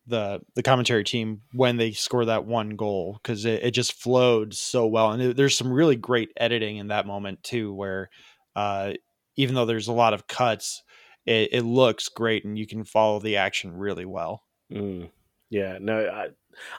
the 0.06 0.40
the 0.54 0.62
commentary 0.62 1.04
team 1.04 1.42
when 1.52 1.76
they 1.76 1.92
score 1.92 2.24
that 2.24 2.46
one 2.46 2.70
goal 2.76 3.18
because 3.22 3.44
it, 3.44 3.62
it 3.62 3.70
just 3.72 3.92
flowed 3.92 4.54
so 4.54 4.86
well, 4.86 5.12
and 5.12 5.22
it- 5.22 5.36
there's 5.36 5.56
some 5.56 5.72
really 5.72 5.96
great 5.96 6.30
editing 6.38 6.78
in 6.78 6.88
that 6.88 7.06
moment 7.06 7.42
too, 7.42 7.74
where 7.74 8.08
uh, 8.56 8.94
even 9.36 9.54
though 9.54 9.66
there's 9.66 9.88
a 9.88 9.92
lot 9.92 10.14
of 10.14 10.26
cuts, 10.28 10.82
it, 11.26 11.50
it 11.52 11.62
looks 11.62 12.08
great 12.08 12.44
and 12.44 12.58
you 12.58 12.66
can 12.66 12.84
follow 12.84 13.18
the 13.20 13.36
action 13.36 13.76
really 13.76 14.06
well. 14.06 14.42
Mm. 14.72 15.10
Yeah, 15.50 15.78
no, 15.80 16.08
I 16.08 16.28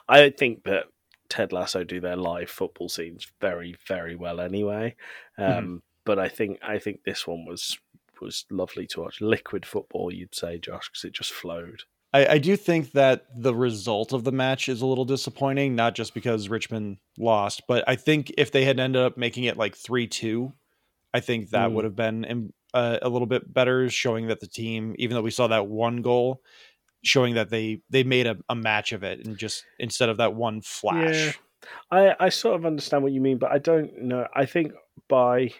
I 0.08 0.30
think 0.30 0.64
that 0.64 0.86
Ted 1.30 1.52
Lasso 1.52 1.84
do 1.84 2.00
their 2.00 2.16
live 2.16 2.50
football 2.50 2.88
scenes 2.88 3.26
very, 3.40 3.76
very 3.86 4.16
well 4.16 4.40
anyway. 4.40 4.96
Um, 5.38 5.82
But 6.04 6.18
I 6.18 6.28
think 6.28 6.58
I 6.62 6.78
think 6.78 7.04
this 7.04 7.26
one 7.26 7.44
was 7.46 7.78
was 8.20 8.44
lovely 8.50 8.86
to 8.88 9.00
watch. 9.00 9.20
Liquid 9.20 9.64
football, 9.64 10.12
you'd 10.12 10.34
say, 10.34 10.58
Josh, 10.58 10.88
because 10.90 11.04
it 11.04 11.12
just 11.12 11.32
flowed. 11.32 11.84
I, 12.12 12.26
I 12.26 12.38
do 12.38 12.56
think 12.56 12.92
that 12.92 13.26
the 13.34 13.54
result 13.54 14.12
of 14.12 14.24
the 14.24 14.32
match 14.32 14.68
is 14.68 14.82
a 14.82 14.86
little 14.86 15.04
disappointing, 15.04 15.74
not 15.76 15.94
just 15.94 16.12
because 16.12 16.48
Richmond 16.48 16.98
lost, 17.18 17.62
but 17.68 17.84
I 17.88 17.96
think 17.96 18.32
if 18.36 18.50
they 18.50 18.64
had 18.64 18.80
ended 18.80 19.00
up 19.00 19.16
making 19.16 19.44
it 19.44 19.56
like 19.56 19.76
3 19.76 20.06
2, 20.06 20.52
I 21.14 21.20
think 21.20 21.50
that 21.50 21.70
Mm. 21.70 21.74
would 21.74 21.84
have 21.84 21.96
been 21.96 22.52
uh, 22.74 22.98
a 23.02 23.08
little 23.08 23.26
bit 23.26 23.52
better, 23.52 23.88
showing 23.90 24.26
that 24.28 24.40
the 24.40 24.46
team, 24.46 24.94
even 24.98 25.14
though 25.14 25.22
we 25.22 25.30
saw 25.30 25.46
that 25.48 25.66
one 25.68 26.02
goal, 26.02 26.42
showing 27.02 27.34
that 27.34 27.50
they 27.50 27.80
they 27.90 28.02
made 28.02 28.26
a, 28.26 28.36
a 28.48 28.54
match 28.54 28.92
of 28.92 29.02
it 29.02 29.24
and 29.24 29.38
just 29.38 29.64
instead 29.78 30.08
of 30.08 30.18
that 30.18 30.34
one 30.34 30.60
flash. 30.60 31.26
Yeah. 31.26 31.32
I 31.90 32.26
I 32.26 32.28
sort 32.28 32.56
of 32.56 32.66
understand 32.66 33.02
what 33.02 33.12
you 33.12 33.20
mean, 33.20 33.38
but 33.38 33.52
I 33.52 33.58
don't 33.58 34.02
know. 34.02 34.26
I 34.34 34.46
think 34.46 34.72
by 35.08 35.52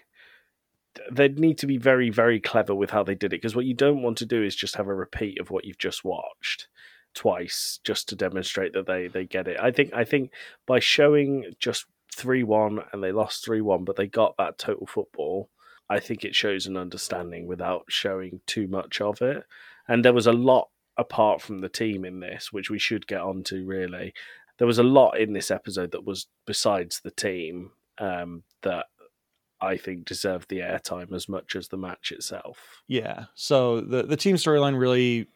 they'd 1.10 1.38
need 1.38 1.58
to 1.58 1.66
be 1.66 1.76
very, 1.76 2.10
very 2.10 2.40
clever 2.40 2.74
with 2.74 2.90
how 2.90 3.02
they 3.02 3.14
did 3.14 3.32
it 3.32 3.40
because 3.40 3.54
what 3.54 3.64
you 3.64 3.74
don't 3.74 4.02
want 4.02 4.18
to 4.18 4.26
do 4.26 4.42
is 4.42 4.56
just 4.56 4.76
have 4.76 4.88
a 4.88 4.94
repeat 4.94 5.40
of 5.40 5.50
what 5.50 5.64
you've 5.64 5.78
just 5.78 6.04
watched 6.04 6.68
twice 7.14 7.80
just 7.84 8.08
to 8.08 8.16
demonstrate 8.16 8.72
that 8.72 8.86
they 8.86 9.08
they 9.08 9.24
get 9.24 9.48
it. 9.48 9.58
I 9.60 9.70
think 9.70 9.92
I 9.92 10.04
think 10.04 10.30
by 10.66 10.78
showing 10.80 11.54
just 11.58 11.86
three 12.14 12.42
one 12.42 12.80
and 12.92 13.02
they 13.02 13.12
lost 13.12 13.44
three 13.44 13.60
one, 13.60 13.84
but 13.84 13.96
they 13.96 14.06
got 14.06 14.36
that 14.38 14.58
total 14.58 14.86
football. 14.86 15.50
I 15.88 15.98
think 15.98 16.24
it 16.24 16.36
shows 16.36 16.66
an 16.66 16.76
understanding 16.76 17.46
without 17.46 17.84
showing 17.88 18.40
too 18.46 18.68
much 18.68 19.00
of 19.00 19.20
it. 19.22 19.44
And 19.88 20.04
there 20.04 20.12
was 20.12 20.28
a 20.28 20.32
lot 20.32 20.68
apart 21.00 21.40
from 21.42 21.60
the 21.60 21.68
team 21.68 22.04
in 22.04 22.20
this, 22.20 22.52
which 22.52 22.70
we 22.70 22.78
should 22.78 23.06
get 23.06 23.20
onto 23.20 23.64
really. 23.64 24.12
There 24.58 24.66
was 24.66 24.78
a 24.78 24.82
lot 24.84 25.18
in 25.18 25.32
this 25.32 25.50
episode 25.50 25.92
that 25.92 26.04
was 26.04 26.26
besides 26.46 27.00
the 27.02 27.10
team 27.10 27.70
um, 27.98 28.42
that 28.62 28.86
I 29.60 29.76
think 29.78 30.04
deserved 30.04 30.48
the 30.50 30.58
airtime 30.58 31.12
as 31.14 31.28
much 31.28 31.56
as 31.56 31.68
the 31.68 31.78
match 31.78 32.12
itself. 32.12 32.82
Yeah. 32.86 33.24
So 33.34 33.80
the 33.80 34.02
the 34.02 34.16
team 34.16 34.36
storyline 34.36 34.78
really 34.78 35.28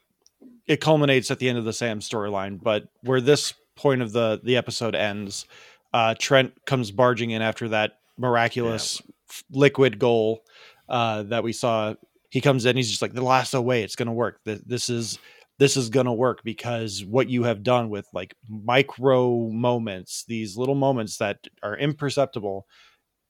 it 0.66 0.80
culminates 0.80 1.30
at 1.30 1.38
the 1.38 1.48
end 1.48 1.58
of 1.58 1.64
the 1.64 1.72
Sam 1.72 2.00
storyline, 2.00 2.62
but 2.62 2.84
where 3.02 3.20
this 3.20 3.54
point 3.76 4.02
of 4.02 4.12
the 4.12 4.40
the 4.44 4.56
episode 4.56 4.94
ends, 4.94 5.46
uh, 5.92 6.14
Trent 6.18 6.52
comes 6.66 6.90
barging 6.90 7.30
in 7.30 7.42
after 7.42 7.68
that 7.70 7.98
miraculous 8.18 9.00
f- 9.28 9.44
liquid 9.50 9.98
goal 9.98 10.44
uh, 10.88 11.22
that 11.24 11.42
we 11.42 11.52
saw. 11.52 11.94
He 12.30 12.40
comes 12.40 12.66
in, 12.66 12.76
he's 12.76 12.90
just 12.90 13.00
like 13.02 13.12
the 13.12 13.22
last 13.22 13.54
way 13.54 13.82
it's 13.82 13.96
going 13.96 14.06
to 14.08 14.12
work. 14.12 14.40
Th- 14.44 14.60
This 14.66 14.90
is 14.90 15.18
this 15.58 15.76
is 15.76 15.88
going 15.88 16.06
to 16.06 16.12
work 16.12 16.42
because 16.44 17.04
what 17.04 17.28
you 17.28 17.44
have 17.44 17.62
done 17.62 17.88
with 17.88 18.06
like 18.12 18.34
micro 18.48 19.48
moments, 19.50 20.24
these 20.26 20.56
little 20.56 20.74
moments 20.74 21.18
that 21.18 21.38
are 21.62 21.76
imperceptible, 21.76 22.66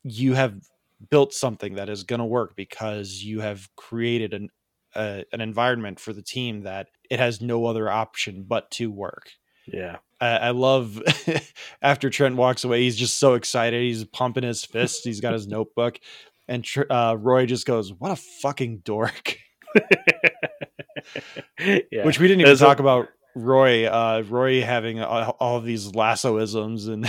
you 0.02 0.34
have 0.34 0.54
built 1.10 1.34
something 1.34 1.74
that 1.74 1.88
is 1.88 2.02
going 2.02 2.20
to 2.20 2.24
work 2.24 2.56
because 2.56 3.22
you 3.22 3.40
have 3.40 3.68
created 3.76 4.32
an 4.32 4.48
uh, 4.94 5.22
an 5.32 5.40
environment 5.40 5.98
for 5.98 6.12
the 6.12 6.22
team 6.22 6.62
that 6.62 6.86
it 7.10 7.18
has 7.18 7.40
no 7.40 7.66
other 7.66 7.90
option 7.90 8.44
but 8.46 8.70
to 8.70 8.90
work. 8.92 9.32
Yeah. 9.66 9.96
I, 10.20 10.36
I 10.36 10.50
love 10.50 11.02
after 11.82 12.10
Trent 12.10 12.36
walks 12.36 12.64
away, 12.64 12.82
he's 12.82 12.96
just 12.96 13.18
so 13.18 13.34
excited. 13.34 13.82
He's 13.82 14.04
pumping 14.04 14.44
his 14.44 14.64
fists. 14.64 15.04
He's 15.04 15.20
got 15.20 15.32
his 15.32 15.48
notebook, 15.48 15.98
and 16.48 16.66
uh, 16.90 17.16
Roy 17.18 17.46
just 17.46 17.66
goes, 17.66 17.92
"What 17.92 18.12
a 18.12 18.16
fucking 18.16 18.78
dork!" 18.84 19.36
yeah. 21.90 22.04
Which 22.04 22.18
we 22.18 22.28
didn't 22.28 22.40
even 22.40 22.48
There's 22.48 22.62
a- 22.62 22.66
talk 22.66 22.80
about. 22.80 23.08
Roy, 23.36 23.86
uh, 23.86 24.22
Roy 24.28 24.62
having 24.62 25.02
all, 25.02 25.36
all 25.40 25.56
of 25.56 25.64
these 25.64 25.90
lassoisms, 25.90 26.88
and 26.88 27.04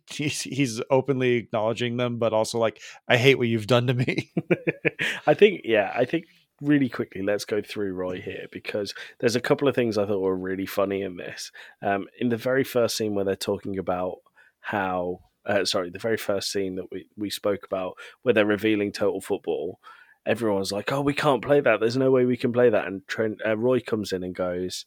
he's, 0.10 0.42
he's 0.42 0.82
openly 0.90 1.36
acknowledging 1.36 1.96
them, 1.96 2.18
but 2.18 2.34
also 2.34 2.58
like, 2.58 2.82
"I 3.08 3.16
hate 3.16 3.36
what 3.38 3.48
you've 3.48 3.66
done 3.66 3.86
to 3.86 3.94
me." 3.94 4.30
I 5.26 5.32
think, 5.32 5.62
yeah, 5.64 5.90
I 5.96 6.04
think 6.04 6.26
really 6.60 6.90
quickly, 6.90 7.22
let's 7.22 7.46
go 7.46 7.62
through 7.62 7.94
Roy 7.94 8.20
here 8.20 8.46
because 8.52 8.94
there's 9.20 9.36
a 9.36 9.40
couple 9.40 9.66
of 9.66 9.74
things 9.74 9.96
I 9.96 10.04
thought 10.06 10.20
were 10.20 10.36
really 10.36 10.66
funny 10.66 11.00
in 11.00 11.16
this. 11.16 11.50
Um, 11.82 12.08
in 12.18 12.28
the 12.28 12.36
very 12.36 12.64
first 12.64 12.96
scene 12.96 13.14
where 13.14 13.24
they're 13.24 13.34
talking 13.34 13.78
about 13.78 14.18
how, 14.60 15.20
uh, 15.46 15.64
sorry, 15.64 15.90
the 15.90 15.98
very 15.98 16.16
first 16.18 16.52
scene 16.52 16.76
that 16.76 16.90
we, 16.92 17.06
we 17.16 17.30
spoke 17.30 17.64
about 17.64 17.94
where 18.22 18.34
they're 18.34 18.44
revealing 18.44 18.92
total 18.92 19.20
football, 19.22 19.80
everyone's 20.26 20.72
like, 20.72 20.92
oh, 20.92 21.00
we 21.00 21.14
can't 21.14 21.42
play 21.42 21.60
that. 21.60 21.80
There's 21.80 21.96
no 21.96 22.10
way 22.10 22.24
we 22.24 22.36
can 22.36 22.52
play 22.52 22.70
that. 22.70 22.86
And 22.86 23.06
Trent, 23.06 23.38
uh, 23.46 23.56
Roy 23.56 23.80
comes 23.80 24.12
in 24.12 24.22
and 24.22 24.34
goes, 24.34 24.86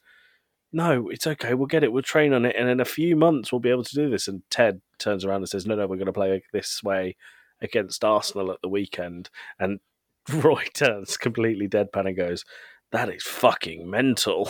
no, 0.71 1.09
it's 1.09 1.27
okay. 1.27 1.53
We'll 1.53 1.67
get 1.67 1.83
it. 1.83 1.91
We'll 1.91 2.03
train 2.03 2.33
on 2.33 2.45
it. 2.45 2.55
And 2.57 2.69
in 2.69 2.79
a 2.79 2.85
few 2.85 3.15
months, 3.15 3.51
we'll 3.51 3.61
be 3.61 3.69
able 3.69 3.83
to 3.83 3.95
do 3.95 4.09
this. 4.09 4.27
And 4.27 4.41
Ted 4.49 4.81
turns 4.99 5.23
around 5.23 5.37
and 5.37 5.49
says, 5.49 5.65
no, 5.65 5.75
no, 5.75 5.87
we're 5.87 5.95
going 5.95 6.07
to 6.07 6.13
play 6.13 6.43
this 6.51 6.81
way 6.83 7.15
against 7.61 8.03
Arsenal 8.03 8.51
at 8.51 8.61
the 8.61 8.69
weekend. 8.69 9.29
And 9.59 9.79
Roy 10.33 10.63
turns 10.73 11.17
completely 11.17 11.67
deadpan 11.67 12.07
and 12.07 12.17
goes, 12.17 12.43
that 12.91 13.09
is 13.09 13.23
fucking 13.23 13.89
mental, 13.89 14.49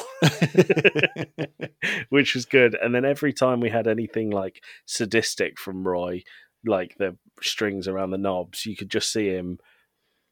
which 2.10 2.36
was 2.36 2.46
good. 2.46 2.76
And 2.76 2.94
then 2.94 3.04
every 3.04 3.34
time 3.34 3.60
we 3.60 3.70
had 3.70 3.88
anything 3.88 4.30
like 4.30 4.64
sadistic 4.86 5.58
from 5.58 5.88
Roy, 5.88 6.22
like 6.66 6.96
the 7.00 7.18
strings 7.42 7.88
around 7.88 8.12
the 8.12 8.18
knobs, 8.18 8.66
you 8.66 8.76
could 8.76 8.92
just 8.92 9.12
see 9.12 9.28
him 9.30 9.58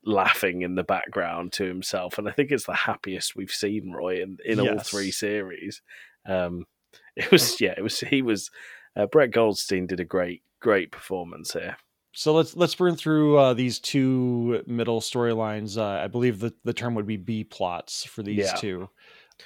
laughing 0.05 0.61
in 0.61 0.75
the 0.75 0.83
background 0.83 1.53
to 1.53 1.65
himself. 1.65 2.17
And 2.17 2.27
I 2.27 2.31
think 2.31 2.51
it's 2.51 2.65
the 2.65 2.73
happiest 2.73 3.35
we've 3.35 3.51
seen 3.51 3.91
Roy 3.91 4.21
in, 4.21 4.37
in 4.45 4.59
all 4.59 4.79
three 4.79 5.11
series. 5.11 5.81
Um, 6.27 6.65
it 7.15 7.31
was, 7.31 7.59
yeah, 7.59 7.73
it 7.77 7.81
was, 7.81 7.99
he 7.99 8.21
was, 8.21 8.51
uh, 8.95 9.07
Brett 9.07 9.31
Goldstein 9.31 9.87
did 9.87 9.99
a 9.99 10.05
great, 10.05 10.43
great 10.59 10.91
performance 10.91 11.53
here. 11.53 11.77
So 12.17 12.33
let's 12.33 12.55
let's 12.55 12.73
burn 12.75 12.95
through 12.95 13.37
uh, 13.37 13.53
these 13.53 13.77
two 13.77 14.63
middle 14.67 15.01
storylines. 15.01 15.77
Uh, 15.77 16.01
I 16.01 16.07
believe 16.07 16.39
the, 16.39 16.53
the 16.63 16.71
term 16.71 16.95
would 16.95 17.05
be 17.05 17.17
B 17.17 17.43
plots 17.43 18.05
for 18.05 18.23
these 18.23 18.37
Yeah. 18.37 18.53
two. 18.53 18.89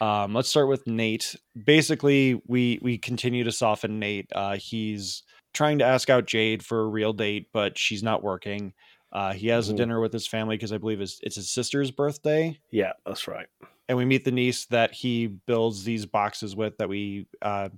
Um, 0.01 0.35
let's 0.35 0.49
start 0.49 0.67
with 0.67 0.85
Nate. 0.85 1.35
Basically, 1.65 2.39
we 2.45 2.77
we 2.83 2.99
continue 2.99 3.43
to 3.43 3.51
soften 3.51 3.97
Nate. 3.97 4.29
Uh, 4.35 4.57
he's 4.57 5.23
trying 5.51 5.79
to 5.79 5.85
ask 5.85 6.11
out 6.11 6.27
Jade 6.27 6.63
for 6.63 6.81
a 6.81 6.87
real 6.87 7.11
date, 7.11 7.47
but 7.51 7.75
she's 7.75 8.03
not 8.03 8.21
working. 8.21 8.73
Uh, 9.11 9.33
he 9.33 9.47
has 9.47 9.69
Mhm. 9.69 9.73
a 9.73 9.77
dinner 9.77 9.99
with 10.01 10.13
his 10.13 10.27
family 10.27 10.55
because 10.55 10.71
I 10.71 10.77
believe 10.77 11.01
it's, 11.01 11.19
it's 11.23 11.35
his 11.35 11.49
sister's 11.49 11.91
birthday, 11.91 12.59
Yeah, 12.71 12.93
that's 13.05 13.27
right. 13.27 13.47
and 13.87 13.97
we 13.97 14.05
meet 14.05 14.23
the 14.23 14.31
niece 14.31 14.65
that 14.67 14.93
he 14.93 15.27
builds 15.27 15.83
these 15.83 16.05
boxes 16.05 16.55
with 16.55 16.77
that 16.77 16.89
we 16.89 17.25
uh, 17.41 17.69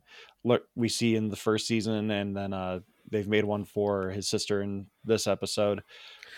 look 0.44 0.67
we 0.76 0.89
see 0.89 1.15
in 1.15 1.30
the 1.30 1.36
first 1.38 1.67
season, 1.67 2.12
and 2.12 2.36
then 2.36 2.52
uh, 2.54 2.80
they've 3.10 3.28
made 3.28 3.46
one 3.46 3.63
for 3.65 4.10
his 4.10 4.28
sister 4.28 4.62
in 4.62 4.88
this 5.06 5.26
episode. 5.28 5.84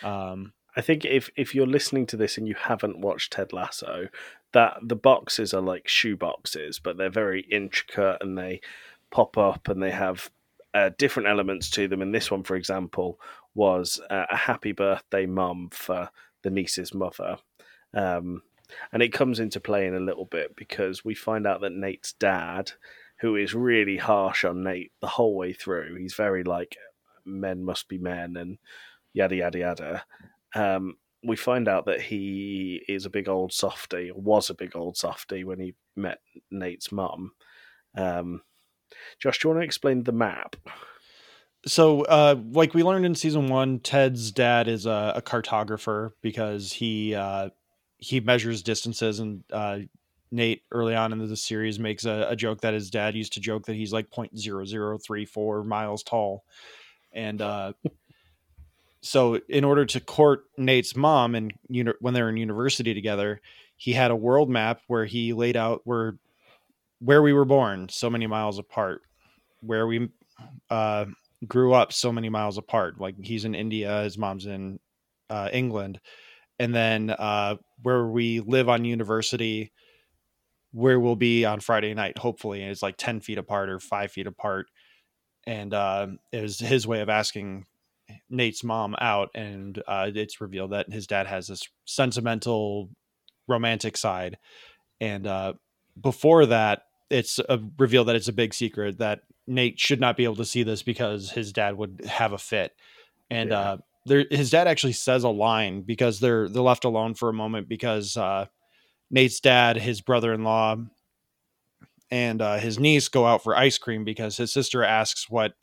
Um, 0.02 0.52
I 0.76 0.80
think 0.80 1.04
if 1.04 1.30
if 1.36 1.54
you're 1.54 1.66
listening 1.66 2.06
to 2.06 2.16
this 2.16 2.36
and 2.38 2.46
you 2.48 2.54
haven't 2.54 2.98
watched 3.00 3.32
Ted 3.32 3.52
Lasso, 3.52 4.08
that 4.52 4.76
the 4.82 4.96
boxes 4.96 5.54
are 5.54 5.60
like 5.62 5.88
shoe 5.88 6.16
boxes, 6.16 6.78
but 6.78 6.96
they're 6.96 7.10
very 7.10 7.42
intricate 7.42 8.18
and 8.20 8.36
they 8.38 8.60
pop 9.10 9.36
up 9.38 9.68
and 9.68 9.82
they 9.82 9.90
have 9.92 10.30
uh, 10.74 10.90
different 10.98 11.28
elements 11.28 11.70
to 11.70 11.86
them. 11.86 12.02
And 12.02 12.12
this 12.14 12.30
one, 12.30 12.42
for 12.42 12.56
example, 12.56 13.20
was 13.54 14.00
uh, 14.10 14.26
a 14.30 14.36
happy 14.36 14.72
birthday 14.72 15.26
mum 15.26 15.68
for 15.72 16.10
the 16.42 16.50
niece's 16.50 16.94
mother. 16.94 17.36
Um, 17.94 18.42
and 18.92 19.02
it 19.02 19.12
comes 19.12 19.40
into 19.40 19.60
play 19.60 19.86
in 19.86 19.94
a 19.94 20.00
little 20.00 20.24
bit 20.24 20.56
because 20.56 21.04
we 21.04 21.14
find 21.14 21.46
out 21.46 21.60
that 21.60 21.72
Nate's 21.72 22.12
dad, 22.14 22.72
who 23.20 23.36
is 23.36 23.54
really 23.54 23.96
harsh 23.96 24.44
on 24.44 24.64
Nate 24.64 24.92
the 25.00 25.06
whole 25.06 25.36
way 25.36 25.52
through, 25.52 25.96
he's 25.96 26.14
very 26.14 26.44
like 26.44 26.76
men 27.24 27.64
must 27.64 27.88
be 27.88 27.98
men 27.98 28.36
and 28.36 28.58
yada 29.12 29.36
yada 29.36 29.58
yada. 29.58 30.04
Um, 30.54 30.96
we 31.26 31.36
find 31.36 31.68
out 31.68 31.86
that 31.86 32.00
he 32.00 32.82
is 32.88 33.06
a 33.06 33.10
big 33.10 33.28
old 33.28 33.52
softy, 33.52 34.10
was 34.14 34.50
a 34.50 34.54
big 34.54 34.76
old 34.76 34.96
softy 34.96 35.44
when 35.44 35.58
he 35.58 35.74
met 35.96 36.18
Nate's 36.50 36.92
mum. 36.92 37.32
Um, 37.96 38.42
Josh, 39.18 39.38
do 39.38 39.48
you 39.48 39.54
want 39.54 39.62
to 39.62 39.66
explain 39.66 40.02
the 40.02 40.12
map? 40.12 40.56
So, 41.66 42.02
uh, 42.02 42.36
like 42.52 42.74
we 42.74 42.82
learned 42.82 43.06
in 43.06 43.14
season 43.14 43.48
one, 43.48 43.78
Ted's 43.78 44.30
dad 44.30 44.68
is 44.68 44.84
a, 44.84 45.14
a 45.16 45.22
cartographer 45.22 46.10
because 46.20 46.72
he 46.72 47.14
uh, 47.14 47.50
he 47.96 48.20
measures 48.20 48.62
distances, 48.62 49.18
and 49.18 49.44
uh, 49.50 49.78
Nate 50.30 50.62
early 50.70 50.94
on 50.94 51.12
in 51.12 51.26
the 51.26 51.36
series 51.36 51.78
makes 51.78 52.04
a, 52.04 52.26
a, 52.28 52.36
joke 52.36 52.60
that 52.60 52.74
his 52.74 52.90
dad 52.90 53.14
used 53.14 53.32
to 53.34 53.40
joke 53.40 53.64
that 53.66 53.76
he's 53.76 53.92
like 53.92 54.10
0.0034 54.10 55.64
miles 55.64 56.02
tall, 56.02 56.44
and 57.12 57.40
uh, 57.40 57.72
so 59.00 59.40
in 59.48 59.64
order 59.64 59.86
to 59.86 60.00
court 60.00 60.44
Nate's 60.58 60.94
mom 60.94 61.34
and 61.34 61.54
uni- 61.68 61.92
when 62.00 62.12
they 62.12 62.20
were 62.20 62.28
in 62.28 62.36
university 62.36 62.92
together, 62.92 63.40
he 63.76 63.92
had 63.92 64.10
a 64.10 64.16
world 64.16 64.50
map 64.50 64.80
where 64.86 65.06
he 65.06 65.32
laid 65.32 65.56
out 65.56 65.80
where 65.84 66.18
where 67.00 67.22
we 67.22 67.32
were 67.32 67.44
born, 67.44 67.88
so 67.88 68.10
many 68.10 68.26
miles 68.26 68.58
apart, 68.58 69.00
where 69.60 69.86
we 69.86 70.10
uh, 70.68 71.06
grew 71.46 71.72
up 71.72 71.92
so 71.92 72.12
many 72.12 72.28
miles 72.28 72.58
apart. 72.58 73.00
Like 73.00 73.16
he's 73.22 73.44
in 73.44 73.54
India, 73.54 74.02
his 74.02 74.18
mom's 74.18 74.46
in 74.46 74.78
uh, 75.30 75.48
England, 75.52 76.00
and 76.58 76.74
then 76.74 77.10
uh, 77.10 77.56
where 77.82 78.06
we 78.06 78.40
live 78.40 78.68
on 78.68 78.84
university, 78.84 79.72
where 80.72 81.00
we'll 81.00 81.16
be 81.16 81.44
on 81.44 81.60
Friday 81.60 81.94
night. 81.94 82.18
Hopefully, 82.18 82.62
is 82.62 82.82
like 82.82 82.96
ten 82.96 83.20
feet 83.20 83.38
apart 83.38 83.68
or 83.68 83.78
five 83.80 84.12
feet 84.12 84.26
apart, 84.26 84.66
and 85.46 85.74
uh, 85.74 86.06
it 86.32 86.42
was 86.42 86.58
his 86.58 86.86
way 86.86 87.00
of 87.00 87.08
asking 87.08 87.66
Nate's 88.28 88.62
mom 88.62 88.94
out, 89.00 89.30
and 89.34 89.82
uh, 89.86 90.10
it's 90.14 90.40
revealed 90.40 90.72
that 90.72 90.92
his 90.92 91.06
dad 91.06 91.26
has 91.26 91.48
this 91.48 91.62
sentimental, 91.84 92.90
romantic 93.48 93.96
side, 93.96 94.38
and 95.00 95.26
uh, 95.26 95.54
before 96.00 96.46
that, 96.46 96.82
it's 97.10 97.40
revealed 97.78 98.08
that 98.08 98.16
it's 98.16 98.28
a 98.28 98.32
big 98.32 98.54
secret 98.54 98.98
that 98.98 99.20
Nate 99.46 99.78
should 99.78 100.00
not 100.00 100.16
be 100.16 100.24
able 100.24 100.36
to 100.36 100.44
see 100.44 100.62
this 100.62 100.82
because 100.82 101.30
his 101.30 101.52
dad 101.52 101.76
would 101.76 102.02
have 102.06 102.32
a 102.32 102.38
fit. 102.38 102.74
And 103.30 103.50
yeah. 103.50 103.58
uh, 103.58 103.76
there, 104.06 104.24
his 104.30 104.50
dad 104.50 104.66
actually 104.68 104.92
says 104.92 105.24
a 105.24 105.28
line 105.28 105.82
because 105.82 106.20
they're 106.20 106.48
they're 106.48 106.62
left 106.62 106.84
alone 106.84 107.14
for 107.14 107.28
a 107.28 107.34
moment 107.34 107.68
because 107.68 108.16
uh, 108.16 108.46
Nate's 109.10 109.40
dad, 109.40 109.76
his 109.76 110.00
brother-in-law, 110.00 110.76
and 112.10 112.42
uh, 112.42 112.56
his 112.56 112.78
niece 112.78 113.08
go 113.08 113.26
out 113.26 113.42
for 113.42 113.56
ice 113.56 113.78
cream 113.78 114.04
because 114.04 114.36
his 114.36 114.52
sister 114.52 114.82
asks 114.82 115.28
what 115.30 115.54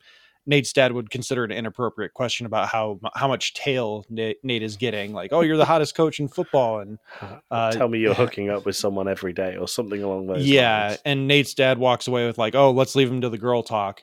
Nate's 0.44 0.72
dad 0.72 0.92
would 0.92 1.10
consider 1.10 1.44
an 1.44 1.52
inappropriate 1.52 2.14
question 2.14 2.46
about 2.46 2.68
how 2.68 2.98
how 3.14 3.28
much 3.28 3.54
tail 3.54 4.04
Nate, 4.10 4.38
Nate 4.42 4.62
is 4.62 4.76
getting. 4.76 5.12
Like, 5.12 5.32
oh, 5.32 5.40
you're 5.40 5.56
the 5.56 5.64
hottest 5.64 5.94
coach 5.94 6.18
in 6.18 6.28
football, 6.28 6.80
and 6.80 6.98
uh, 7.50 7.70
tell 7.72 7.88
me 7.88 8.00
you're 8.00 8.14
hooking 8.22 8.50
up 8.50 8.66
with 8.66 8.76
someone 8.76 9.08
every 9.08 9.32
day 9.32 9.56
or 9.56 9.68
something 9.68 10.02
along 10.02 10.26
those. 10.26 10.38
Lines. 10.38 10.48
Yeah, 10.48 10.86
lines. 10.88 11.00
and 11.04 11.28
Nate's 11.28 11.54
dad 11.54 11.78
walks 11.78 12.08
away 12.08 12.26
with 12.26 12.38
like, 12.38 12.54
oh, 12.54 12.72
let's 12.72 12.96
leave 12.96 13.10
him 13.10 13.20
to 13.20 13.28
the 13.28 13.38
girl 13.38 13.62
talk. 13.62 14.02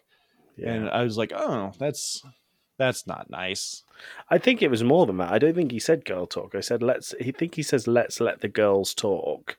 Yeah. 0.55 0.73
And 0.73 0.89
I 0.89 1.03
was 1.03 1.17
like, 1.17 1.33
oh, 1.33 1.73
that's 1.77 2.23
that's 2.77 3.05
not 3.05 3.29
nice. 3.29 3.83
I 4.29 4.37
think 4.37 4.61
it 4.61 4.71
was 4.71 4.83
more 4.83 5.05
than 5.05 5.17
that. 5.17 5.33
I 5.33 5.39
don't 5.39 5.53
think 5.53 5.71
he 5.71 5.79
said 5.79 6.05
girl 6.05 6.25
talk. 6.25 6.55
I 6.55 6.61
said 6.61 6.81
let's. 6.81 7.13
He 7.19 7.31
think 7.31 7.55
he 7.55 7.63
says 7.63 7.87
let's 7.87 8.21
let 8.21 8.39
the 8.39 8.47
girls 8.47 8.93
talk, 8.93 9.57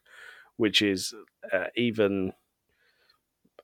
which 0.57 0.81
is 0.81 1.15
uh, 1.53 1.67
even 1.77 2.33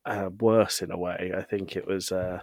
uh, 0.05 0.29
worse 0.38 0.83
in 0.83 0.90
a 0.90 0.98
way. 0.98 1.33
I 1.35 1.42
think 1.42 1.76
it 1.76 1.87
was. 1.87 2.12
Uh, 2.12 2.40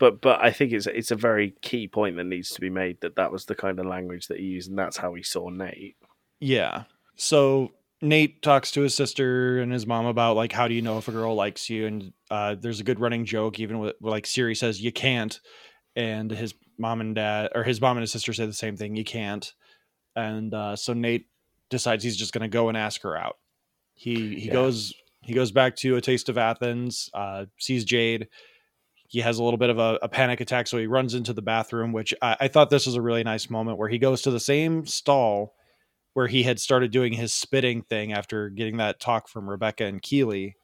but 0.00 0.22
but 0.22 0.42
I 0.42 0.50
think 0.50 0.72
it's 0.72 0.86
it's 0.86 1.12
a 1.12 1.16
very 1.16 1.54
key 1.60 1.86
point 1.86 2.16
that 2.16 2.24
needs 2.24 2.50
to 2.50 2.60
be 2.60 2.70
made 2.70 3.00
that 3.02 3.16
that 3.16 3.30
was 3.30 3.44
the 3.44 3.54
kind 3.54 3.78
of 3.78 3.86
language 3.86 4.26
that 4.26 4.38
he 4.38 4.46
used, 4.46 4.70
and 4.70 4.78
that's 4.78 4.96
how 4.96 5.14
he 5.14 5.22
saw 5.22 5.50
Nate. 5.50 5.96
Yeah. 6.40 6.84
So 7.16 7.72
Nate 8.00 8.40
talks 8.40 8.72
to 8.72 8.80
his 8.80 8.94
sister 8.94 9.60
and 9.60 9.70
his 9.70 9.86
mom 9.86 10.06
about 10.06 10.36
like 10.36 10.52
how 10.52 10.66
do 10.66 10.74
you 10.74 10.80
know 10.80 10.96
if 10.96 11.06
a 11.06 11.12
girl 11.12 11.34
likes 11.34 11.68
you, 11.68 11.86
and 11.86 12.12
uh, 12.30 12.56
there's 12.58 12.80
a 12.80 12.84
good 12.84 12.98
running 12.98 13.26
joke 13.26 13.60
even 13.60 13.78
with 13.78 13.94
like 14.00 14.26
Siri 14.26 14.54
says 14.54 14.80
you 14.80 14.90
can't, 14.90 15.38
and 15.94 16.30
his 16.30 16.54
mom 16.78 17.02
and 17.02 17.14
dad 17.14 17.50
or 17.54 17.62
his 17.62 17.80
mom 17.80 17.98
and 17.98 18.02
his 18.02 18.10
sister 18.10 18.32
say 18.32 18.46
the 18.46 18.54
same 18.54 18.78
thing 18.78 18.96
you 18.96 19.04
can't, 19.04 19.52
and 20.16 20.54
uh, 20.54 20.76
so 20.76 20.94
Nate 20.94 21.26
decides 21.68 22.02
he's 22.02 22.16
just 22.16 22.32
going 22.32 22.42
to 22.42 22.48
go 22.48 22.70
and 22.70 22.76
ask 22.76 23.02
her 23.02 23.18
out. 23.18 23.36
He 23.92 24.34
he 24.36 24.46
yeah. 24.46 24.54
goes 24.54 24.94
he 25.20 25.34
goes 25.34 25.52
back 25.52 25.76
to 25.76 25.96
a 25.96 26.00
taste 26.00 26.30
of 26.30 26.38
Athens, 26.38 27.10
uh, 27.12 27.44
sees 27.58 27.84
Jade 27.84 28.28
he 29.10 29.20
has 29.22 29.40
a 29.40 29.42
little 29.42 29.58
bit 29.58 29.70
of 29.70 29.78
a, 29.80 29.98
a, 30.02 30.08
panic 30.08 30.40
attack, 30.40 30.68
so 30.68 30.78
he 30.78 30.86
runs 30.86 31.14
into 31.14 31.32
the 31.32 31.42
bathroom. 31.42 31.92
Which 31.92 32.14
I, 32.22 32.36
I, 32.42 32.48
thought 32.48 32.70
this 32.70 32.86
was 32.86 32.94
a 32.94 33.02
really 33.02 33.24
nice 33.24 33.50
moment 33.50 33.76
where 33.76 33.88
he 33.88 33.98
goes 33.98 34.22
to 34.22 34.30
the 34.30 34.38
same 34.38 34.86
stall 34.86 35.56
where 36.14 36.28
he 36.28 36.44
had 36.44 36.60
started 36.60 36.92
doing 36.92 37.12
his 37.12 37.34
spitting 37.34 37.82
thing 37.82 38.12
after 38.12 38.48
getting 38.50 38.76
that 38.76 39.00
talk 39.00 39.26
from 39.26 39.50
Rebecca 39.50 39.84
and 39.84 40.00
Keeley, 40.00 40.54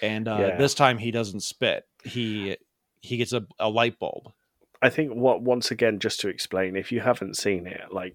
and 0.00 0.28
uh, 0.28 0.36
yeah. 0.38 0.56
this 0.56 0.72
time 0.72 0.98
he 0.98 1.10
doesn't 1.10 1.40
spit. 1.40 1.82
He 2.04 2.56
he 3.00 3.16
gets 3.16 3.32
a, 3.32 3.44
a 3.58 3.68
light 3.68 3.98
bulb. 3.98 4.32
I 4.80 4.88
think 4.88 5.12
what 5.12 5.42
once 5.42 5.72
again, 5.72 5.98
just 5.98 6.20
to 6.20 6.28
explain, 6.28 6.76
if 6.76 6.92
you 6.92 7.00
haven't 7.00 7.38
seen 7.38 7.66
it, 7.66 7.90
like 7.90 8.14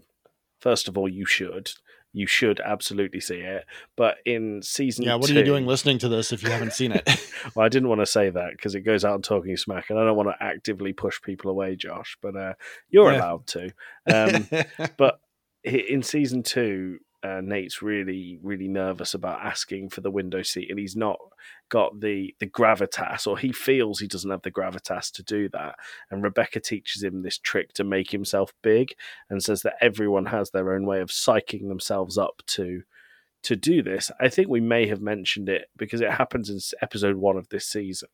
first 0.61 0.87
of 0.87 0.97
all, 0.97 1.09
you 1.09 1.25
should 1.25 1.71
you 2.15 2.25
should 2.25 2.61
absolutely 2.61 3.19
see 3.19 3.39
it. 3.39 3.65
But 3.97 4.17
in 4.25 4.61
season, 4.61 5.03
yeah, 5.03 5.15
what 5.15 5.27
two, 5.27 5.35
are 5.35 5.39
you 5.39 5.45
doing 5.45 5.67
listening 5.67 5.97
to 5.99 6.07
this 6.07 6.31
if 6.31 6.41
you 6.41 6.49
haven't 6.49 6.71
seen 6.71 6.93
it? 6.93 7.03
well, 7.55 7.65
I 7.65 7.69
didn't 7.69 7.89
want 7.89 7.99
to 7.99 8.05
say 8.05 8.29
that 8.29 8.51
because 8.51 8.73
it 8.73 8.81
goes 8.81 9.03
out 9.03 9.15
and 9.15 9.23
Talking 9.23 9.53
SMAC, 9.55 9.89
and 9.89 9.99
I 9.99 10.05
don't 10.05 10.15
want 10.15 10.29
to 10.29 10.43
actively 10.43 10.93
push 10.93 11.21
people 11.21 11.51
away, 11.51 11.75
Josh. 11.75 12.17
But 12.21 12.37
uh, 12.37 12.53
you're 12.89 13.11
yeah. 13.11 13.19
allowed 13.19 13.47
to. 13.47 13.73
Um, 14.07 14.47
but 14.97 15.19
in 15.65 16.01
season 16.03 16.41
two, 16.41 16.99
uh, 17.21 17.41
Nate's 17.43 17.81
really, 17.81 18.39
really 18.41 18.69
nervous 18.69 19.13
about 19.13 19.41
asking 19.41 19.89
for 19.89 19.99
the 19.99 20.11
window 20.11 20.41
seat, 20.41 20.69
and 20.69 20.79
he's 20.79 20.95
not 20.95 21.17
got 21.69 21.99
the 21.99 22.35
the 22.39 22.47
gravitas, 22.47 23.27
or 23.27 23.37
he 23.37 23.51
feels 23.51 23.99
he 23.99 24.07
doesn't 24.07 24.31
have 24.31 24.41
the 24.41 24.51
gravitas 24.51 25.11
to 25.13 25.23
do 25.23 25.49
that. 25.49 25.75
And 26.11 26.23
Rebecca 26.23 26.59
teaches 26.59 27.03
him 27.03 27.21
this 27.21 27.37
trick 27.37 27.73
to 27.73 27.83
make 27.83 28.11
himself 28.11 28.53
big, 28.61 28.95
and 29.29 29.43
says 29.43 29.61
that 29.63 29.77
everyone 29.81 30.27
has 30.27 30.51
their 30.51 30.73
own 30.73 30.85
way 30.85 31.01
of 31.01 31.09
psyching 31.09 31.67
themselves 31.67 32.17
up 32.17 32.41
to 32.47 32.83
to 33.43 33.55
do 33.55 33.83
this. 33.83 34.11
I 34.19 34.29
think 34.29 34.47
we 34.47 34.61
may 34.61 34.87
have 34.87 35.01
mentioned 35.01 35.49
it 35.49 35.69
because 35.77 36.01
it 36.01 36.11
happens 36.11 36.49
in 36.49 36.59
episode 36.81 37.15
one 37.17 37.37
of 37.37 37.49
this 37.49 37.67
season. 37.67 38.09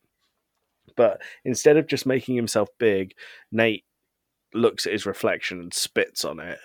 But 0.96 1.22
instead 1.44 1.76
of 1.76 1.86
just 1.86 2.04
making 2.04 2.36
himself 2.36 2.68
big, 2.78 3.14
Nate 3.50 3.84
looks 4.52 4.86
at 4.86 4.92
his 4.92 5.06
reflection 5.06 5.60
and 5.60 5.72
spits 5.72 6.24
on 6.24 6.38
it 6.38 6.58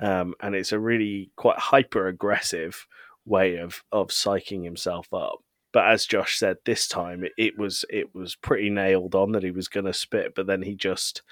um, 0.00 0.34
and 0.40 0.54
it's 0.54 0.72
a 0.72 0.78
really 0.78 1.30
quite 1.36 1.58
hyper 1.58 2.06
aggressive 2.08 2.86
way 3.24 3.56
of 3.56 3.82
of 3.92 4.08
psyching 4.08 4.64
himself 4.64 5.12
up. 5.12 5.40
But 5.72 5.86
as 5.88 6.06
Josh 6.06 6.38
said, 6.38 6.56
this 6.64 6.88
time 6.88 7.24
it, 7.24 7.32
it 7.36 7.58
was 7.58 7.84
it 7.90 8.14
was 8.14 8.34
pretty 8.34 8.70
nailed 8.70 9.14
on 9.14 9.32
that 9.32 9.42
he 9.42 9.50
was 9.50 9.68
going 9.68 9.86
to 9.86 9.92
spit, 9.92 10.34
but 10.34 10.46
then 10.46 10.62
he 10.62 10.74
just 10.74 11.22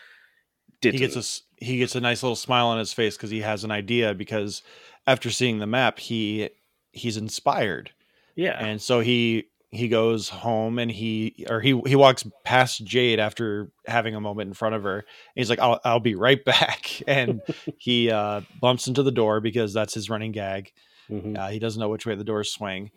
did. 0.81 0.95
He 0.95 1.01
gets 1.01 1.17
a 1.17 1.65
he 1.65 1.79
gets 1.79 1.95
a 1.95 2.01
nice 2.01 2.23
little 2.23 2.37
smile 2.37 2.67
on 2.67 2.79
his 2.79 2.93
face 2.93 3.17
because 3.17 3.31
he 3.31 3.41
has 3.41 3.65
an 3.65 3.71
idea. 3.71 4.15
Because 4.15 4.63
after 5.07 5.31
seeing 5.31 5.59
the 5.59 5.67
map, 5.67 5.99
he 5.99 6.51
he's 6.93 7.17
inspired. 7.17 7.91
Yeah, 8.35 8.57
and 8.59 8.81
so 8.81 9.01
he 9.01 9.47
he 9.71 9.89
goes 9.89 10.29
home 10.29 10.79
and 10.79 10.91
he 10.91 11.47
or 11.49 11.61
he 11.61 11.81
he 11.87 11.97
walks 11.97 12.25
past 12.45 12.85
Jade 12.85 13.19
after 13.19 13.71
having 13.87 14.15
a 14.15 14.21
moment 14.21 14.49
in 14.49 14.55
front 14.55 14.75
of 14.75 14.83
her. 14.83 15.05
he's 15.35 15.51
like, 15.51 15.59
"I'll 15.59 15.81
I'll 15.85 16.01
be 16.01 16.15
right 16.15 16.45
back," 16.45 17.03
and 17.07 17.41
he 17.79 18.11
uh, 18.11 18.43
bumps 18.61 18.87
into 18.87 19.03
the 19.03 19.13
door 19.13 19.41
because 19.41 19.73
that's 19.73 19.95
his 19.95 20.11
running 20.11 20.33
gag. 20.33 20.73
Mm-hmm. 21.11 21.37
Uh, 21.37 21.49
he 21.49 21.59
doesn't 21.59 21.81
know 21.81 21.89
which 21.89 22.07
way 22.07 22.15
the 22.15 22.25
doors 22.25 22.51
swing, 22.51 22.91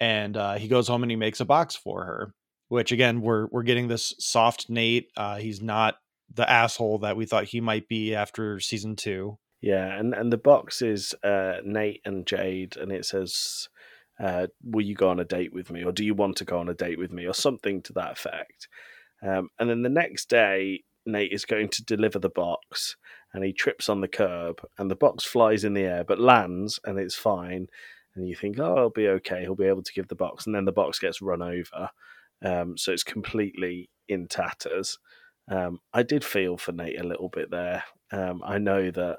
and 0.00 0.36
uh, 0.36 0.54
he 0.54 0.68
goes 0.68 0.88
home 0.88 1.02
and 1.02 1.10
he 1.10 1.16
makes 1.16 1.40
a 1.40 1.44
box 1.44 1.76
for 1.76 2.04
her. 2.04 2.34
Which 2.68 2.92
again, 2.92 3.20
we're 3.20 3.46
we're 3.50 3.64
getting 3.64 3.88
this 3.88 4.14
soft 4.18 4.70
Nate. 4.70 5.08
Uh, 5.16 5.36
he's 5.36 5.60
not 5.60 5.96
the 6.32 6.48
asshole 6.48 6.98
that 7.00 7.16
we 7.16 7.26
thought 7.26 7.44
he 7.44 7.60
might 7.60 7.88
be 7.88 8.14
after 8.14 8.60
season 8.60 8.96
two. 8.96 9.38
Yeah, 9.60 9.98
and 9.98 10.14
and 10.14 10.32
the 10.32 10.38
box 10.38 10.80
is 10.80 11.14
uh, 11.24 11.56
Nate 11.64 12.00
and 12.04 12.26
Jade, 12.26 12.76
and 12.76 12.92
it 12.92 13.04
says 13.04 13.68
uh, 14.20 14.48
will 14.62 14.84
you 14.84 14.94
go 14.94 15.08
on 15.08 15.20
a 15.20 15.24
date 15.24 15.52
with 15.52 15.70
me 15.70 15.82
or 15.82 15.92
do 15.92 16.04
you 16.04 16.14
want 16.14 16.36
to 16.36 16.44
go 16.44 16.58
on 16.58 16.68
a 16.68 16.74
date 16.74 16.98
with 16.98 17.10
me 17.10 17.26
or 17.26 17.32
something 17.32 17.80
to 17.82 17.92
that 17.92 18.12
effect 18.12 18.68
um, 19.22 19.48
and 19.58 19.70
then 19.70 19.82
the 19.82 19.88
next 19.88 20.28
day 20.28 20.82
nate 21.06 21.32
is 21.32 21.46
going 21.46 21.68
to 21.68 21.84
deliver 21.84 22.18
the 22.18 22.28
box 22.28 22.96
and 23.32 23.44
he 23.44 23.52
trips 23.52 23.88
on 23.88 24.00
the 24.00 24.08
curb 24.08 24.60
and 24.78 24.90
the 24.90 24.96
box 24.96 25.24
flies 25.24 25.64
in 25.64 25.72
the 25.72 25.82
air 25.82 26.04
but 26.04 26.20
lands 26.20 26.78
and 26.84 26.98
it's 26.98 27.14
fine 27.14 27.66
and 28.16 28.28
you 28.28 28.34
think 28.34 28.58
oh 28.58 28.76
he'll 28.76 28.90
be 28.90 29.08
okay 29.08 29.40
he'll 29.40 29.54
be 29.54 29.66
able 29.66 29.82
to 29.82 29.92
give 29.92 30.08
the 30.08 30.14
box 30.14 30.46
and 30.46 30.54
then 30.54 30.64
the 30.64 30.72
box 30.72 30.98
gets 30.98 31.22
run 31.22 31.42
over 31.42 31.90
um, 32.44 32.76
so 32.76 32.92
it's 32.92 33.04
completely 33.04 33.90
in 34.08 34.26
tatters 34.26 34.98
um, 35.50 35.78
i 35.92 36.02
did 36.02 36.24
feel 36.24 36.56
for 36.56 36.72
nate 36.72 37.00
a 37.00 37.06
little 37.06 37.28
bit 37.28 37.50
there 37.50 37.84
um, 38.12 38.42
i 38.44 38.58
know 38.58 38.90
that 38.90 39.18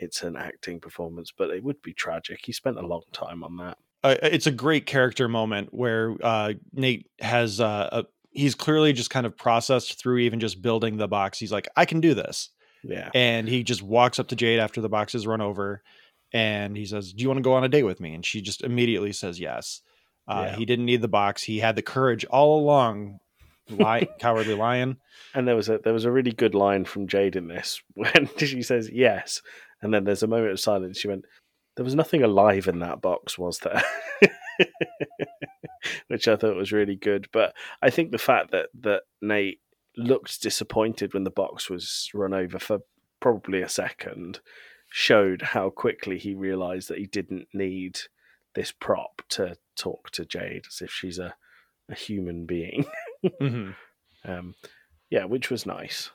it's 0.00 0.22
an 0.22 0.36
acting 0.36 0.80
performance, 0.80 1.32
but 1.36 1.50
it 1.50 1.62
would 1.62 1.80
be 1.82 1.92
tragic. 1.92 2.40
He 2.42 2.52
spent 2.52 2.78
a 2.78 2.86
long 2.86 3.02
time 3.12 3.44
on 3.44 3.56
that. 3.58 3.78
Uh, 4.02 4.16
it's 4.22 4.46
a 4.46 4.50
great 4.50 4.86
character 4.86 5.28
moment 5.28 5.68
where 5.72 6.16
uh, 6.22 6.54
Nate 6.72 7.06
has 7.20 7.60
uh, 7.60 7.88
a, 7.92 8.04
he's 8.30 8.54
clearly 8.54 8.94
just 8.94 9.10
kind 9.10 9.26
of 9.26 9.36
processed 9.36 9.98
through 10.00 10.18
even 10.18 10.40
just 10.40 10.62
building 10.62 10.96
the 10.96 11.06
box. 11.06 11.38
He's 11.38 11.52
like, 11.52 11.68
I 11.76 11.84
can 11.84 12.00
do 12.00 12.14
this. 12.14 12.48
Yeah. 12.82 13.10
And 13.14 13.46
he 13.46 13.62
just 13.62 13.82
walks 13.82 14.18
up 14.18 14.28
to 14.28 14.36
Jade 14.36 14.58
after 14.58 14.80
the 14.80 14.88
box 14.88 15.14
is 15.14 15.26
run 15.26 15.42
over 15.42 15.82
and 16.32 16.76
he 16.76 16.84
says, 16.86 17.12
Do 17.12 17.22
you 17.22 17.28
want 17.28 17.38
to 17.38 17.42
go 17.42 17.54
on 17.54 17.64
a 17.64 17.68
date 17.68 17.82
with 17.84 18.00
me? 18.00 18.14
And 18.14 18.24
she 18.24 18.40
just 18.40 18.62
immediately 18.62 19.12
says 19.12 19.40
yes. 19.40 19.82
Uh, 20.28 20.46
Yeah. 20.46 20.56
He 20.56 20.64
didn't 20.64 20.84
need 20.86 21.02
the 21.02 21.08
box. 21.08 21.42
He 21.42 21.58
had 21.58 21.76
the 21.76 21.82
courage 21.82 22.24
all 22.26 22.60
along. 22.60 23.18
Li- 23.68 24.08
cowardly 24.18 24.54
lion. 24.54 24.96
And 25.34 25.46
there 25.46 25.56
was 25.56 25.68
a 25.68 25.78
there 25.78 25.92
was 25.92 26.04
a 26.04 26.10
really 26.10 26.32
good 26.32 26.54
line 26.54 26.84
from 26.84 27.06
Jade 27.06 27.36
in 27.36 27.46
this 27.48 27.80
when 27.94 28.28
she 28.36 28.62
says 28.62 28.90
yes, 28.92 29.42
and 29.80 29.94
then 29.94 30.04
there's 30.04 30.22
a 30.24 30.26
moment 30.28 30.50
of 30.52 30.58
silence. 30.60 30.98
She 30.98 31.06
went, 31.08 31.24
"There 31.76 31.84
was 31.84 31.94
nothing 31.94 32.22
alive 32.24 32.66
in 32.66 32.80
that 32.80 33.00
box, 33.00 33.38
was 33.38 33.60
there?" 33.60 33.82
Which 36.08 36.26
I 36.28 36.36
thought 36.36 36.56
was 36.56 36.72
really 36.72 36.96
good. 36.96 37.28
But 37.32 37.54
I 37.80 37.90
think 37.90 38.10
the 38.10 38.18
fact 38.18 38.50
that 38.50 38.68
that 38.80 39.02
Nate 39.22 39.60
looked 39.96 40.42
disappointed 40.42 41.14
when 41.14 41.24
the 41.24 41.30
box 41.30 41.70
was 41.70 42.10
run 42.12 42.34
over 42.34 42.58
for 42.58 42.80
probably 43.20 43.62
a 43.62 43.68
second 43.68 44.40
showed 44.90 45.40
how 45.40 45.70
quickly 45.70 46.18
he 46.18 46.34
realized 46.34 46.88
that 46.88 46.98
he 46.98 47.06
didn't 47.06 47.48
need 47.54 47.98
this 48.54 48.72
prop 48.72 49.22
to 49.30 49.56
talk 49.76 50.10
to 50.10 50.24
Jade 50.26 50.64
as 50.68 50.82
if 50.82 50.90
she's 50.90 51.18
a, 51.18 51.34
a 51.88 51.94
human 51.94 52.44
being. 52.46 52.84
Mhm. 53.24 53.74
Um, 54.22 54.54
yeah, 55.08 55.24
which 55.24 55.48
was 55.50 55.64
nice. 55.64 56.10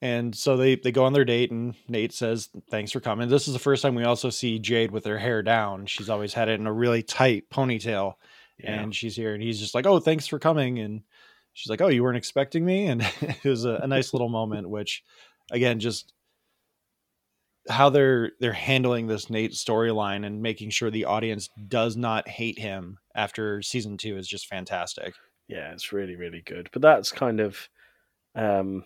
And 0.00 0.32
so 0.36 0.56
they 0.56 0.76
they 0.76 0.92
go 0.92 1.04
on 1.04 1.12
their 1.12 1.24
date, 1.24 1.50
and 1.50 1.74
Nate 1.88 2.12
says, 2.12 2.50
"Thanks 2.70 2.92
for 2.92 3.00
coming." 3.00 3.28
This 3.28 3.48
is 3.48 3.52
the 3.52 3.58
first 3.58 3.82
time 3.82 3.96
we 3.96 4.04
also 4.04 4.30
see 4.30 4.60
Jade 4.60 4.92
with 4.92 5.04
her 5.06 5.18
hair 5.18 5.42
down. 5.42 5.86
She's 5.86 6.08
always 6.08 6.34
had 6.34 6.48
it 6.48 6.60
in 6.60 6.68
a 6.68 6.72
really 6.72 7.02
tight 7.02 7.50
ponytail, 7.50 8.14
Yeah. 8.62 8.80
and 8.80 8.94
she's 8.94 9.16
here, 9.16 9.34
and 9.34 9.42
he's 9.42 9.58
just 9.58 9.74
like, 9.74 9.86
"Oh, 9.86 9.98
thanks 9.98 10.28
for 10.28 10.38
coming." 10.38 10.78
And 10.78 11.02
she's 11.52 11.68
like, 11.68 11.80
"Oh, 11.80 11.88
you 11.88 12.04
weren't 12.04 12.16
expecting 12.16 12.64
me," 12.64 12.86
and 12.86 13.02
it 13.20 13.44
was 13.44 13.64
a, 13.64 13.80
a 13.82 13.88
nice 13.88 14.12
little 14.14 14.28
moment, 14.28 14.70
which, 14.70 15.02
again, 15.50 15.80
just 15.80 16.12
how 17.68 17.90
they're 17.90 18.32
they're 18.40 18.52
handling 18.52 19.06
this 19.06 19.30
Nate 19.30 19.52
storyline 19.52 20.26
and 20.26 20.42
making 20.42 20.70
sure 20.70 20.90
the 20.90 21.06
audience 21.06 21.48
does 21.68 21.96
not 21.96 22.28
hate 22.28 22.58
him 22.58 22.98
after 23.14 23.62
season 23.62 23.96
two 23.96 24.16
is 24.16 24.28
just 24.28 24.46
fantastic. 24.46 25.14
yeah, 25.48 25.72
it's 25.72 25.92
really 25.92 26.16
really 26.16 26.42
good. 26.44 26.68
But 26.72 26.82
that's 26.82 27.12
kind 27.12 27.40
of 27.40 27.68
um, 28.34 28.84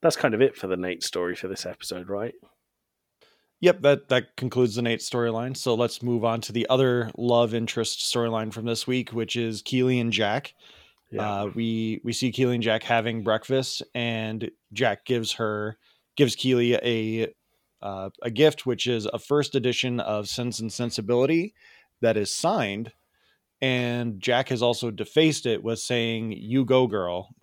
that's 0.00 0.16
kind 0.16 0.34
of 0.34 0.42
it 0.42 0.56
for 0.56 0.66
the 0.66 0.76
Nate 0.76 1.02
story 1.02 1.34
for 1.34 1.48
this 1.48 1.66
episode, 1.66 2.08
right? 2.08 2.34
Yep, 3.60 3.82
that 3.82 4.08
that 4.08 4.36
concludes 4.36 4.74
the 4.74 4.82
Nate 4.82 5.00
storyline. 5.00 5.56
So 5.56 5.74
let's 5.74 6.02
move 6.02 6.24
on 6.24 6.40
to 6.42 6.52
the 6.52 6.66
other 6.68 7.10
love 7.16 7.54
interest 7.54 8.00
storyline 8.00 8.52
from 8.52 8.64
this 8.64 8.86
week, 8.86 9.12
which 9.12 9.36
is 9.36 9.62
Keeley 9.62 10.00
and 10.00 10.12
Jack. 10.12 10.54
Uh, 11.16 11.48
we 11.54 12.00
we 12.04 12.12
see 12.12 12.32
Keeley 12.32 12.54
and 12.54 12.62
Jack 12.62 12.82
having 12.82 13.22
breakfast, 13.22 13.82
and 13.94 14.50
Jack 14.72 15.04
gives 15.04 15.32
her 15.32 15.76
gives 16.16 16.34
Keeley 16.34 16.74
a 16.74 17.32
uh, 17.82 18.10
a 18.22 18.30
gift, 18.30 18.64
which 18.64 18.86
is 18.86 19.06
a 19.06 19.18
first 19.18 19.54
edition 19.54 20.00
of 20.00 20.28
Sense 20.28 20.60
and 20.60 20.72
Sensibility 20.72 21.54
that 22.00 22.16
is 22.16 22.34
signed, 22.34 22.92
and 23.60 24.20
Jack 24.20 24.48
has 24.48 24.62
also 24.62 24.90
defaced 24.90 25.46
it 25.46 25.62
with 25.62 25.78
saying 25.78 26.32
"You 26.32 26.64
go, 26.64 26.86
girl," 26.86 27.34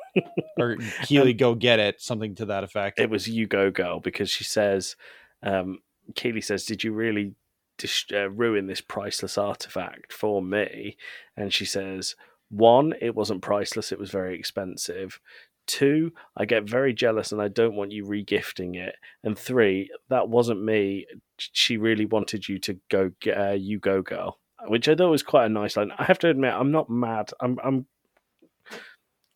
or 0.58 0.76
Keeley, 1.02 1.34
go 1.34 1.54
get 1.54 1.80
it, 1.80 2.00
something 2.00 2.34
to 2.36 2.46
that 2.46 2.64
effect. 2.64 3.00
it 3.00 3.10
was 3.10 3.28
you 3.28 3.46
go 3.46 3.70
girl 3.70 4.00
because 4.00 4.30
she 4.30 4.44
says, 4.44 4.96
um, 5.42 5.78
Keeley 6.14 6.40
says, 6.40 6.64
"Did 6.64 6.84
you 6.84 6.92
really 6.92 7.34
dis- 7.78 8.06
uh, 8.12 8.30
ruin 8.30 8.66
this 8.66 8.80
priceless 8.80 9.38
artifact 9.38 10.12
for 10.12 10.42
me?" 10.42 10.96
And 11.36 11.52
she 11.52 11.64
says, 11.64 12.14
"One, 12.50 12.94
it 13.00 13.14
wasn't 13.14 13.42
priceless; 13.42 13.92
it 13.92 13.98
was 13.98 14.10
very 14.10 14.38
expensive." 14.38 15.20
Two, 15.66 16.12
I 16.36 16.44
get 16.44 16.68
very 16.68 16.92
jealous 16.92 17.32
and 17.32 17.40
I 17.40 17.48
don't 17.48 17.74
want 17.74 17.92
you 17.92 18.04
regifting 18.04 18.76
it. 18.76 18.96
And 19.22 19.38
three, 19.38 19.90
that 20.10 20.28
wasn't 20.28 20.62
me. 20.62 21.06
She 21.38 21.76
really 21.76 22.06
wanted 22.06 22.48
you 22.48 22.58
to 22.60 22.78
go 22.90 23.10
uh, 23.34 23.52
you 23.52 23.78
go 23.78 24.02
girl, 24.02 24.38
which 24.66 24.88
I 24.88 24.94
thought 24.94 25.10
was 25.10 25.22
quite 25.22 25.46
a 25.46 25.48
nice 25.48 25.76
line. 25.76 25.92
I 25.98 26.04
have 26.04 26.18
to 26.20 26.28
admit, 26.28 26.52
I'm 26.52 26.70
not 26.70 26.90
mad. 26.90 27.30
I'm 27.40 27.58
I'm 27.64 27.86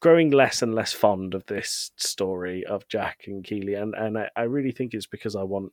growing 0.01 0.31
less 0.31 0.63
and 0.63 0.75
less 0.75 0.93
fond 0.93 1.35
of 1.35 1.47
this 1.47 1.91
story 1.97 2.65
of 2.65 2.87
Jack 2.89 3.25
and 3.27 3.43
Keeley, 3.43 3.75
and 3.75 3.95
and 3.95 4.19
I, 4.19 4.31
I 4.37 4.43
really 4.43 4.73
think 4.73 4.95
it's 4.95 5.07
because 5.07 5.35
I 5.35 5.43
want 5.43 5.73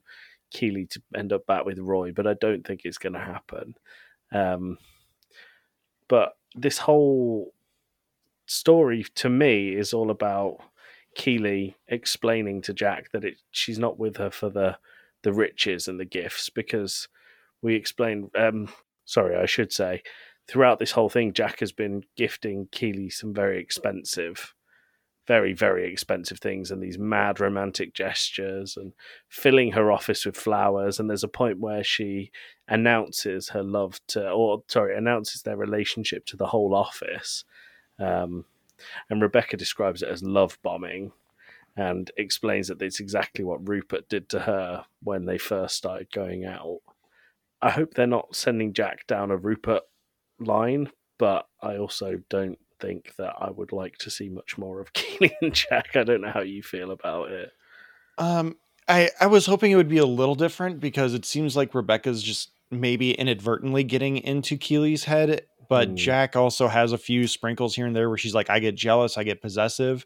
Keeley 0.51 0.85
to 0.87 1.01
end 1.15 1.33
up 1.33 1.45
back 1.45 1.65
with 1.65 1.79
Roy, 1.79 2.11
but 2.11 2.27
I 2.27 2.33
don't 2.33 2.65
think 2.65 2.81
it's 2.83 2.97
going 2.97 3.13
to 3.13 3.19
happen. 3.19 3.75
Um, 4.31 4.77
but 6.07 6.33
this 6.55 6.77
whole 6.77 7.53
story 8.45 9.05
to 9.15 9.29
me 9.29 9.75
is 9.75 9.93
all 9.93 10.11
about 10.11 10.57
Keeley 11.15 11.75
explaining 11.87 12.61
to 12.63 12.73
Jack 12.73 13.11
that 13.11 13.23
it 13.23 13.35
she's 13.51 13.79
not 13.79 13.97
with 13.97 14.17
her 14.17 14.29
for 14.29 14.49
the 14.49 14.77
the 15.23 15.33
riches 15.33 15.87
and 15.87 15.99
the 15.99 16.05
gifts 16.05 16.49
because 16.49 17.07
we 17.61 17.75
explained 17.75 18.29
um 18.37 18.69
sorry 19.05 19.35
I 19.35 19.45
should 19.45 19.71
say 19.71 20.03
throughout 20.47 20.79
this 20.79 20.91
whole 20.91 21.09
thing 21.09 21.33
Jack 21.33 21.59
has 21.61 21.71
been 21.71 22.03
gifting 22.15 22.67
Keeley 22.71 23.09
some 23.09 23.33
very 23.33 23.59
expensive 23.59 24.53
very 25.27 25.53
very 25.53 25.91
expensive 25.91 26.39
things 26.39 26.69
and 26.69 26.81
these 26.81 26.99
mad 26.99 27.39
romantic 27.39 27.93
gestures 27.93 28.77
and 28.77 28.93
filling 29.27 29.71
her 29.71 29.91
office 29.91 30.25
with 30.25 30.37
flowers. 30.37 30.99
And 30.99 31.09
there's 31.09 31.23
a 31.23 31.27
point 31.27 31.59
where 31.59 31.83
she 31.83 32.31
announces 32.67 33.49
her 33.49 33.63
love 33.63 33.99
to 34.09 34.29
or 34.29 34.63
sorry 34.67 34.95
announces 34.95 35.41
their 35.41 35.57
relationship 35.57 36.25
to 36.27 36.37
the 36.37 36.47
whole 36.47 36.75
office 36.75 37.43
um, 37.99 38.45
and 39.09 39.21
Rebecca 39.21 39.57
describes 39.57 40.01
it 40.01 40.09
as 40.09 40.23
love 40.23 40.57
bombing 40.63 41.11
and 41.77 42.09
explains 42.17 42.67
that 42.67 42.81
it's 42.81 42.99
exactly 42.99 43.43
what 43.43 43.67
Rupert 43.67 44.07
did 44.09 44.29
to 44.29 44.39
her 44.39 44.85
when 45.03 45.25
they 45.25 45.37
first 45.37 45.75
started 45.75 46.11
going 46.11 46.45
out. 46.45 46.79
I 47.61 47.71
hope 47.71 47.93
they're 47.93 48.07
not 48.07 48.35
sending 48.35 48.73
Jack 48.73 49.07
down 49.07 49.31
a 49.31 49.37
Rupert 49.37 49.83
line, 50.39 50.89
but 51.17 51.47
I 51.61 51.77
also 51.77 52.21
don't 52.29 52.59
think 52.79 53.15
that 53.17 53.33
I 53.39 53.49
would 53.49 53.71
like 53.71 53.97
to 53.99 54.09
see 54.09 54.29
much 54.29 54.57
more 54.57 54.79
of 54.79 54.93
Keeley 54.93 55.35
and 55.41 55.53
Jack. 55.53 55.95
I 55.95 56.03
don't 56.03 56.21
know 56.21 56.31
how 56.31 56.41
you 56.41 56.63
feel 56.63 56.91
about 56.91 57.31
it. 57.31 57.51
Um, 58.17 58.55
I 58.87 59.09
I 59.19 59.27
was 59.27 59.45
hoping 59.45 59.71
it 59.71 59.75
would 59.75 59.89
be 59.89 59.97
a 59.97 60.05
little 60.05 60.35
different 60.35 60.79
because 60.79 61.13
it 61.13 61.25
seems 61.25 61.55
like 61.55 61.75
Rebecca's 61.75 62.23
just 62.23 62.51
maybe 62.71 63.11
inadvertently 63.11 63.83
getting 63.83 64.17
into 64.17 64.57
Keeley's 64.57 65.05
head, 65.05 65.41
but 65.69 65.89
Mm. 65.89 65.95
Jack 65.95 66.35
also 66.35 66.67
has 66.67 66.91
a 66.91 66.97
few 66.97 67.27
sprinkles 67.27 67.75
here 67.75 67.85
and 67.85 67.95
there 67.95 68.09
where 68.09 68.17
she's 68.17 68.35
like, 68.35 68.49
I 68.49 68.59
get 68.59 68.75
jealous, 68.75 69.17
I 69.17 69.23
get 69.23 69.41
possessive. 69.41 70.05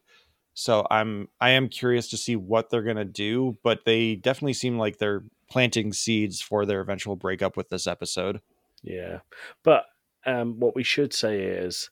So 0.53 0.85
I'm 0.91 1.29
I 1.39 1.51
am 1.51 1.69
curious 1.69 2.09
to 2.09 2.17
see 2.17 2.35
what 2.35 2.69
they're 2.69 2.83
gonna 2.83 3.05
do, 3.05 3.57
but 3.63 3.85
they 3.85 4.15
definitely 4.15 4.53
seem 4.53 4.77
like 4.77 4.97
they're 4.97 5.23
planting 5.49 5.93
seeds 5.93 6.41
for 6.41 6.65
their 6.65 6.81
eventual 6.81 7.15
breakup 7.15 7.55
with 7.55 7.69
this 7.69 7.87
episode. 7.87 8.41
Yeah, 8.83 9.19
but 9.63 9.85
um, 10.25 10.59
what 10.59 10.75
we 10.75 10.83
should 10.83 11.13
say 11.13 11.41
is, 11.43 11.89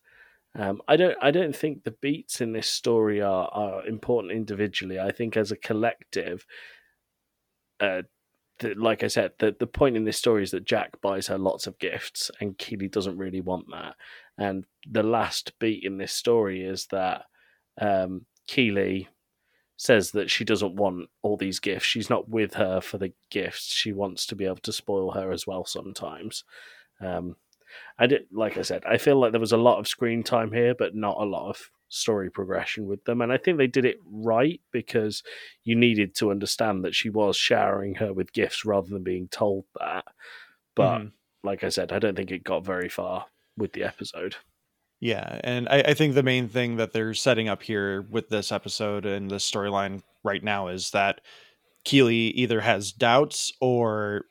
um, 0.55 0.81
I 0.87 0.97
don't, 0.97 1.17
I 1.21 1.31
don't 1.31 1.55
think 1.55 1.83
the 1.83 1.91
beats 1.91 2.41
in 2.41 2.51
this 2.51 2.69
story 2.69 3.21
are 3.21 3.47
are 3.49 3.85
important 3.85 4.33
individually. 4.33 4.99
I 4.99 5.11
think 5.11 5.37
as 5.37 5.51
a 5.51 5.57
collective, 5.57 6.45
uh, 7.79 8.01
the, 8.59 8.73
like 8.75 9.03
I 9.03 9.07
said, 9.07 9.31
the 9.39 9.55
the 9.57 9.67
point 9.67 9.95
in 9.95 10.05
this 10.05 10.17
story 10.17 10.43
is 10.43 10.51
that 10.51 10.65
Jack 10.65 11.01
buys 11.01 11.27
her 11.27 11.37
lots 11.37 11.67
of 11.67 11.79
gifts, 11.79 12.31
and 12.39 12.57
Keeley 12.57 12.87
doesn't 12.87 13.17
really 13.17 13.41
want 13.41 13.65
that. 13.71 13.95
And 14.37 14.65
the 14.89 15.03
last 15.03 15.57
beat 15.59 15.83
in 15.83 15.97
this 15.97 16.13
story 16.13 16.63
is 16.63 16.87
that 16.87 17.25
um, 17.79 18.25
Keeley 18.47 19.09
says 19.77 20.11
that 20.11 20.29
she 20.29 20.43
doesn't 20.43 20.75
want 20.75 21.09
all 21.21 21.37
these 21.37 21.59
gifts. 21.59 21.85
She's 21.85 22.09
not 22.09 22.29
with 22.29 22.55
her 22.55 22.81
for 22.81 22.97
the 22.97 23.13
gifts. 23.29 23.71
She 23.73 23.93
wants 23.93 24.25
to 24.27 24.35
be 24.35 24.45
able 24.45 24.57
to 24.57 24.73
spoil 24.73 25.11
her 25.11 25.31
as 25.31 25.45
well 25.45 25.65
sometimes. 25.65 26.43
Um, 26.99 27.35
I 27.99 28.07
did, 28.07 28.23
like 28.31 28.57
I 28.57 28.63
said, 28.63 28.83
I 28.85 28.97
feel 28.97 29.19
like 29.19 29.31
there 29.31 29.39
was 29.39 29.51
a 29.51 29.57
lot 29.57 29.77
of 29.77 29.87
screen 29.87 30.23
time 30.23 30.51
here, 30.51 30.73
but 30.77 30.95
not 30.95 31.17
a 31.19 31.25
lot 31.25 31.49
of 31.49 31.69
story 31.89 32.29
progression 32.29 32.85
with 32.85 33.03
them. 33.05 33.21
And 33.21 33.31
I 33.31 33.37
think 33.37 33.57
they 33.57 33.67
did 33.67 33.85
it 33.85 33.97
right 34.05 34.59
because 34.71 35.23
you 35.63 35.75
needed 35.75 36.15
to 36.15 36.31
understand 36.31 36.83
that 36.83 36.95
she 36.95 37.09
was 37.09 37.37
showering 37.37 37.95
her 37.95 38.13
with 38.13 38.33
gifts 38.33 38.65
rather 38.65 38.89
than 38.89 39.03
being 39.03 39.27
told 39.29 39.65
that. 39.79 40.05
But 40.75 40.99
Mhm. 40.99 41.11
like 41.43 41.63
I 41.63 41.69
said, 41.69 41.91
I 41.91 41.99
don't 41.99 42.15
think 42.15 42.31
it 42.31 42.43
got 42.43 42.65
very 42.65 42.89
far 42.89 43.25
with 43.57 43.73
the 43.73 43.83
episode. 43.83 44.35
Yeah, 44.99 45.39
and 45.43 45.69
I, 45.69 45.79
I 45.79 45.93
think 45.93 46.15
the 46.15 46.23
main 46.23 46.49
thing 46.49 46.77
that 46.77 46.91
they're 46.91 47.13
setting 47.13 47.47
up 47.47 47.61
here 47.61 48.01
with 48.09 48.29
this 48.29 48.51
episode 48.51 49.05
and 49.05 49.29
this 49.29 49.49
storyline 49.49 50.01
right 50.23 50.43
now 50.43 50.67
is 50.69 50.89
that 50.91 51.21
Keeley 51.83 52.31
either 52.31 52.61
has 52.61 52.91
doubts 52.91 53.53
or 53.61 54.25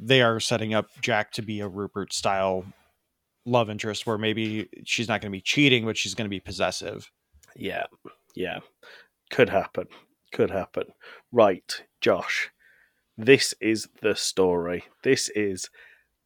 they 0.00 0.22
are 0.22 0.38
setting 0.40 0.72
up 0.72 0.86
Jack 1.00 1.32
to 1.32 1.42
be 1.42 1.60
a 1.60 1.68
Rupert 1.68 2.12
style 2.12 2.64
love 3.46 3.68
interest 3.70 4.06
where 4.06 4.18
maybe 4.18 4.68
she's 4.84 5.08
not 5.08 5.20
going 5.20 5.30
to 5.30 5.36
be 5.36 5.40
cheating, 5.42 5.84
but 5.84 5.96
she's 5.96 6.14
going 6.14 6.26
to 6.26 6.30
be 6.30 6.40
possessive. 6.40 7.10
Yeah, 7.56 7.84
yeah, 8.34 8.58
could 9.30 9.48
happen, 9.50 9.86
could 10.32 10.50
happen. 10.50 10.84
Right, 11.32 11.82
Josh. 12.00 12.50
this 13.16 13.54
is 13.60 13.88
the 14.02 14.16
story. 14.16 14.84
This 15.04 15.28
is 15.36 15.70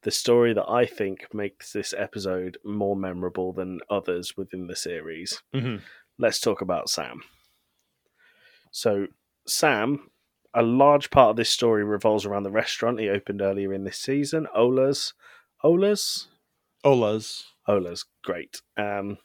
the 0.03 0.11
story 0.11 0.55
that 0.55 0.69
I 0.71 0.87
think 0.87 1.27
makes 1.35 1.73
this 1.73 1.93
episode 1.93 2.57
more 2.64 2.97
memorable 2.97 3.53
than 3.53 3.81
others 3.91 4.37
within 4.37 4.69
the 4.69 4.77
series. 4.77 5.43
Mhm. 5.55 5.83
Let's 6.19 6.41
talk 6.41 6.61
about 6.62 6.89
Sam. 6.89 7.23
So, 8.71 9.09
Sam, 9.47 10.11
a 10.55 10.62
large 10.62 11.11
part 11.11 11.31
of 11.31 11.37
this 11.37 11.51
story 11.51 11.85
revolves 11.85 12.25
around 12.25 12.45
the 12.45 12.51
restaurant 12.51 13.01
he 13.01 13.09
opened 13.09 13.43
earlier 13.43 13.73
in 13.75 13.85
this 13.85 13.99
season, 13.99 14.47
Ola's. 14.55 15.14
Ola's? 15.62 16.29
Ola's. 16.85 17.45
Ola's 17.66 18.05
great. 18.24 18.61
Um, 18.76 19.18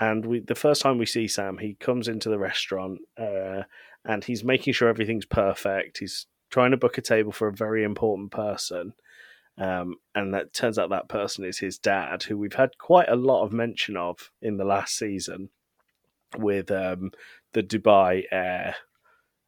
and 0.00 0.24
we, 0.24 0.40
the 0.40 0.54
first 0.54 0.82
time 0.82 0.98
we 0.98 1.06
see 1.06 1.26
Sam, 1.26 1.58
he 1.58 1.74
comes 1.74 2.08
into 2.08 2.28
the 2.28 2.38
restaurant 2.38 3.00
uh, 3.16 3.62
and 4.04 4.22
he's 4.24 4.44
making 4.44 4.72
sure 4.74 4.88
everything's 4.88 5.26
perfect. 5.26 5.98
He's 5.98 6.26
trying 6.50 6.70
to 6.70 6.76
book 6.76 6.98
a 6.98 7.02
table 7.02 7.32
for 7.32 7.48
a 7.48 7.52
very 7.52 7.84
important 7.84 8.30
person. 8.30 8.94
Um, 9.58 9.96
and 10.14 10.32
that 10.34 10.52
turns 10.52 10.78
out 10.78 10.90
that 10.90 11.08
person 11.08 11.44
is 11.44 11.58
his 11.58 11.78
dad, 11.78 12.22
who 12.22 12.38
we've 12.38 12.54
had 12.54 12.78
quite 12.78 13.08
a 13.08 13.16
lot 13.16 13.44
of 13.44 13.52
mention 13.52 13.96
of 13.96 14.30
in 14.40 14.56
the 14.56 14.64
last 14.64 14.96
season 14.96 15.50
with 16.36 16.70
um, 16.70 17.10
the 17.54 17.62
Dubai 17.62 18.24
Air 18.30 18.76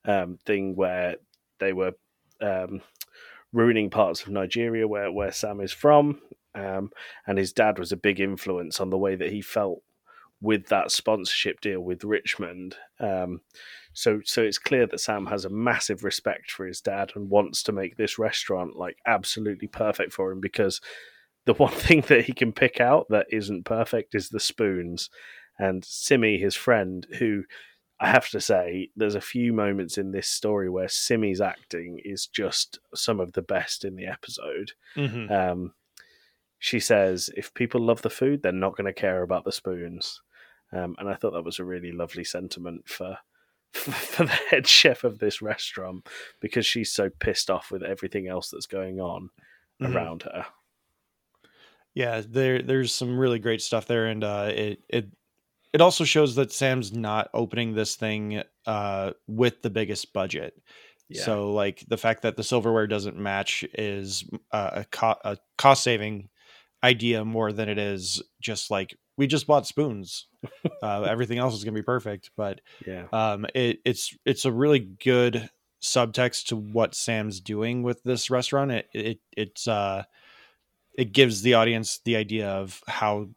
um, 0.04 0.38
thing 0.44 0.74
where 0.74 1.16
they 1.61 1.72
were 1.72 1.92
um, 2.40 2.80
ruining 3.52 3.90
parts 3.90 4.22
of 4.22 4.28
Nigeria 4.28 4.88
where, 4.88 5.12
where 5.12 5.32
Sam 5.32 5.61
is 5.61 5.72
from. 5.72 6.20
Um, 6.55 6.90
and 7.26 7.38
his 7.38 7.53
dad 7.53 7.78
was 7.78 7.92
a 7.92 7.96
big 7.96 8.20
influence 8.20 8.80
on 8.80 8.90
the 8.90 8.98
way 8.98 9.14
that 9.16 9.32
he 9.32 9.40
felt 9.42 9.82
with 10.40 10.66
that 10.68 10.90
sponsorship 10.90 11.61
deal 11.61 11.80
with 11.80 12.03
Richmond. 12.03 12.76
Um, 12.98 13.42
so, 13.92 14.20
so 14.24 14.42
it's 14.42 14.59
clear 14.59 14.86
that 14.86 15.01
Sam 15.01 15.26
has 15.26 15.44
a 15.44 15.51
massive 15.51 16.03
respect 16.03 16.51
for 16.51 16.66
his 16.66 16.80
dad 16.80 17.12
and 17.14 17.28
wants 17.28 17.62
to 17.64 17.72
make 17.72 17.96
this 17.96 18.18
restaurant 18.18 18.76
like 18.76 18.96
absolutely 19.07 19.68
perfect 19.68 20.12
for 20.12 20.32
him 20.32 20.40
because 20.40 20.80
the 21.44 21.55
one 21.55 21.72
thing 21.72 22.03
that 22.09 22.24
he 22.24 22.32
can 22.32 22.53
pick 22.53 22.80
out 22.80 23.07
that 23.11 23.26
isn't 23.30 23.64
perfect 23.64 24.14
is 24.14 24.28
the 24.28 24.40
spoons. 24.40 25.11
And 25.59 25.84
Simi, 25.84 26.38
his 26.38 26.55
friend, 26.55 27.07
who 27.18 27.44
I 28.01 28.09
have 28.09 28.30
to 28.30 28.40
say, 28.40 28.88
there's 28.96 29.14
a 29.14 29.20
few 29.20 29.53
moments 29.53 29.98
in 29.98 30.11
this 30.11 30.26
story 30.26 30.70
where 30.70 30.88
Simi's 30.88 31.42
acting 31.42 32.01
is 32.03 32.26
just 32.26 32.78
some 32.94 33.20
of 33.20 33.34
the 33.34 33.42
best 33.42 33.84
in 33.84 33.94
the 33.94 34.07
episode. 34.07 34.72
Mhm. 34.96 35.30
Um, 35.30 35.74
she 36.61 36.78
says, 36.78 37.28
if 37.36 37.52
people 37.54 37.80
love 37.80 38.02
the 38.02 38.11
food, 38.11 38.42
they're 38.42 38.52
not 38.52 38.76
going 38.76 38.86
to 38.86 38.92
care 38.92 39.22
about 39.22 39.44
the 39.44 39.50
spoons. 39.52 40.20
Um, 40.72 40.94
and 40.98 41.08
I 41.08 41.14
thought 41.14 41.32
that 41.32 41.42
was 41.44 41.58
a 41.58 41.64
really 41.64 41.90
lovely 41.90 42.22
sentiment 42.22 42.86
for 42.88 43.18
for 43.72 44.24
the 44.24 44.30
head 44.50 44.66
chef 44.66 45.02
of 45.04 45.18
this 45.18 45.40
restaurant 45.42 46.06
because 46.40 46.64
she's 46.66 46.92
so 46.92 47.08
pissed 47.20 47.50
off 47.50 47.70
with 47.72 47.82
everything 47.82 48.28
else 48.28 48.50
that's 48.50 48.66
going 48.66 49.00
on 49.00 49.30
Mhm. 49.80 49.94
around 49.94 50.22
her. 50.24 50.46
Yeah, 51.94 52.22
there 52.26 52.62
there's 52.62 52.92
some 52.92 53.18
really 53.18 53.38
great 53.40 53.62
stuff 53.62 53.86
there, 53.86 54.06
and 54.06 54.22
uh, 54.22 54.50
it 54.54 54.80
it 54.88 55.08
it 55.72 55.80
also 55.80 56.04
shows 56.04 56.34
that 56.36 56.52
Sam's 56.52 56.92
not 56.92 57.30
opening 57.34 57.74
this 57.74 57.96
thing 57.96 58.42
uh, 58.66 59.12
with 59.26 59.62
the 59.62 59.70
biggest 59.70 60.12
budget. 60.12 60.54
Yeah. 61.08 61.22
So 61.24 61.52
like 61.52 61.84
the 61.88 61.96
fact 61.96 62.22
that 62.22 62.36
the 62.36 62.44
silverware 62.44 62.86
doesn't 62.86 63.16
match 63.16 63.64
is 63.74 64.24
uh, 64.52 64.70
a, 64.74 64.84
co- 64.84 65.18
a 65.24 65.36
cost 65.58 65.82
saving 65.82 66.28
idea 66.83 67.24
more 67.24 67.53
than 67.53 67.68
it 67.68 67.78
is 67.78 68.22
just 68.41 68.70
like 68.70 68.97
we 69.16 69.26
just 69.26 69.47
bought 69.47 69.66
spoons. 69.66 70.26
uh, 70.83 71.03
everything 71.03 71.39
else 71.39 71.55
is 71.55 71.64
gonna 71.64 71.74
be 71.74 71.83
perfect, 71.83 72.31
but 72.37 72.61
Yeah. 72.87 73.07
um, 73.12 73.47
it, 73.55 73.81
it's 73.85 74.16
it's 74.24 74.45
a 74.45 74.53
really 74.53 74.78
good 74.78 75.51
subtext 75.83 76.47
to 76.47 76.57
what 76.57 76.95
Sam's 76.95 77.41
doing 77.41 77.83
with 77.83 78.03
this 78.03 78.31
restaurant. 78.31 78.70
It 78.72 78.89
it 78.95 79.18
it's 79.37 79.68
uh 79.68 80.05
it 80.97 81.12
gives 81.12 81.43
the 81.43 81.55
audience 81.55 82.01
the 82.05 82.16
idea 82.16 82.49
of 82.49 82.81
how 82.87 83.28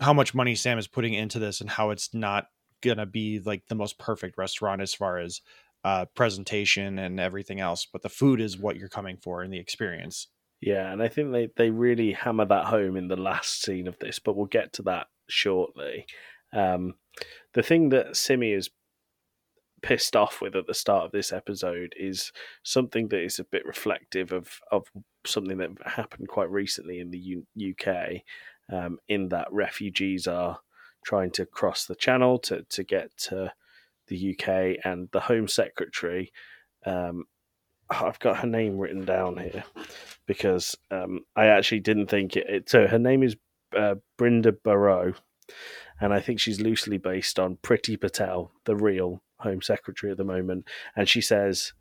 how 0.00 0.12
much 0.12 0.34
money 0.34 0.54
Sam 0.54 0.78
is 0.78 0.88
putting 0.88 1.14
into 1.14 1.38
this 1.38 1.60
and 1.60 1.70
how 1.70 1.90
it's 1.90 2.12
not 2.12 2.46
gonna 2.82 3.06
be 3.06 3.40
like 3.40 3.66
the 3.68 3.74
most 3.74 3.98
perfect 3.98 4.36
restaurant 4.36 4.82
as 4.82 4.92
far 4.94 5.18
as 5.18 5.40
uh 5.84 6.04
presentation 6.14 6.98
and 6.98 7.18
everything 7.18 7.60
else, 7.60 7.86
but 7.90 8.02
the 8.02 8.08
food 8.08 8.40
is 8.40 8.58
what 8.58 8.76
you're 8.76 8.88
coming 8.88 9.16
for 9.16 9.42
and 9.42 9.52
the 9.52 9.58
experience. 9.58 10.28
Yeah, 10.62 10.92
and 10.92 11.02
I 11.02 11.08
think 11.08 11.32
they, 11.32 11.48
they 11.56 11.70
really 11.70 12.12
hammer 12.12 12.44
that 12.46 12.66
home 12.66 12.96
in 12.96 13.08
the 13.08 13.16
last 13.16 13.62
scene 13.62 13.88
of 13.88 13.98
this, 13.98 14.20
but 14.20 14.36
we'll 14.36 14.46
get 14.46 14.72
to 14.74 14.82
that 14.82 15.08
shortly. 15.28 16.06
Um, 16.52 16.94
the 17.52 17.64
thing 17.64 17.88
that 17.88 18.16
Simi 18.16 18.52
is 18.52 18.70
pissed 19.82 20.14
off 20.14 20.40
with 20.40 20.54
at 20.54 20.68
the 20.68 20.74
start 20.74 21.04
of 21.04 21.10
this 21.10 21.32
episode 21.32 21.94
is 21.98 22.30
something 22.62 23.08
that 23.08 23.20
is 23.20 23.40
a 23.40 23.44
bit 23.44 23.66
reflective 23.66 24.30
of, 24.30 24.60
of 24.70 24.86
something 25.26 25.58
that 25.58 25.70
happened 25.84 26.28
quite 26.28 26.48
recently 26.48 27.00
in 27.00 27.10
the 27.10 27.18
U- 27.18 27.72
UK, 27.72 28.22
um, 28.72 28.98
in 29.08 29.30
that 29.30 29.48
refugees 29.50 30.28
are 30.28 30.60
trying 31.04 31.32
to 31.32 31.44
cross 31.44 31.86
the 31.86 31.96
channel 31.96 32.38
to, 32.38 32.62
to 32.70 32.84
get 32.84 33.16
to 33.16 33.52
the 34.06 34.36
UK, 34.38 34.76
and 34.84 35.08
the 35.10 35.20
Home 35.20 35.48
Secretary. 35.48 36.32
Um, 36.86 37.24
I've 38.00 38.18
got 38.18 38.38
her 38.38 38.46
name 38.46 38.78
written 38.78 39.04
down 39.04 39.36
here 39.38 39.64
because 40.26 40.76
um, 40.90 41.24
I 41.36 41.46
actually 41.46 41.80
didn't 41.80 42.06
think 42.06 42.36
it, 42.36 42.48
it. 42.48 42.70
So 42.70 42.86
her 42.86 42.98
name 42.98 43.22
is 43.22 43.36
uh, 43.76 43.96
Brinda 44.18 44.56
Barrow, 44.62 45.14
and 46.00 46.12
I 46.12 46.20
think 46.20 46.40
she's 46.40 46.60
loosely 46.60 46.98
based 46.98 47.38
on 47.38 47.58
Priti 47.62 48.00
Patel, 48.00 48.50
the 48.64 48.76
real 48.76 49.22
Home 49.38 49.62
Secretary 49.62 50.10
at 50.10 50.18
the 50.18 50.24
moment. 50.24 50.68
And 50.94 51.08
she 51.08 51.20
says 51.20 51.72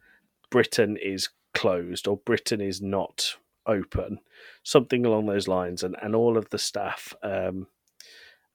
Britain 0.49 0.97
is 0.97 1.29
closed 1.53 2.07
or 2.07 2.17
Britain 2.17 2.61
is 2.61 2.81
not 2.81 3.35
open, 3.65 4.19
something 4.63 5.05
along 5.05 5.27
those 5.27 5.47
lines. 5.47 5.83
And 5.83 5.95
and 6.01 6.15
all 6.15 6.37
of 6.37 6.49
the 6.49 6.59
staff 6.59 7.13
um, 7.23 7.67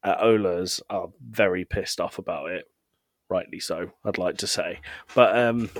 at 0.02 0.20
Ola's 0.20 0.80
are 0.90 1.08
very 1.20 1.64
pissed 1.64 2.00
off 2.00 2.18
about 2.18 2.50
it. 2.50 2.64
Rightly 3.28 3.58
so, 3.58 3.90
I'd 4.04 4.18
like 4.18 4.38
to 4.38 4.46
say, 4.46 4.80
but. 5.14 5.36
Um, 5.36 5.70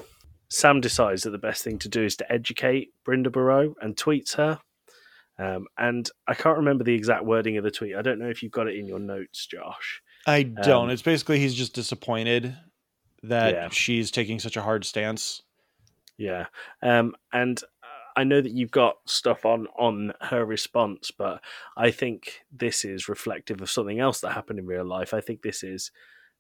Sam 0.48 0.80
decides 0.80 1.22
that 1.22 1.30
the 1.30 1.38
best 1.38 1.64
thing 1.64 1.78
to 1.80 1.88
do 1.88 2.02
is 2.04 2.16
to 2.16 2.32
educate 2.32 2.92
Brinda 3.04 3.30
Barrow 3.32 3.74
and 3.80 3.96
tweets 3.96 4.36
her. 4.36 4.60
Um, 5.38 5.66
and 5.76 6.08
I 6.26 6.34
can't 6.34 6.56
remember 6.58 6.84
the 6.84 6.94
exact 6.94 7.24
wording 7.24 7.56
of 7.58 7.64
the 7.64 7.70
tweet. 7.70 7.94
I 7.96 8.02
don't 8.02 8.18
know 8.18 8.28
if 8.28 8.42
you've 8.42 8.52
got 8.52 8.68
it 8.68 8.76
in 8.76 8.86
your 8.86 8.98
notes, 9.00 9.46
Josh. 9.46 10.00
I 10.26 10.44
don't. 10.44 10.84
Um, 10.84 10.90
it's 10.90 11.02
basically 11.02 11.40
he's 11.40 11.54
just 11.54 11.74
disappointed 11.74 12.56
that 13.22 13.54
Yeah. 13.54 13.68
she's 13.70 14.10
taking 14.10 14.38
such 14.38 14.56
a 14.56 14.62
hard 14.62 14.84
stance. 14.84 15.42
Yeah. 16.16 16.46
Um, 16.82 17.14
and 17.32 17.60
I 18.16 18.24
know 18.24 18.40
that 18.40 18.52
you've 18.52 18.70
got 18.70 18.96
stuff 19.04 19.44
on 19.44 19.66
on 19.78 20.14
her 20.22 20.44
response, 20.44 21.10
but 21.10 21.42
I 21.76 21.90
think 21.90 22.44
this 22.50 22.82
is 22.84 23.08
reflective 23.10 23.60
of 23.60 23.70
something 23.70 24.00
else 24.00 24.20
that 24.20 24.32
happened 24.32 24.58
in 24.58 24.66
real 24.66 24.86
life. 24.86 25.12
I 25.12 25.20
think 25.20 25.42
this 25.42 25.62
is 25.62 25.90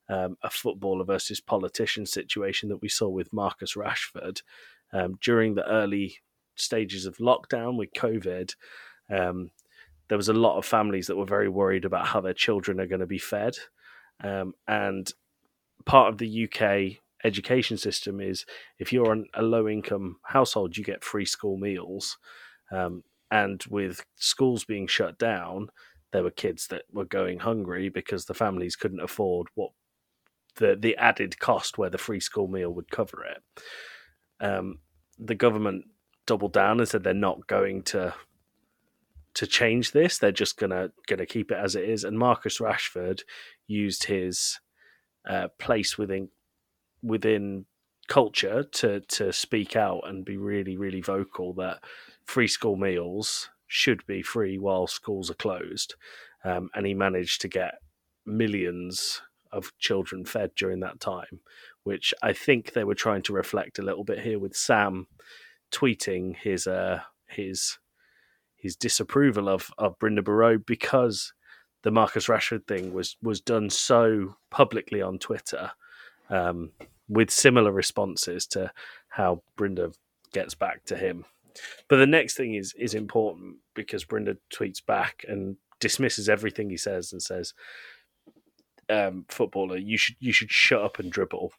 um, 0.08 0.36
a 0.42 0.50
footballer 0.50 1.04
versus 1.04 1.40
politician 1.40 2.06
situation 2.06 2.68
that 2.68 2.82
we 2.82 2.88
saw 2.88 3.08
with 3.08 3.32
Marcus 3.32 3.74
Rashford 3.74 4.42
um, 4.92 5.18
during 5.20 5.54
the 5.54 5.68
early 5.68 6.16
stages 6.54 7.06
of 7.06 7.18
lockdown 7.18 7.76
with 7.76 7.92
COVID. 7.92 8.54
Um, 9.10 9.50
there 10.08 10.18
was 10.18 10.28
a 10.28 10.34
lot 10.34 10.56
of 10.56 10.64
families 10.64 11.08
that 11.08 11.16
were 11.16 11.26
very 11.26 11.48
worried 11.48 11.84
about 11.84 12.06
how 12.06 12.20
their 12.20 12.34
children 12.34 12.80
are 12.80 12.86
going 12.86 13.00
to 13.00 13.06
be 13.06 13.18
fed, 13.18 13.56
um, 14.22 14.54
and 14.68 15.12
part 15.84 16.08
of 16.08 16.18
the 16.18 16.48
UK 16.48 17.02
education 17.24 17.76
system 17.76 18.20
is 18.20 18.46
if 18.78 18.92
you're 18.92 19.12
an, 19.12 19.26
a 19.34 19.42
low 19.42 19.68
income 19.68 20.16
household, 20.22 20.76
you 20.76 20.84
get 20.84 21.04
free 21.04 21.24
school 21.24 21.56
meals. 21.56 22.18
Um, 22.70 23.02
and 23.30 23.62
with 23.68 24.04
schools 24.14 24.64
being 24.64 24.86
shut 24.86 25.18
down, 25.18 25.68
there 26.12 26.22
were 26.22 26.30
kids 26.30 26.68
that 26.68 26.82
were 26.92 27.04
going 27.04 27.40
hungry 27.40 27.88
because 27.88 28.24
the 28.24 28.34
families 28.34 28.76
couldn't 28.76 29.00
afford 29.00 29.48
what 29.54 29.70
the 30.56 30.76
the 30.78 30.96
added 30.96 31.38
cost 31.38 31.78
where 31.78 31.90
the 31.90 31.98
free 31.98 32.20
school 32.20 32.48
meal 32.48 32.70
would 32.70 32.90
cover 32.90 33.24
it. 33.24 33.42
Um, 34.44 34.78
the 35.18 35.34
government 35.34 35.86
doubled 36.26 36.52
down 36.52 36.80
and 36.80 36.88
said 36.88 37.02
they're 37.04 37.14
not 37.14 37.46
going 37.46 37.82
to 37.82 38.14
to 39.34 39.46
change 39.46 39.92
this. 39.92 40.18
They're 40.18 40.32
just 40.32 40.58
gonna 40.58 40.90
gonna 41.06 41.26
keep 41.26 41.50
it 41.50 41.58
as 41.58 41.76
it 41.76 41.88
is. 41.88 42.04
And 42.04 42.18
Marcus 42.18 42.58
Rashford 42.58 43.20
used 43.66 44.04
his 44.04 44.60
uh, 45.28 45.48
place 45.58 45.98
within 45.98 46.30
within 47.02 47.66
culture 48.08 48.62
to 48.62 49.00
to 49.00 49.32
speak 49.32 49.76
out 49.76 50.02
and 50.06 50.24
be 50.24 50.36
really 50.36 50.76
really 50.76 51.00
vocal 51.00 51.52
that 51.54 51.80
free 52.24 52.48
school 52.48 52.76
meals 52.76 53.50
should 53.66 54.06
be 54.06 54.22
free 54.22 54.58
while 54.58 54.86
schools 54.86 55.30
are 55.30 55.34
closed. 55.34 55.94
Um, 56.44 56.70
and 56.74 56.86
he 56.86 56.94
managed 56.94 57.40
to 57.42 57.48
get 57.48 57.74
millions 58.24 59.22
of 59.56 59.76
children 59.78 60.24
fed 60.24 60.50
during 60.56 60.80
that 60.80 61.00
time, 61.00 61.40
which 61.84 62.12
I 62.22 62.32
think 62.32 62.72
they 62.72 62.84
were 62.84 62.94
trying 62.94 63.22
to 63.22 63.32
reflect 63.32 63.78
a 63.78 63.82
little 63.82 64.04
bit 64.04 64.20
here 64.20 64.38
with 64.38 64.56
Sam 64.56 65.06
tweeting 65.72 66.36
his 66.36 66.66
uh, 66.66 67.00
his 67.28 67.78
his 68.56 68.76
disapproval 68.76 69.48
of 69.48 69.70
of 69.78 69.98
Brinda 69.98 70.24
Barrow 70.24 70.58
because 70.58 71.32
the 71.82 71.90
Marcus 71.90 72.26
Rashford 72.26 72.66
thing 72.66 72.92
was 72.92 73.16
was 73.22 73.40
done 73.40 73.70
so 73.70 74.36
publicly 74.50 75.02
on 75.02 75.18
Twitter, 75.18 75.72
um, 76.30 76.72
with 77.08 77.30
similar 77.30 77.72
responses 77.72 78.46
to 78.48 78.72
how 79.08 79.42
Brinda 79.58 79.94
gets 80.32 80.54
back 80.54 80.84
to 80.86 80.96
him. 80.96 81.24
But 81.88 81.96
the 81.96 82.06
next 82.06 82.36
thing 82.36 82.54
is 82.54 82.74
is 82.78 82.94
important 82.94 83.56
because 83.74 84.04
Brynda 84.04 84.36
tweets 84.52 84.84
back 84.84 85.24
and 85.28 85.56
dismisses 85.80 86.28
everything 86.28 86.70
he 86.70 86.76
says 86.76 87.12
and 87.12 87.22
says, 87.22 87.54
um, 88.88 89.26
"Footballer, 89.28 89.76
you 89.76 89.96
should 89.98 90.16
you 90.20 90.32
should 90.32 90.50
shut 90.50 90.82
up 90.82 90.98
and 90.98 91.10
dribble." 91.10 91.52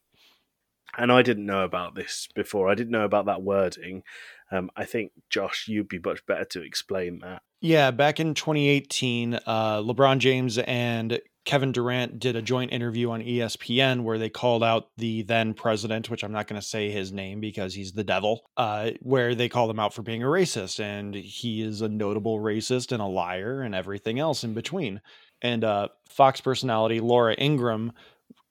And 0.98 1.12
I 1.12 1.22
didn't 1.22 1.46
know 1.46 1.64
about 1.64 1.96
this 1.96 2.28
before. 2.34 2.70
I 2.70 2.76
didn't 2.76 2.92
know 2.92 3.06
about 3.06 3.26
that 3.28 3.44
wording. 3.44 4.04
Um, 4.52 4.72
I 4.76 4.86
think 4.86 5.12
Josh, 5.30 5.68
you'd 5.68 5.90
be 5.90 6.00
much 6.00 6.26
better 6.26 6.46
to 6.46 6.64
explain 6.64 7.20
that. 7.20 7.42
Yeah, 7.60 7.92
back 7.92 8.20
in 8.20 8.34
2018, 8.34 9.34
uh, 9.34 9.82
LeBron 9.82 10.20
James 10.20 10.58
and 10.60 11.20
Kevin 11.48 11.72
Durant 11.72 12.20
did 12.20 12.36
a 12.36 12.42
joint 12.42 12.74
interview 12.74 13.10
on 13.10 13.22
ESPN 13.22 14.04
where 14.04 14.20
they 14.20 14.30
called 14.30 14.64
out 14.64 14.90
the 14.98 15.24
then 15.24 15.54
president, 15.54 16.10
which 16.10 16.24
I'm 16.24 16.32
not 16.32 16.48
going 16.48 16.60
to 16.60 16.68
say 16.68 16.92
his 16.92 17.14
name 17.14 17.40
because 17.40 17.74
he's 17.74 17.94
the 17.94 18.04
devil, 18.04 18.42
uh, 18.58 18.92
where 19.00 19.34
they 19.34 19.48
called 19.50 19.72
him 19.72 19.80
out 19.80 19.94
for 19.94 20.02
being 20.02 20.22
a 20.22 20.28
racist. 20.28 20.80
And 20.80 21.16
he 21.16 21.62
is 21.62 21.82
a 21.82 21.88
notable 21.88 22.40
racist 22.40 22.92
and 22.92 23.02
a 23.02 23.06
liar 23.06 23.62
and 23.62 23.74
everything 23.74 24.20
else 24.20 24.44
in 24.44 24.54
between. 24.54 25.00
And 25.42 25.64
uh, 25.64 25.90
Fox 26.10 26.42
personality 26.42 27.00
Laura 27.00 27.36
Ingraham 27.38 27.94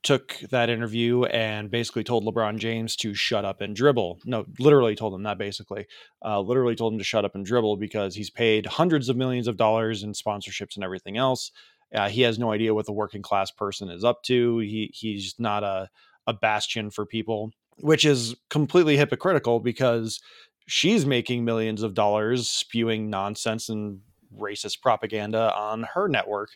took 0.03 0.39
that 0.51 0.71
interview 0.71 1.25
and 1.25 1.69
basically 1.69 2.05
told 2.05 2.25
LeBron 2.25 2.59
James 2.59 2.95
to 2.95 3.13
shut 3.13 3.45
up 3.45 3.61
and 3.61 3.75
dribble. 3.75 4.21
No, 4.25 4.45
literally 4.61 4.95
told 4.95 5.13
him 5.13 5.25
that 5.25 5.37
basically. 5.37 5.87
Uh, 6.25 6.41
literally 6.41 6.77
told 6.77 6.93
him 6.93 6.99
to 6.99 7.05
shut 7.05 7.25
up 7.25 7.35
and 7.35 7.45
dribble 7.45 7.77
because 7.77 8.15
he's 8.15 8.31
paid 8.31 8.67
hundreds 8.67 9.09
of 9.09 9.17
millions 9.17 9.49
of 9.49 9.57
dollars 9.57 10.05
in 10.05 10.13
sponsorships 10.13 10.77
and 10.77 10.85
everything 10.85 11.17
else. 11.17 11.51
Uh, 11.93 12.09
he 12.09 12.23
has 12.23 12.39
no 12.39 12.53
idea 12.53 12.75
what 12.75 12.87
the 12.87 12.93
working 12.93 13.23
class 13.23 13.51
person 13.51 13.89
is 13.91 14.05
up 14.05 14.23
to. 14.23 14.59
He 14.59 14.91
he's 14.95 15.35
not 15.39 15.65
a 15.65 15.89
a 16.27 16.33
bastion 16.33 16.91
for 16.91 17.07
people, 17.07 17.51
which 17.79 18.05
is 18.05 18.35
completely 18.51 18.97
hypocritical 18.97 19.61
because 19.61 20.21
she's 20.67 21.07
making 21.07 21.45
millions 21.45 21.83
of 21.83 21.95
dollars 21.95 22.49
spewing 22.49 23.11
nonsense 23.11 23.69
and 23.69 24.01
racist 24.39 24.81
propaganda 24.83 25.55
on 25.55 25.85
her 25.95 26.09
network. 26.09 26.51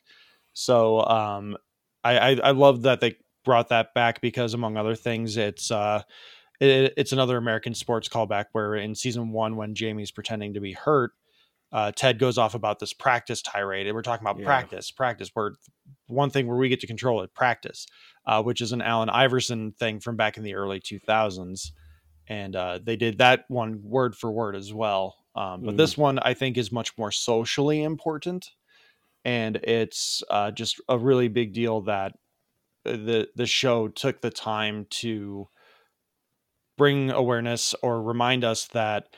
So 0.53 1.01
um, 1.05 1.57
I, 2.05 2.19
I, 2.19 2.31
I 2.45 2.51
love 2.53 2.83
that 2.83 3.01
they 3.01 3.17
brought 3.45 3.69
that 3.71 3.95
back 3.95 4.21
because 4.21 4.53
among 4.55 4.77
other 4.77 4.95
things 4.95 5.37
it's 5.39 5.71
uh 5.71 6.03
it, 6.61 6.93
it's 6.99 7.13
another 7.13 7.39
american 7.39 7.73
sports 7.73 8.07
callback 8.07 8.47
where 8.53 8.75
in 8.75 8.95
season 8.95 9.31
one 9.33 9.57
when 9.57 9.75
jamie's 9.75 10.11
pretending 10.11 10.53
to 10.53 10.61
be 10.61 10.73
hurt 10.73 11.13
uh, 11.73 11.91
ted 11.97 12.19
goes 12.19 12.37
off 12.37 12.55
about 12.55 12.81
this 12.81 12.93
practice 12.93 13.41
tirade 13.41 13.87
and 13.87 13.95
we're 13.95 14.03
talking 14.03 14.27
about 14.27 14.39
Yeah. 14.39 14.45
practice 14.45 14.91
practice 14.91 15.31
where 15.33 15.53
one 16.07 16.29
thing 16.29 16.47
where 16.49 16.57
we 16.59 16.69
get 16.69 16.81
to 16.81 16.87
control 16.87 17.23
it 17.23 17.33
practice 17.33 17.87
uh, 18.27 18.43
which 18.43 18.61
is 18.61 18.73
an 18.73 18.83
allen 18.83 19.09
iverson 19.09 19.73
thing 19.73 20.01
from 20.01 20.17
back 20.17 20.37
in 20.37 20.43
the 20.43 20.55
early 20.55 20.81
2000s 20.81 21.71
and 22.29 22.55
uh, 22.57 22.79
they 22.83 22.97
did 22.97 23.19
that 23.19 23.45
one 23.49 23.81
word 23.83 24.15
for 24.15 24.31
word 24.31 24.55
as 24.55 24.73
well 24.75 25.17
um, 25.35 25.63
but 25.63 25.77
Mm. 25.77 25.77
this 25.77 25.97
one 25.97 26.19
i 26.21 26.35
think 26.35 26.57
is 26.57 26.73
much 26.73 26.97
more 26.99 27.13
socially 27.13 27.83
important 27.83 28.53
and 29.25 29.57
it's 29.59 30.23
uh, 30.31 30.51
just 30.51 30.81
a 30.89 30.99
really 30.99 31.29
big 31.29 31.53
deal 31.53 31.83
that 31.83 32.13
uh, 32.87 32.93
the 32.93 33.31
the 33.37 33.47
show 33.47 33.89
took 33.89 34.21
the 34.23 34.31
time 34.31 34.87
to 34.91 35.49
bring 36.77 37.11
awareness 37.11 37.75
or 37.83 38.03
remind 38.03 38.45
us 38.45 38.67
that 38.69 39.15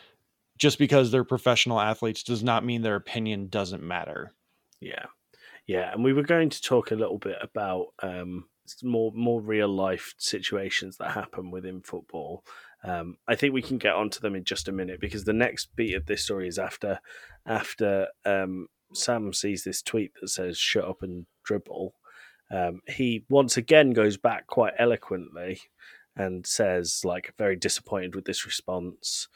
just 0.59 0.79
because 0.79 1.11
they're 1.11 1.25
professional 1.25 1.81
athletes 1.81 2.23
does 2.23 2.43
not 2.43 2.65
mean 2.65 2.83
their 2.83 2.97
opinion 2.97 3.49
doesn't 3.49 3.83
matter. 3.83 4.35
Yeah, 4.81 5.07
yeah, 5.67 5.93
and 5.93 6.05
we 6.05 6.13
were 6.13 6.23
going 6.25 6.51
to 6.51 6.63
talk 6.63 6.93
a 6.93 6.97
little 6.97 7.19
bit 7.19 7.39
about 7.41 7.95
um, 8.03 8.49
more 8.83 9.13
more 9.13 9.41
real 9.43 9.69
life 9.69 10.15
situations 10.19 10.99
that 10.99 11.13
happen 11.13 11.51
within 11.51 11.83
football. 11.83 12.45
Um, 12.85 13.17
I 13.29 13.37
think 13.37 13.55
we 13.55 13.63
can 13.63 13.79
get 13.79 13.95
onto 13.95 14.21
them 14.21 14.35
in 14.35 14.45
just 14.45 14.69
a 14.69 14.73
minute 14.73 15.01
because 15.01 15.25
the 15.25 15.33
next 15.33 15.69
beat 15.77 15.95
of 15.95 16.07
this 16.07 16.25
story 16.25 16.49
is 16.49 16.59
after 16.59 16.99
after 17.47 18.09
um, 18.25 18.67
Sam 18.93 19.33
sees 19.33 19.65
this 19.65 19.83
tweet 19.83 20.13
that 20.21 20.29
says 20.29 20.59
"shut 20.59 20.85
up 20.85 21.03
and 21.03 21.27
dribble." 21.45 21.95
Um, 22.51 22.83
he 22.87 23.25
once 23.31 23.57
again 23.57 23.93
goes 23.93 24.17
back 24.17 24.47
quite 24.47 24.75
eloquently 24.79 25.61
and 26.17 26.47
says, 26.47 27.03
like, 27.05 27.33
very 27.39 27.57
disappointed 27.57 28.15
with 28.15 28.27
this 28.27 28.45
response. 28.45 29.29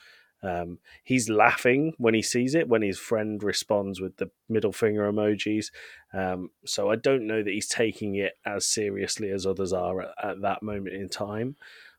Um, 0.42 0.78
he's 1.02 1.30
laughing 1.30 1.94
when 1.96 2.12
he 2.12 2.20
sees 2.20 2.54
it, 2.54 2.68
when 2.68 2.82
his 2.82 2.98
friend 2.98 3.42
responds 3.42 4.00
with 4.00 4.18
the 4.18 4.30
middle 4.48 4.72
finger 4.72 5.10
emojis. 5.10 5.70
Um, 6.12 6.50
so 6.66 6.90
I 6.90 6.96
don't 6.96 7.26
know 7.26 7.42
that 7.42 7.50
he's 7.50 7.68
taking 7.68 8.16
it 8.16 8.34
as 8.44 8.66
seriously 8.66 9.30
as 9.30 9.46
others 9.46 9.72
are 9.72 10.02
at, 10.02 10.10
at 10.22 10.40
that 10.42 10.62
moment 10.62 10.94
in 10.94 11.08
time. 11.08 11.56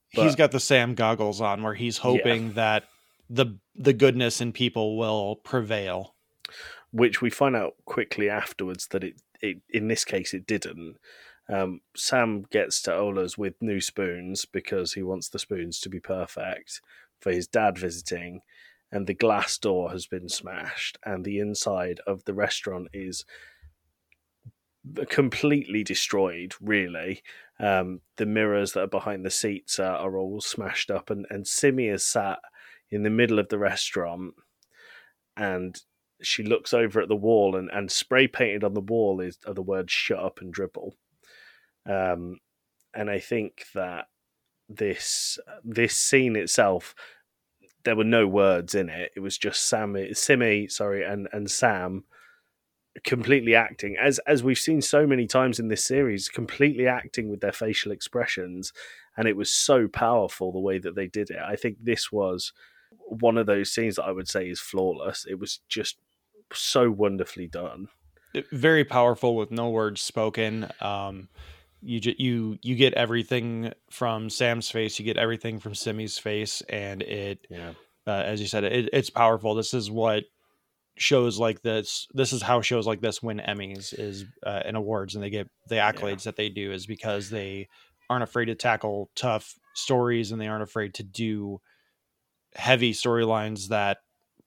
He's 0.10 0.34
But- 0.34 0.38
got 0.38 0.52
the 0.52 0.60
Sam 0.60 0.96
goggles 0.96 1.42
on 1.42 1.64
where 1.64 1.74
he's 1.76 2.00
hoping 2.00 2.54
that 2.54 2.86
the 3.30 3.58
the 3.76 3.94
goodness 3.94 4.40
in 4.42 4.54
people 4.54 4.98
will 4.98 5.36
prevail. 5.38 6.16
which 6.92 7.22
we 7.22 7.30
find 7.30 7.54
out 7.56 7.76
quickly 7.84 8.30
afterwards 8.30 8.88
that 8.88 9.04
it, 9.04 9.22
it 9.42 9.58
in 9.70 9.90
this 9.90 10.06
case 10.06 10.34
it 10.34 10.48
didn't. 10.48 10.98
Um, 11.50 11.82
Sam 11.96 12.44
gets 12.50 12.82
to 12.84 12.94
Ola's 12.96 13.38
with 13.38 13.62
new 13.62 13.82
spoons 13.82 14.46
because 14.46 14.94
he 14.94 15.04
wants 15.04 15.28
the 15.30 15.38
spoons 15.40 15.80
to 15.82 15.90
be 15.90 16.00
perfect 16.00 16.82
for 17.20 17.32
his 17.34 17.46
dad 17.48 17.78
visiting, 17.78 18.42
and 18.92 19.06
the 19.06 19.14
glass 19.14 19.58
door 19.58 19.92
has 19.92 20.08
been 20.08 20.30
smashed, 20.30 20.98
and 21.06 21.26
the 21.26 21.40
inside 21.40 22.00
of 22.08 22.24
the 22.24 22.34
restaurant 22.34 22.88
is 22.94 23.26
completely 25.10 25.84
destroyed. 25.84 26.54
Really, 26.62 27.24
um, 27.60 28.02
the 28.18 28.26
mirrors 28.26 28.74
that 28.74 28.84
are 28.84 28.88
behind 28.88 29.26
the 29.26 29.32
seats 29.32 29.80
are, 29.80 29.98
are 29.98 30.18
all 30.18 30.42
smashed 30.42 30.92
up, 30.92 31.10
and 31.10 31.26
and 31.30 31.48
Simi 31.48 31.88
is 31.88 32.04
sat 32.04 32.40
in 32.90 33.04
the 33.04 33.10
middle 33.10 33.40
of 33.40 33.50
the 33.50 33.60
restaurant, 33.60 34.34
and 35.36 35.82
she 36.22 36.44
looks 36.44 36.74
over 36.74 37.00
at 37.00 37.08
the 37.08 37.16
wall 37.16 37.56
and, 37.56 37.70
and 37.72 37.92
spray 37.92 38.28
painted 38.28 38.64
on 38.64 38.74
the 38.74 38.82
wall 38.82 39.22
is 39.22 39.38
are 39.46 39.54
the 39.54 39.62
words 39.62 39.92
shut 39.92 40.20
up 40.20 40.40
and 40.42 40.54
dribble 40.54 40.96
um 41.88 42.40
and 42.94 43.10
i 43.10 43.20
think 43.20 43.66
that 43.74 44.06
this 44.70 45.38
this 45.64 45.96
scene 45.96 46.36
itself 46.36 46.96
there 47.86 47.96
were 47.96 48.04
no 48.04 48.28
words 48.28 48.76
in 48.76 48.90
it 48.90 49.12
it 49.16 49.20
was 49.20 49.38
just 49.38 49.68
sam 49.68 49.96
simi 50.14 50.68
sorry 50.68 51.04
and 51.04 51.28
and 51.32 51.50
sam 51.50 52.04
completely 53.04 53.56
acting 53.56 53.96
as 54.02 54.20
as 54.20 54.44
we've 54.44 54.58
seen 54.58 54.82
so 54.82 55.06
many 55.06 55.28
times 55.28 55.60
in 55.60 55.68
this 55.68 55.84
series 55.84 56.30
completely 56.30 56.88
acting 56.88 57.30
with 57.30 57.42
their 57.42 57.52
facial 57.52 57.92
expressions 57.92 58.74
and 59.16 59.28
it 59.28 59.36
was 59.36 59.52
so 59.52 59.88
powerful 59.88 60.52
the 60.52 60.60
way 60.60 60.80
that 60.80 60.96
they 60.96 61.08
did 61.08 61.30
it 61.30 61.40
i 61.46 61.56
think 61.56 61.78
this 61.82 62.12
was 62.12 62.54
one 63.08 63.38
of 63.38 63.46
those 63.46 63.72
scenes 63.72 63.96
that 63.96 64.06
i 64.06 64.12
would 64.12 64.28
say 64.28 64.50
is 64.50 64.60
flawless 64.60 65.26
it 65.30 65.40
was 65.40 65.60
just 65.70 65.98
so 66.54 66.90
wonderfully 66.90 67.48
done 67.48 67.88
very 68.52 68.84
powerful 68.84 69.36
with 69.36 69.52
no 69.52 69.70
words 69.70 70.02
spoken. 70.02 70.70
Um, 70.82 71.30
you 71.82 72.00
ju- 72.00 72.16
you 72.18 72.58
you 72.62 72.76
get 72.76 72.94
everything 72.94 73.74
from 73.90 74.30
Sam's 74.30 74.70
face, 74.70 75.00
you 75.00 75.06
get 75.06 75.18
everything 75.18 75.60
from 75.60 75.76
Simi's 75.76 76.18
face, 76.18 76.62
and 76.70 77.02
it 77.02 77.46
yeah 77.50 77.74
uh, 78.06 78.24
as 78.26 78.40
you 78.40 78.48
said, 78.48 78.64
it, 78.64 78.90
it's 78.94 79.10
powerful. 79.10 79.54
This 79.54 79.74
is 79.74 79.92
what 79.92 80.24
shows 80.98 81.40
like 81.40 81.62
this. 81.62 82.08
This 82.14 82.34
is 82.34 82.42
how 82.42 82.62
shows 82.62 82.86
like 82.88 83.02
this 83.02 83.22
win 83.24 83.40
Emmys 83.40 83.98
is 83.98 84.26
uh, 84.46 84.62
and 84.66 84.76
awards, 84.78 85.16
and 85.16 85.24
they 85.24 85.30
get 85.30 85.50
the 85.68 85.76
accolades 85.76 86.24
that 86.24 86.36
they 86.36 86.50
do 86.50 86.72
is 86.72 86.86
because 86.86 87.30
they 87.30 87.68
aren't 88.10 88.24
afraid 88.24 88.46
to 88.46 88.56
tackle 88.56 89.10
tough 89.16 89.60
stories 89.74 90.32
and 90.32 90.40
they 90.42 90.48
aren't 90.48 90.64
afraid 90.64 90.94
to 90.96 91.04
do 91.04 91.60
heavy 92.56 92.94
storylines 92.94 93.68
that 93.68 93.98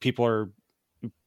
people 0.01 0.25
are. 0.27 0.51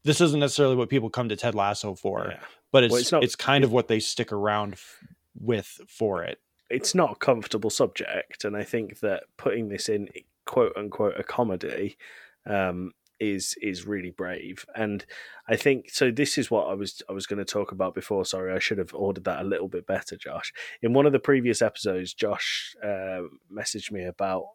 This 0.03 0.19
isn't 0.21 0.39
necessarily 0.39 0.75
what 0.75 0.89
people 0.89 1.09
come 1.09 1.29
to 1.29 1.35
Ted 1.35 1.55
Lasso 1.55 1.95
for, 1.95 2.27
yeah. 2.31 2.39
but 2.71 2.83
it's 2.83 2.91
Well, 2.91 2.99
it's, 3.01 3.13
it's 3.13 3.39
not- 3.39 3.45
kind 3.45 3.63
of 3.63 3.71
what 3.71 3.87
they 3.87 3.99
stick 3.99 4.31
around 4.31 4.73
f- 4.73 4.97
with 5.39 5.79
for 5.87 6.23
it. 6.23 6.39
it's 6.69 6.93
not 6.93 7.11
a 7.13 7.15
comfortable 7.15 7.69
subject, 7.69 8.43
and 8.45 8.55
I 8.57 8.63
think 8.63 8.99
that 8.99 9.23
putting 9.37 9.69
this 9.69 9.87
in 9.89 10.09
quote 10.45 10.75
unquote 10.75 11.17
a 11.19 11.23
comedy 11.23 11.97
um, 12.45 12.91
is 13.31 13.55
is 13.61 13.87
really 13.87 14.11
brave. 14.11 14.65
And 14.75 15.05
I 15.47 15.55
think 15.55 15.89
so. 15.89 16.11
This 16.11 16.37
is 16.37 16.51
what 16.51 16.67
I 16.67 16.73
was 16.73 17.01
I 17.09 17.13
was 17.13 17.27
going 17.27 17.43
to 17.43 17.45
talk 17.45 17.71
about 17.71 17.95
before. 17.95 18.25
Sorry, 18.25 18.53
I 18.53 18.59
should 18.59 18.77
have 18.77 18.93
ordered 18.93 19.23
that 19.25 19.41
a 19.41 19.47
little 19.47 19.67
bit 19.67 19.87
better, 19.87 20.15
Josh. 20.15 20.53
In 20.81 20.93
one 20.93 21.05
of 21.05 21.13
the 21.13 21.19
previous 21.19 21.61
episodes, 21.61 22.13
Josh 22.13 22.75
uh, 22.83 23.21
messaged 23.51 23.91
me 23.91 24.03
about 24.03 24.45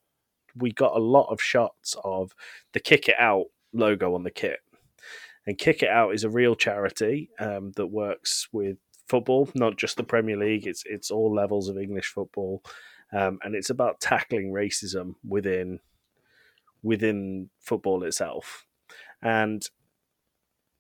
we 0.57 0.73
got 0.73 0.97
a 0.97 1.01
lot 1.01 1.31
of 1.31 1.41
shots 1.41 1.95
of 2.05 2.33
the 2.73 2.81
kick 2.81 3.09
it 3.09 3.17
out 3.19 3.47
logo 3.73 4.15
on 4.15 4.23
the 4.23 4.31
kit. 4.31 4.61
And 5.47 5.57
Kick 5.57 5.83
It 5.83 5.89
Out 5.89 6.13
is 6.13 6.25
a 6.25 6.31
real 6.31 6.55
charity 6.55 7.31
um, 7.39 7.73
that 7.77 7.87
works 7.87 8.49
with 8.53 8.77
football, 9.07 9.49
not 9.55 9.79
just 9.79 9.97
the 9.97 10.05
Premier 10.05 10.37
League. 10.37 10.67
It's 10.67 10.83
it's 10.85 11.11
all 11.11 11.35
levels 11.35 11.71
of 11.71 11.79
English 11.79 12.09
football, 12.09 12.63
um, 13.15 13.39
and 13.43 13.55
it's 13.55 13.71
about 13.71 14.01
tackling 14.01 14.53
racism 14.53 15.15
within 15.27 15.81
within 16.83 17.51
football 17.61 18.05
itself. 18.05 18.67
And 19.23 19.63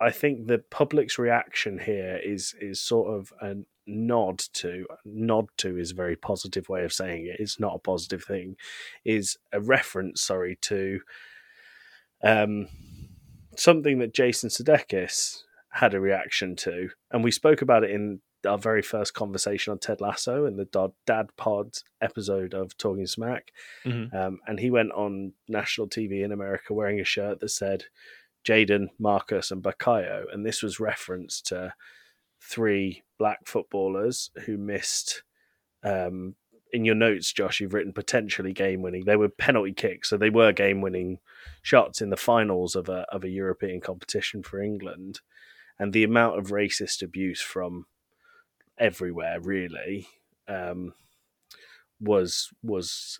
I 0.00 0.10
think 0.10 0.46
the 0.46 0.58
public's 0.58 1.18
reaction 1.18 1.78
here 1.78 2.20
is 2.24 2.54
is 2.60 2.80
sort 2.80 3.18
of 3.18 3.32
a 3.40 3.56
nod 3.86 4.38
to 4.52 4.86
nod 5.04 5.46
to 5.56 5.78
is 5.78 5.92
a 5.92 5.94
very 5.94 6.16
positive 6.16 6.68
way 6.68 6.84
of 6.84 6.92
saying 6.92 7.26
it. 7.26 7.40
It's 7.40 7.58
not 7.58 7.76
a 7.76 7.80
positive 7.80 8.22
thing. 8.24 8.56
Is 9.04 9.38
a 9.52 9.60
reference, 9.60 10.22
sorry, 10.22 10.56
to 10.62 11.00
Um, 12.22 12.68
something 13.56 14.00
that 14.00 14.14
Jason 14.14 14.50
Sudeikis 14.50 15.42
had 15.70 15.94
a 15.94 16.00
reaction 16.00 16.56
to, 16.56 16.88
and 17.10 17.22
we 17.22 17.30
spoke 17.30 17.62
about 17.62 17.84
it 17.84 17.90
in 17.90 18.20
our 18.46 18.58
very 18.58 18.82
first 18.82 19.14
conversation 19.14 19.72
on 19.72 19.78
Ted 19.78 20.00
Lasso 20.00 20.46
in 20.46 20.56
the 20.56 20.92
Dad 21.06 21.28
Pod 21.36 21.78
episode 22.00 22.54
of 22.54 22.76
Talking 22.76 23.04
SMAC. 23.04 23.48
Mhm. 23.84 24.14
Um, 24.14 24.40
and 24.46 24.60
he 24.60 24.70
went 24.70 24.92
on 24.92 25.32
national 25.48 25.88
TV 25.88 26.22
in 26.22 26.32
America 26.32 26.74
wearing 26.74 27.00
a 27.00 27.04
shirt 27.04 27.40
that 27.40 27.48
said 27.48 27.84
Jadon, 28.44 28.88
Marcus, 28.98 29.50
and 29.50 29.62
Bukayo. 29.62 30.24
And 30.32 30.46
this 30.46 30.62
was 30.62 30.80
reference 30.80 31.40
to 31.42 31.74
three 32.40 33.02
black 33.18 33.46
footballers 33.46 34.30
who 34.44 34.56
missed. 34.56 35.22
Um, 35.82 36.36
in 36.72 36.84
your 36.84 36.94
notes, 36.94 37.32
Josh, 37.32 37.60
you've 37.60 37.72
written 37.72 37.92
potentially 37.92 38.52
game 38.52 38.82
winning. 38.82 39.04
They 39.04 39.16
were 39.16 39.28
penalty 39.30 39.72
kicks, 39.72 40.10
so 40.10 40.16
they 40.16 40.30
were 40.30 40.52
game 40.52 40.80
winning 40.82 41.18
shots 41.62 42.02
in 42.02 42.10
the 42.10 42.16
finals 42.16 42.76
of 42.76 42.88
a 42.88 43.06
of 43.10 43.24
a 43.24 43.30
European 43.30 43.80
competition 43.80 44.42
for 44.42 44.60
England. 44.60 45.20
And 45.78 45.92
the 45.92 46.04
amount 46.04 46.38
of 46.38 46.48
racist 46.48 47.02
abuse 47.02 47.40
from 47.40 47.86
everywhere 48.78 49.40
really 49.40 50.08
um, 50.48 50.92
was 52.00 52.50
was 52.62 53.18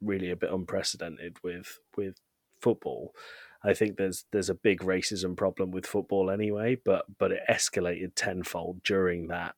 really 0.00 0.30
a 0.30 0.36
bit 0.36 0.52
unprecedented 0.52 1.38
with 1.42 1.78
with 1.96 2.16
football. 2.60 3.14
I 3.62 3.74
think 3.74 3.96
there's 3.96 4.24
there's 4.32 4.50
a 4.50 4.54
big 4.54 4.80
racism 4.80 5.36
problem 5.36 5.70
with 5.70 5.86
football 5.86 6.30
anyway, 6.30 6.76
but 6.84 7.06
but 7.18 7.32
it 7.32 7.40
escalated 7.48 8.12
tenfold 8.14 8.82
during 8.82 9.28
that 9.28 9.54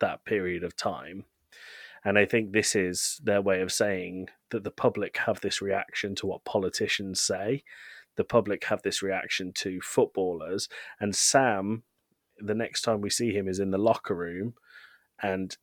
that 0.00 0.24
period 0.24 0.62
of 0.62 0.76
time. 0.76 1.24
And 2.04 2.18
I 2.18 2.24
think 2.24 2.52
this 2.52 2.76
is 2.76 3.20
their 3.24 3.42
way 3.42 3.60
of 3.60 3.72
saying 3.72 4.28
that 4.50 4.62
the 4.62 4.70
public 4.70 5.16
have 5.18 5.40
this 5.40 5.60
reaction 5.60 6.14
to 6.16 6.26
what 6.26 6.44
politicians 6.44 7.20
say. 7.20 7.64
The 8.16 8.24
public 8.24 8.64
have 8.64 8.82
this 8.82 9.02
reaction 9.02 9.52
to 9.56 9.80
footballers. 9.80 10.68
And 11.00 11.16
Sam, 11.16 11.82
the 12.38 12.54
next 12.54 12.82
time 12.82 13.00
we 13.00 13.10
see 13.10 13.32
him, 13.32 13.48
is 13.48 13.58
in 13.58 13.72
the 13.72 13.78
locker 13.78 14.14
room 14.14 14.54
and 15.22 15.56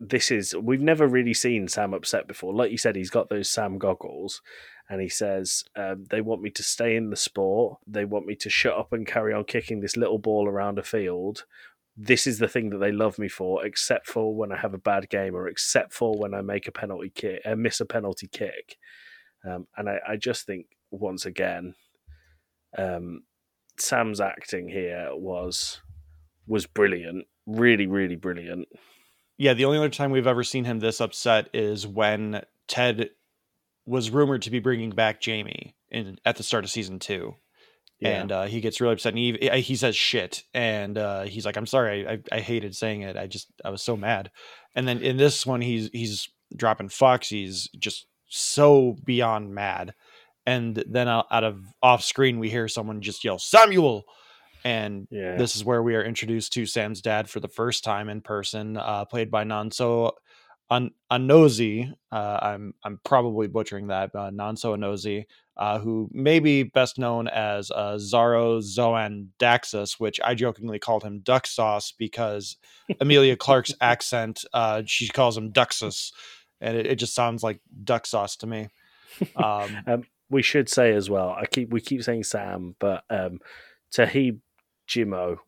this 0.00 0.30
is 0.30 0.54
we've 0.56 0.82
never 0.82 1.06
really 1.06 1.34
seen 1.34 1.68
Sam 1.68 1.94
upset 1.94 2.26
before. 2.26 2.52
Like 2.52 2.72
you 2.72 2.78
said, 2.78 2.96
he's 2.96 3.10
got 3.10 3.28
those 3.28 3.48
Sam 3.48 3.78
goggles, 3.78 4.42
and 4.88 5.00
he 5.00 5.08
says 5.08 5.64
um, 5.76 6.04
they 6.10 6.20
want 6.20 6.42
me 6.42 6.50
to 6.50 6.62
stay 6.62 6.96
in 6.96 7.10
the 7.10 7.16
sport. 7.16 7.78
They 7.86 8.04
want 8.04 8.26
me 8.26 8.34
to 8.36 8.50
shut 8.50 8.76
up 8.76 8.92
and 8.92 9.06
carry 9.06 9.32
on 9.32 9.44
kicking 9.44 9.80
this 9.80 9.96
little 9.96 10.18
ball 10.18 10.48
around 10.48 10.78
a 10.78 10.82
field. 10.82 11.44
This 11.96 12.26
is 12.26 12.38
the 12.38 12.48
thing 12.48 12.70
that 12.70 12.78
they 12.78 12.90
love 12.90 13.18
me 13.18 13.28
for, 13.28 13.64
except 13.64 14.06
for 14.06 14.34
when 14.34 14.50
I 14.50 14.56
have 14.56 14.74
a 14.74 14.78
bad 14.78 15.08
game, 15.08 15.36
or 15.36 15.46
except 15.46 15.92
for 15.92 16.18
when 16.18 16.34
I 16.34 16.40
make 16.40 16.66
a 16.66 16.72
penalty 16.72 17.10
kick, 17.10 17.42
uh, 17.44 17.54
miss 17.54 17.80
a 17.80 17.86
penalty 17.86 18.26
kick. 18.26 18.78
Um, 19.44 19.66
and 19.76 19.88
I, 19.88 19.98
I 20.08 20.16
just 20.16 20.46
think 20.46 20.66
once 20.90 21.26
again, 21.26 21.74
um, 22.76 23.22
Sam's 23.78 24.20
acting 24.20 24.68
here 24.68 25.10
was 25.12 25.80
was 26.46 26.66
brilliant, 26.66 27.26
really, 27.46 27.86
really 27.86 28.16
brilliant. 28.16 28.68
Yeah, 29.38 29.54
the 29.54 29.64
only 29.64 29.78
other 29.78 29.88
time 29.88 30.10
we've 30.10 30.26
ever 30.26 30.44
seen 30.44 30.64
him 30.64 30.78
this 30.80 31.00
upset 31.00 31.48
is 31.52 31.86
when 31.86 32.42
Ted 32.68 33.10
was 33.86 34.10
rumored 34.10 34.42
to 34.42 34.50
be 34.50 34.60
bringing 34.60 34.90
back 34.90 35.20
Jamie 35.20 35.74
in 35.90 36.16
at 36.24 36.36
the 36.36 36.42
start 36.42 36.64
of 36.64 36.70
season 36.70 36.98
two, 36.98 37.34
Yeah. 38.00 38.20
and 38.20 38.32
uh, 38.32 38.42
he 38.44 38.60
gets 38.60 38.80
really 38.80 38.92
upset. 38.94 39.14
And 39.14 39.18
he 39.18 39.50
he 39.62 39.74
says 39.76 39.96
shit, 39.96 40.44
and 40.54 40.96
uh, 40.96 41.22
he's 41.22 41.44
like, 41.44 41.56
"I'm 41.56 41.66
sorry, 41.66 42.06
I, 42.06 42.18
I 42.30 42.40
hated 42.40 42.76
saying 42.76 43.02
it. 43.02 43.16
I 43.16 43.26
just 43.26 43.48
I 43.64 43.70
was 43.70 43.82
so 43.82 43.96
mad." 43.96 44.30
And 44.74 44.86
then 44.86 44.98
in 44.98 45.16
this 45.16 45.44
one, 45.44 45.60
he's 45.60 45.90
he's 45.92 46.28
dropping 46.54 46.88
fucks. 46.88 47.28
He's 47.28 47.68
just 47.78 48.06
so 48.28 48.96
beyond 49.04 49.54
mad. 49.54 49.94
And 50.46 50.82
then 50.88 51.08
out 51.08 51.26
out 51.30 51.44
of 51.44 51.64
off 51.82 52.02
screen, 52.04 52.38
we 52.38 52.50
hear 52.50 52.68
someone 52.68 53.00
just 53.00 53.24
yell 53.24 53.38
Samuel, 53.38 54.04
and 54.64 55.06
Yeah. 55.10 55.36
this 55.36 55.56
is 55.56 55.64
where 55.64 55.82
we 55.82 55.94
are 55.94 56.04
introduced 56.04 56.52
to 56.54 56.66
Sam's 56.66 57.00
dad 57.02 57.28
for 57.28 57.40
the 57.40 57.48
first 57.48 57.84
time 57.84 58.08
in 58.08 58.20
person, 58.20 58.76
uh, 58.76 59.04
played 59.04 59.30
by 59.30 59.44
Nonso 59.44 60.12
An- 60.70 60.92
Anozie. 61.10 61.92
Uh, 62.10 62.38
I'm 62.42 62.74
I'm 62.84 62.98
probably 63.04 63.46
butchering 63.46 63.88
that, 63.88 64.10
uh, 64.14 64.30
Nonso 64.30 64.74
Anozie, 64.74 65.24
uh, 65.56 65.78
who 65.78 66.08
may 66.12 66.38
be 66.40 66.62
best 66.62 66.98
known 66.98 67.28
as 67.28 67.70
uh, 67.70 67.94
Xaro 67.96 68.60
Xhoan 68.62 69.28
Daxos, 69.38 70.00
which 70.00 70.18
I 70.24 70.34
jokingly 70.34 70.78
called 70.78 71.02
him 71.02 71.18
Duck 71.20 71.46
Sauce 71.46 71.92
because 71.98 72.56
Emilia 73.00 73.36
Clarke's 73.36 73.74
accent, 73.82 74.44
uh, 74.54 74.82
she 74.86 75.08
calls 75.08 75.36
him 75.36 75.52
Duxus, 75.52 76.10
and 76.60 76.76
it, 76.76 76.86
it 76.86 76.96
just 76.96 77.14
sounds 77.14 77.42
like 77.42 77.60
duck 77.84 78.06
sauce 78.06 78.36
to 78.36 78.46
me. 78.46 78.68
Um, 79.36 79.76
Um, 79.86 80.02
we 80.30 80.40
should 80.40 80.70
say 80.70 80.94
as 80.94 81.10
well. 81.10 81.36
I 81.38 81.44
keep 81.44 81.68
we 81.70 81.82
keep 81.82 82.02
saying 82.02 82.24
Sam, 82.24 82.74
but 82.78 83.04
um, 83.10 83.40
Toheeb 83.94 84.38
Jimoh, 84.92 85.38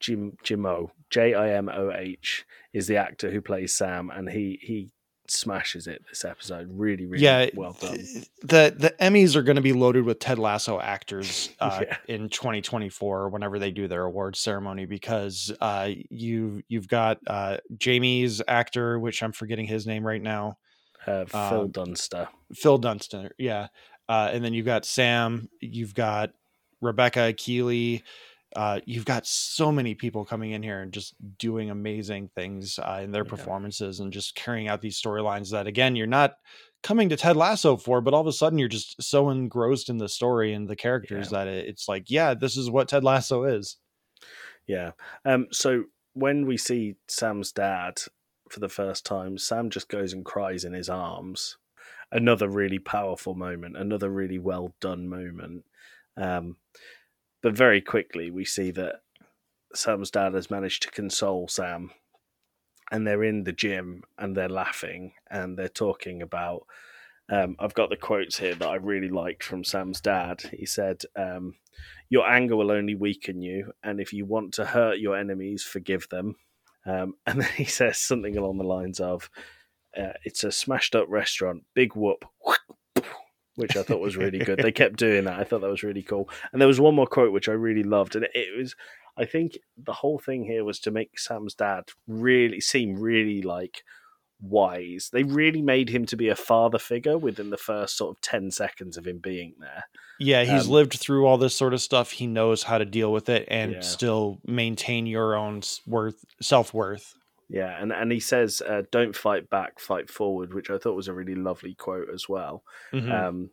Jim 0.00 0.36
Jimoh, 0.44 0.90
J 1.10 1.34
I 1.34 1.50
M 1.54 1.68
O 1.68 1.90
H 1.92 2.44
is 2.72 2.86
the 2.86 2.96
actor 2.96 3.30
who 3.30 3.40
plays 3.40 3.74
Sam, 3.74 4.10
and 4.10 4.28
he 4.28 4.58
he 4.62 4.90
smashes 5.28 5.86
it 5.88 6.02
this 6.08 6.24
episode. 6.24 6.68
Really, 6.72 7.04
really 7.04 7.24
yeah, 7.24 7.46
well 7.54 7.72
done. 7.80 7.98
The 8.42 8.74
the 8.76 8.94
Emmys 9.00 9.34
are 9.36 9.42
going 9.42 9.56
to 9.56 9.62
be 9.62 9.72
loaded 9.72 10.04
with 10.04 10.18
Ted 10.20 10.38
Lasso 10.38 10.78
actors 10.80 11.50
uh, 11.60 11.82
Yeah. 11.82 11.96
in 12.06 12.28
2024 12.28 13.28
whenever 13.30 13.58
they 13.58 13.70
do 13.72 13.88
their 13.88 14.04
awards 14.04 14.38
ceremony 14.38 14.86
because 14.86 15.52
uh, 15.60 15.90
you 16.10 16.62
you've 16.68 16.88
got 16.88 17.18
uh, 17.26 17.56
Jamie's 17.76 18.40
actor, 18.46 18.98
which 19.00 19.22
I'm 19.22 19.32
forgetting 19.32 19.66
his 19.66 19.86
name 19.86 20.06
right 20.06 20.22
now, 20.22 20.58
Uh, 21.06 21.24
Phil 21.24 21.60
um, 21.62 21.70
Dunster. 21.70 22.28
Phil 22.54 22.78
Dunster, 22.78 23.32
yeah, 23.38 23.68
uh, 24.08 24.30
and 24.32 24.44
then 24.44 24.54
you've 24.54 24.66
got 24.66 24.84
Sam, 24.84 25.48
you've 25.60 25.94
got 25.94 26.30
Rebecca 26.80 27.32
Keeley. 27.32 28.04
Uh, 28.56 28.80
you've 28.86 29.04
got 29.04 29.26
so 29.26 29.70
many 29.70 29.94
people 29.94 30.24
coming 30.24 30.52
in 30.52 30.62
here 30.62 30.80
and 30.80 30.90
just 30.92 31.14
doing 31.38 31.68
amazing 31.70 32.30
things 32.34 32.78
uh, 32.78 33.00
in 33.02 33.12
their 33.12 33.24
Yeah. 33.24 33.30
performances 33.30 34.00
and 34.00 34.10
just 34.12 34.34
carrying 34.34 34.66
out 34.66 34.80
these 34.80 35.00
storylines 35.00 35.50
that 35.50 35.66
again 35.66 35.94
you're 35.94 36.06
not 36.06 36.36
coming 36.82 37.08
to 37.10 37.16
Ted 37.16 37.36
Lasso 37.36 37.76
for, 37.76 38.00
but 38.00 38.14
all 38.14 38.20
of 38.22 38.26
a 38.26 38.32
sudden 38.32 38.58
you're 38.58 38.68
just 38.68 39.02
so 39.02 39.28
engrossed 39.30 39.88
in 39.90 39.98
the 39.98 40.08
story 40.08 40.52
and 40.54 40.68
the 40.68 40.76
characters 40.76 41.30
that 41.30 41.48
it, 41.48 41.68
it's 41.68 41.86
like, 41.88 42.10
yeah, 42.10 42.32
this 42.32 42.56
is 42.56 42.70
what 42.70 42.88
Ted 42.88 43.04
Lasso 43.04 43.44
is. 43.44 43.76
Yeah. 44.66 44.92
Um. 45.24 45.48
So 45.52 45.84
when 46.14 46.46
we 46.46 46.56
see 46.56 46.96
Sam's 47.08 47.52
dad 47.52 48.00
for 48.48 48.60
the 48.60 48.68
first 48.68 49.04
time, 49.04 49.36
Sam 49.36 49.68
just 49.68 49.88
goes 49.88 50.12
and 50.12 50.24
cries 50.24 50.64
in 50.64 50.72
his 50.72 50.88
arms. 50.88 51.58
Another 52.12 52.48
really 52.48 52.78
powerful 52.78 53.34
moment. 53.34 53.76
Another 53.76 54.08
really 54.08 54.38
well 54.38 54.74
done 54.80 55.08
moment. 55.08 55.64
Um. 56.16 56.56
But 57.42 57.56
very 57.56 57.80
quickly 57.80 58.30
we 58.30 58.44
see 58.44 58.70
that 58.72 59.02
Sam's 59.74 60.10
dad 60.10 60.34
has 60.34 60.50
managed 60.50 60.82
to 60.82 60.90
console 60.90 61.48
Sam, 61.48 61.90
and 62.90 63.06
they're 63.06 63.24
in 63.24 63.44
the 63.44 63.52
gym 63.52 64.02
and 64.18 64.36
they're 64.36 64.48
laughing 64.48 65.12
and 65.30 65.58
they're 65.58 65.68
talking 65.68 66.22
about. 66.22 66.66
Um, 67.28 67.56
I've 67.58 67.74
got 67.74 67.90
the 67.90 67.96
quotes 67.96 68.38
here 68.38 68.54
that 68.54 68.68
I 68.68 68.76
really 68.76 69.08
liked 69.08 69.42
from 69.42 69.64
Sam's 69.64 70.00
dad. 70.00 70.42
He 70.52 70.64
said, 70.64 71.02
um, 71.16 71.56
your 72.08 72.28
anger 72.28 72.56
will 72.56 72.70
only 72.70 72.94
weaken 72.94 73.42
you, 73.42 73.72
and 73.82 74.00
if 74.00 74.12
you 74.12 74.24
want 74.24 74.54
to 74.54 74.64
hurt 74.64 74.98
your 74.98 75.16
enemies, 75.16 75.62
forgive 75.62 76.08
them. 76.08 76.36
Um, 76.84 77.14
and 77.26 77.40
then 77.40 77.50
he 77.56 77.64
says 77.64 77.98
something 77.98 78.36
along 78.36 78.58
the 78.58 78.64
lines 78.64 79.00
of, 79.00 79.30
uh, 79.96 80.12
"It's 80.24 80.44
a 80.44 80.52
smashed 80.52 80.94
up 80.94 81.06
restaurant, 81.08 81.64
big 81.74 81.96
whoop," 81.96 82.24
which 83.56 83.76
I 83.76 83.82
thought 83.82 84.00
was 84.00 84.16
really 84.24 84.38
good. 84.38 84.58
they 84.60 84.72
kept 84.72 84.96
doing 84.96 85.24
that. 85.24 85.38
I 85.40 85.44
thought 85.44 85.60
that 85.62 85.70
was 85.70 85.82
really 85.82 86.02
cool. 86.02 86.28
And 86.52 86.60
there 86.60 86.68
was 86.68 86.80
one 86.80 86.94
more 86.94 87.06
quote 87.06 87.32
which 87.32 87.48
I 87.48 87.52
really 87.52 87.82
loved, 87.82 88.14
and 88.16 88.24
it, 88.24 88.30
it 88.34 88.56
was, 88.56 88.74
I 89.18 89.24
think 89.24 89.58
the 89.76 89.92
whole 89.94 90.18
thing 90.18 90.44
here 90.44 90.64
was 90.64 90.78
to 90.80 90.90
make 90.90 91.18
Sam's 91.18 91.54
dad 91.54 91.84
really 92.06 92.60
seem 92.60 92.98
really 92.98 93.42
like 93.42 93.82
wise. 94.40 95.10
They 95.12 95.22
really 95.22 95.62
made 95.62 95.88
him 95.88 96.04
to 96.06 96.16
be 96.16 96.28
a 96.28 96.36
father 96.36 96.78
figure 96.78 97.16
within 97.18 97.50
the 97.50 97.56
first 97.56 97.96
sort 97.96 98.16
of 98.16 98.20
ten 98.20 98.50
seconds 98.50 98.96
of 98.96 99.06
him 99.06 99.18
being 99.18 99.54
there. 99.58 99.84
Yeah, 100.18 100.44
he's 100.44 100.66
Um, 100.66 100.72
lived 100.72 100.94
through 100.94 101.26
all 101.26 101.38
this 101.38 101.54
sort 101.54 101.74
of 101.74 101.80
stuff. 101.80 102.10
He 102.12 102.26
knows 102.26 102.62
how 102.64 102.78
to 102.78 102.84
deal 102.84 103.12
with 103.12 103.28
it 103.28 103.46
and 103.48 103.72
Yeah. 103.72 103.80
still 103.80 104.38
maintain 104.46 105.06
your 105.06 105.34
own 105.36 105.62
worth, 105.86 106.24
self 106.40 106.72
worth. 106.74 107.14
Yeah, 107.48 107.80
and 107.80 107.92
and 107.92 108.10
he 108.10 108.20
says, 108.20 108.60
uh, 108.66 108.82
"Don't 108.90 109.14
fight 109.14 109.48
back, 109.48 109.78
fight 109.78 110.10
forward," 110.10 110.52
which 110.52 110.68
I 110.68 110.78
thought 110.78 110.96
was 110.96 111.08
a 111.08 111.14
really 111.14 111.36
lovely 111.36 111.74
quote 111.74 112.08
as 112.12 112.28
well. 112.28 112.64
Mm-hmm. 112.92 113.12
Um, 113.12 113.50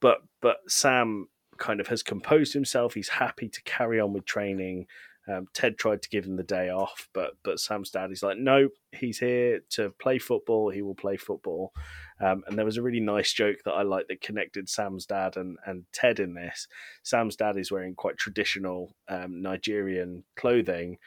but 0.00 0.18
but 0.40 0.58
Sam 0.68 1.28
kind 1.58 1.80
of 1.80 1.88
has 1.88 2.02
composed 2.02 2.54
himself. 2.54 2.94
He's 2.94 3.08
happy 3.08 3.48
to 3.48 3.62
carry 3.62 4.00
on 4.00 4.12
with 4.12 4.24
training. 4.24 4.86
Um, 5.28 5.46
Ted 5.52 5.76
tried 5.76 6.00
to 6.02 6.08
give 6.08 6.24
him 6.24 6.36
the 6.36 6.42
day 6.42 6.70
off, 6.70 7.08
but 7.12 7.32
but 7.42 7.60
Sam's 7.60 7.90
dad 7.90 8.10
is 8.12 8.22
like, 8.22 8.38
no, 8.38 8.68
he's 8.92 9.18
here 9.18 9.60
to 9.70 9.90
play 10.00 10.18
football. 10.18 10.70
He 10.70 10.80
will 10.80 10.94
play 10.94 11.16
football. 11.16 11.72
Um, 12.20 12.42
and 12.46 12.56
there 12.56 12.64
was 12.64 12.78
a 12.78 12.82
really 12.82 13.00
nice 13.00 13.32
joke 13.32 13.58
that 13.64 13.72
I 13.72 13.82
liked 13.82 14.08
that 14.08 14.20
connected 14.20 14.68
Sam's 14.68 15.06
dad 15.06 15.36
and, 15.36 15.56
and 15.66 15.84
Ted 15.92 16.18
in 16.18 16.34
this. 16.34 16.66
Sam's 17.02 17.36
dad 17.36 17.58
is 17.58 17.70
wearing 17.70 17.94
quite 17.94 18.16
traditional 18.16 18.96
um, 19.08 19.42
Nigerian 19.42 20.24
clothing, 20.36 20.98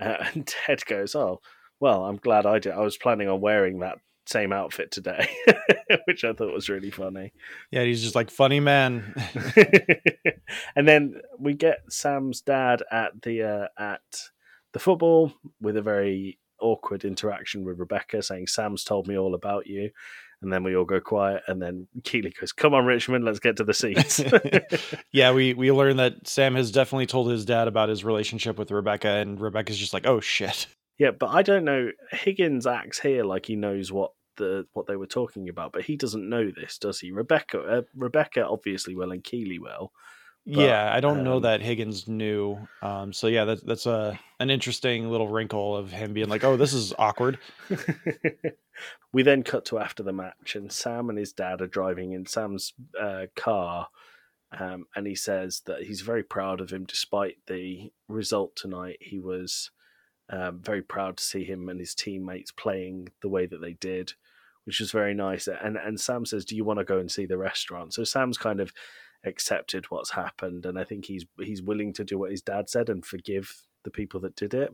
uh, 0.00 0.16
and 0.34 0.46
Ted 0.46 0.84
goes, 0.84 1.14
"Oh, 1.14 1.40
well, 1.80 2.04
I'm 2.04 2.16
glad 2.16 2.46
I 2.46 2.58
did. 2.58 2.72
I 2.72 2.80
was 2.80 2.96
planning 2.96 3.28
on 3.28 3.40
wearing 3.40 3.80
that 3.80 3.98
same 4.26 4.52
outfit 4.52 4.90
today, 4.90 5.28
which 6.04 6.24
I 6.24 6.32
thought 6.32 6.54
was 6.54 6.68
really 6.68 6.90
funny. 6.90 7.32
Yeah, 7.70 7.84
he's 7.84 8.02
just 8.02 8.14
like 8.14 8.30
funny 8.30 8.60
man. 8.60 9.14
and 10.76 10.86
then 10.86 11.20
we 11.38 11.54
get 11.54 11.80
Sam's 11.88 12.40
dad 12.40 12.82
at 12.90 13.22
the 13.22 13.42
uh, 13.42 13.68
at 13.76 14.30
the 14.72 14.78
football 14.78 15.32
with 15.60 15.76
a 15.76 15.82
very 15.82 16.38
awkward 16.60 17.04
interaction 17.04 17.64
with 17.64 17.78
Rebecca, 17.78 18.22
saying, 18.22 18.46
"Sam's 18.46 18.84
told 18.84 19.08
me 19.08 19.18
all 19.18 19.34
about 19.34 19.66
you." 19.66 19.90
And 20.42 20.50
then 20.50 20.64
we 20.64 20.74
all 20.74 20.86
go 20.86 21.00
quiet, 21.00 21.42
and 21.48 21.60
then 21.60 21.86
Keeley 22.04 22.32
goes, 22.38 22.52
"Come 22.52 22.72
on, 22.72 22.86
Richmond, 22.86 23.24
let's 23.24 23.40
get 23.40 23.56
to 23.56 23.64
the 23.64 23.74
seats." 23.74 24.22
yeah, 25.12 25.32
we 25.32 25.54
we 25.54 25.72
learned 25.72 25.98
that 25.98 26.26
Sam 26.26 26.54
has 26.54 26.70
definitely 26.70 27.06
told 27.06 27.30
his 27.30 27.44
dad 27.44 27.68
about 27.68 27.88
his 27.88 28.04
relationship 28.04 28.58
with 28.58 28.70
Rebecca, 28.70 29.08
and 29.08 29.40
Rebecca's 29.40 29.78
just 29.78 29.92
like, 29.92 30.06
"Oh 30.06 30.20
shit." 30.20 30.66
Yeah, 31.00 31.12
but 31.12 31.30
I 31.30 31.40
don't 31.40 31.64
know. 31.64 31.92
Higgins 32.10 32.66
acts 32.66 33.00
here 33.00 33.24
like 33.24 33.46
he 33.46 33.56
knows 33.56 33.90
what 33.90 34.12
the 34.36 34.66
what 34.74 34.86
they 34.86 34.96
were 34.96 35.06
talking 35.06 35.48
about, 35.48 35.72
but 35.72 35.84
he 35.84 35.96
doesn't 35.96 36.28
know 36.28 36.50
this, 36.50 36.76
does 36.76 37.00
he? 37.00 37.10
Rebecca, 37.10 37.58
uh, 37.58 37.82
Rebecca, 37.96 38.46
obviously 38.46 38.94
will, 38.94 39.10
and 39.10 39.24
Keeley 39.24 39.58
will. 39.58 39.92
But, 40.44 40.60
yeah, 40.60 40.92
I 40.92 41.00
don't 41.00 41.20
um, 41.20 41.24
know 41.24 41.40
that 41.40 41.62
Higgins 41.62 42.06
knew. 42.06 42.68
Um, 42.82 43.14
so 43.14 43.28
yeah, 43.28 43.46
that's 43.46 43.62
that's 43.62 43.86
a 43.86 44.20
an 44.40 44.50
interesting 44.50 45.10
little 45.10 45.28
wrinkle 45.28 45.74
of 45.74 45.90
him 45.90 46.12
being 46.12 46.28
like, 46.28 46.44
"Oh, 46.44 46.58
this 46.58 46.74
is 46.74 46.92
awkward." 46.98 47.38
we 49.12 49.22
then 49.22 49.42
cut 49.42 49.64
to 49.66 49.78
after 49.78 50.02
the 50.02 50.12
match, 50.12 50.54
and 50.54 50.70
Sam 50.70 51.08
and 51.08 51.18
his 51.18 51.32
dad 51.32 51.62
are 51.62 51.66
driving 51.66 52.12
in 52.12 52.26
Sam's 52.26 52.74
uh, 53.00 53.24
car, 53.34 53.88
um, 54.52 54.84
and 54.94 55.06
he 55.06 55.14
says 55.14 55.62
that 55.64 55.84
he's 55.84 56.02
very 56.02 56.22
proud 56.22 56.60
of 56.60 56.68
him 56.68 56.84
despite 56.84 57.36
the 57.46 57.90
result 58.06 58.54
tonight. 58.54 58.98
He 59.00 59.18
was 59.18 59.70
um, 60.30 60.60
very 60.60 60.82
proud 60.82 61.16
to 61.16 61.24
see 61.24 61.44
him 61.44 61.68
and 61.68 61.80
his 61.80 61.94
teammates 61.94 62.52
playing 62.52 63.08
the 63.20 63.28
way 63.28 63.46
that 63.46 63.60
they 63.60 63.74
did, 63.74 64.14
which 64.64 64.80
was 64.80 64.92
very 64.92 65.14
nice. 65.14 65.48
And 65.48 65.76
and 65.76 65.98
Sam 66.00 66.24
says, 66.24 66.44
"Do 66.44 66.56
you 66.56 66.64
want 66.64 66.78
to 66.78 66.84
go 66.84 66.98
and 66.98 67.10
see 67.10 67.26
the 67.26 67.38
restaurant?" 67.38 67.94
So 67.94 68.04
Sam's 68.04 68.38
kind 68.38 68.60
of 68.60 68.72
accepted 69.24 69.90
what's 69.90 70.12
happened, 70.12 70.66
and 70.66 70.78
I 70.78 70.84
think 70.84 71.04
he's 71.06 71.26
he's 71.38 71.62
willing 71.62 71.92
to 71.94 72.04
do 72.04 72.18
what 72.18 72.30
his 72.30 72.42
dad 72.42 72.70
said 72.70 72.88
and 72.88 73.04
forgive 73.04 73.62
the 73.82 73.90
people 73.90 74.20
that 74.20 74.36
did 74.36 74.54
it. 74.54 74.72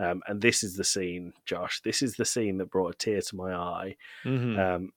Um, 0.00 0.22
and 0.28 0.40
this 0.40 0.62
is 0.62 0.76
the 0.76 0.84
scene, 0.84 1.32
Josh. 1.44 1.80
This 1.80 2.02
is 2.02 2.14
the 2.14 2.24
scene 2.24 2.58
that 2.58 2.70
brought 2.70 2.94
a 2.94 2.98
tear 2.98 3.20
to 3.20 3.36
my 3.36 3.52
eye. 3.52 3.96
Mm-hmm. 4.24 4.58
Um, 4.58 4.92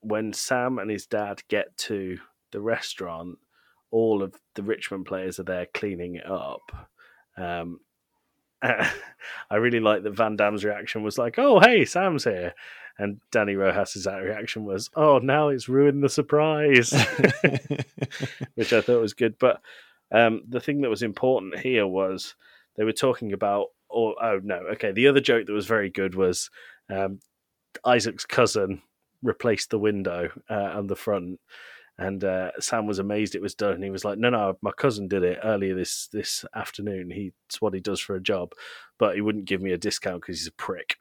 when 0.00 0.32
Sam 0.32 0.78
and 0.78 0.90
his 0.90 1.06
dad 1.06 1.42
get 1.48 1.76
to 1.78 2.18
the 2.52 2.60
restaurant, 2.60 3.38
all 3.90 4.22
of 4.22 4.34
the 4.54 4.62
Richmond 4.62 5.06
players 5.06 5.38
are 5.38 5.44
there 5.44 5.66
cleaning 5.74 6.14
it 6.14 6.26
up. 6.26 6.88
Um, 7.36 7.80
I 8.62 9.56
really 9.56 9.80
like 9.80 10.02
that 10.02 10.16
Van 10.16 10.36
Damme's 10.36 10.64
reaction 10.64 11.02
was 11.02 11.18
like, 11.18 11.38
"Oh, 11.38 11.60
hey, 11.60 11.84
Sam's 11.84 12.24
here," 12.24 12.54
and 12.98 13.20
Dani 13.32 13.56
Rojas's 13.56 14.06
reaction 14.06 14.64
was, 14.64 14.90
"Oh, 14.94 15.18
now 15.18 15.48
it's 15.48 15.68
ruined 15.68 16.02
the 16.02 16.08
surprise," 16.08 16.92
which 18.54 18.72
I 18.72 18.80
thought 18.80 19.00
was 19.00 19.14
good. 19.14 19.38
But 19.38 19.60
um, 20.12 20.42
the 20.48 20.60
thing 20.60 20.82
that 20.82 20.90
was 20.90 21.02
important 21.02 21.58
here 21.58 21.86
was 21.86 22.34
they 22.76 22.84
were 22.84 22.92
talking 22.92 23.32
about, 23.32 23.68
or 23.88 24.14
oh 24.22 24.40
no, 24.42 24.56
okay, 24.72 24.92
the 24.92 25.08
other 25.08 25.20
joke 25.20 25.46
that 25.46 25.52
was 25.52 25.66
very 25.66 25.90
good 25.90 26.14
was 26.14 26.50
um, 26.90 27.20
Isaac's 27.84 28.26
cousin 28.26 28.82
replaced 29.22 29.70
the 29.70 29.78
window 29.78 30.30
uh, 30.48 30.72
on 30.74 30.86
the 30.86 30.96
front 30.96 31.40
and 32.00 32.24
uh, 32.24 32.50
Sam 32.58 32.86
was 32.86 32.98
amazed 32.98 33.34
it 33.34 33.42
was 33.42 33.54
done. 33.54 33.74
And 33.74 33.84
he 33.84 33.90
was 33.90 34.06
like, 34.06 34.18
"No, 34.18 34.30
no, 34.30 34.56
my 34.62 34.72
cousin 34.72 35.06
did 35.06 35.22
it 35.22 35.38
earlier 35.44 35.74
this 35.74 36.08
this 36.08 36.46
afternoon. 36.54 37.10
He, 37.10 37.32
it's 37.46 37.60
what 37.60 37.74
he 37.74 37.80
does 37.80 38.00
for 38.00 38.16
a 38.16 38.22
job, 38.22 38.52
but 38.98 39.16
he 39.16 39.20
wouldn't 39.20 39.44
give 39.44 39.60
me 39.60 39.72
a 39.72 39.78
discount 39.78 40.22
because 40.22 40.38
he's 40.38 40.48
a 40.48 40.52
prick." 40.52 40.96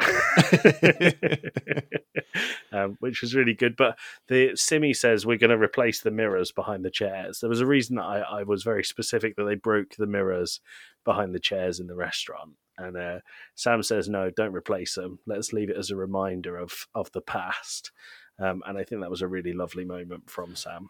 um, 2.74 2.98
which 3.00 3.22
was 3.22 3.34
really 3.34 3.54
good. 3.54 3.78
But 3.78 3.98
the 4.28 4.58
Simi 4.58 4.94
says 4.94 5.26
we're 5.26 5.38
going 5.38 5.52
to 5.52 5.58
replace 5.58 6.02
the 6.02 6.12
mirrors 6.12 6.52
behind 6.52 6.84
the 6.84 6.92
chairs. 6.92 7.40
There 7.40 7.50
was 7.50 7.62
a 7.62 7.66
reason 7.66 7.96
that 7.96 8.04
I, 8.04 8.20
I 8.20 8.44
was 8.44 8.64
very 8.64 8.84
specific 8.84 9.38
that 9.38 9.46
they 9.46 9.56
broke 9.56 9.96
the 9.96 10.06
mirrors 10.06 10.60
behind 11.06 11.34
the 11.34 11.40
chairs 11.40 11.80
in 11.80 11.88
the 11.88 11.96
restaurant. 11.96 12.56
And 12.78 12.98
uh, 12.98 13.20
Sam 13.56 13.82
says, 13.84 14.10
"No, 14.10 14.32
don't 14.32 14.54
replace 14.54 14.96
them. 14.96 15.20
Let's 15.26 15.54
leave 15.54 15.70
it 15.70 15.78
as 15.78 15.92
a 15.92 15.96
reminder 15.96 16.58
of 16.58 16.88
of 16.94 17.10
the 17.14 17.22
past." 17.22 17.94
Um, 18.40 18.64
and 18.66 18.78
I 18.78 18.84
think 18.84 19.02
that 19.02 19.10
was 19.10 19.22
a 19.22 19.28
really 19.28 19.54
lovely 19.54 19.86
moment 19.86 20.30
from 20.30 20.56
Sam. 20.56 20.90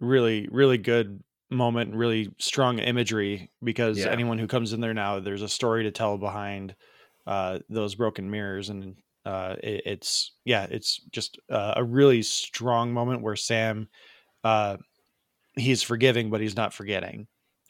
Really, 0.00 0.48
really 0.50 0.78
good 0.78 1.22
moment, 1.50 1.94
really 1.94 2.34
strong 2.38 2.78
imagery 2.78 3.50
because 3.62 3.98
yeah. 3.98 4.08
anyone 4.08 4.38
who 4.38 4.46
comes 4.46 4.72
in 4.72 4.80
there 4.80 4.94
now, 4.94 5.20
there's 5.20 5.42
a 5.42 5.48
story 5.48 5.84
to 5.84 5.90
tell 5.90 6.18
behind 6.18 6.74
uh, 7.26 7.58
those 7.68 7.94
broken 7.94 8.30
mirrors. 8.30 8.68
And 8.70 8.96
uh, 9.24 9.56
it, 9.62 9.82
it's, 9.86 10.32
yeah, 10.44 10.66
it's 10.70 11.00
just 11.10 11.38
uh, 11.50 11.74
a 11.76 11.84
really 11.84 12.22
strong 12.22 12.92
moment 12.92 13.22
where 13.22 13.36
Sam, 13.36 13.88
uh, 14.44 14.76
he's 15.54 15.82
forgiving, 15.82 16.30
but 16.30 16.40
he's 16.40 16.56
not 16.56 16.74
forgetting. 16.74 17.26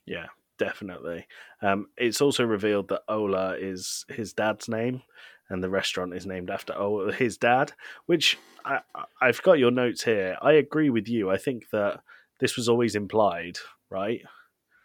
Yeah, 0.06 0.26
definitely. 0.58 1.26
Um, 1.62 1.86
it's 1.96 2.20
also 2.20 2.44
revealed 2.44 2.88
that 2.88 3.02
Ola 3.08 3.56
is 3.58 4.04
his 4.08 4.32
dad's 4.32 4.68
name 4.68 5.02
and 5.49 5.62
the 5.62 5.70
restaurant 5.70 6.14
is 6.14 6.26
named 6.26 6.51
after 6.51 6.74
oh 6.76 7.11
his 7.11 7.36
dad. 7.36 7.72
Which 8.07 8.38
I, 8.64 8.80
I've 9.20 9.42
got 9.42 9.59
your 9.59 9.70
notes 9.70 10.05
here. 10.05 10.36
I 10.42 10.53
agree 10.53 10.90
with 10.90 11.09
you. 11.09 11.30
I 11.30 11.36
think 11.36 11.70
that 11.72 12.01
this 12.40 12.57
was 12.57 12.68
always 12.68 12.94
implied, 12.94 13.59
right? 13.90 14.22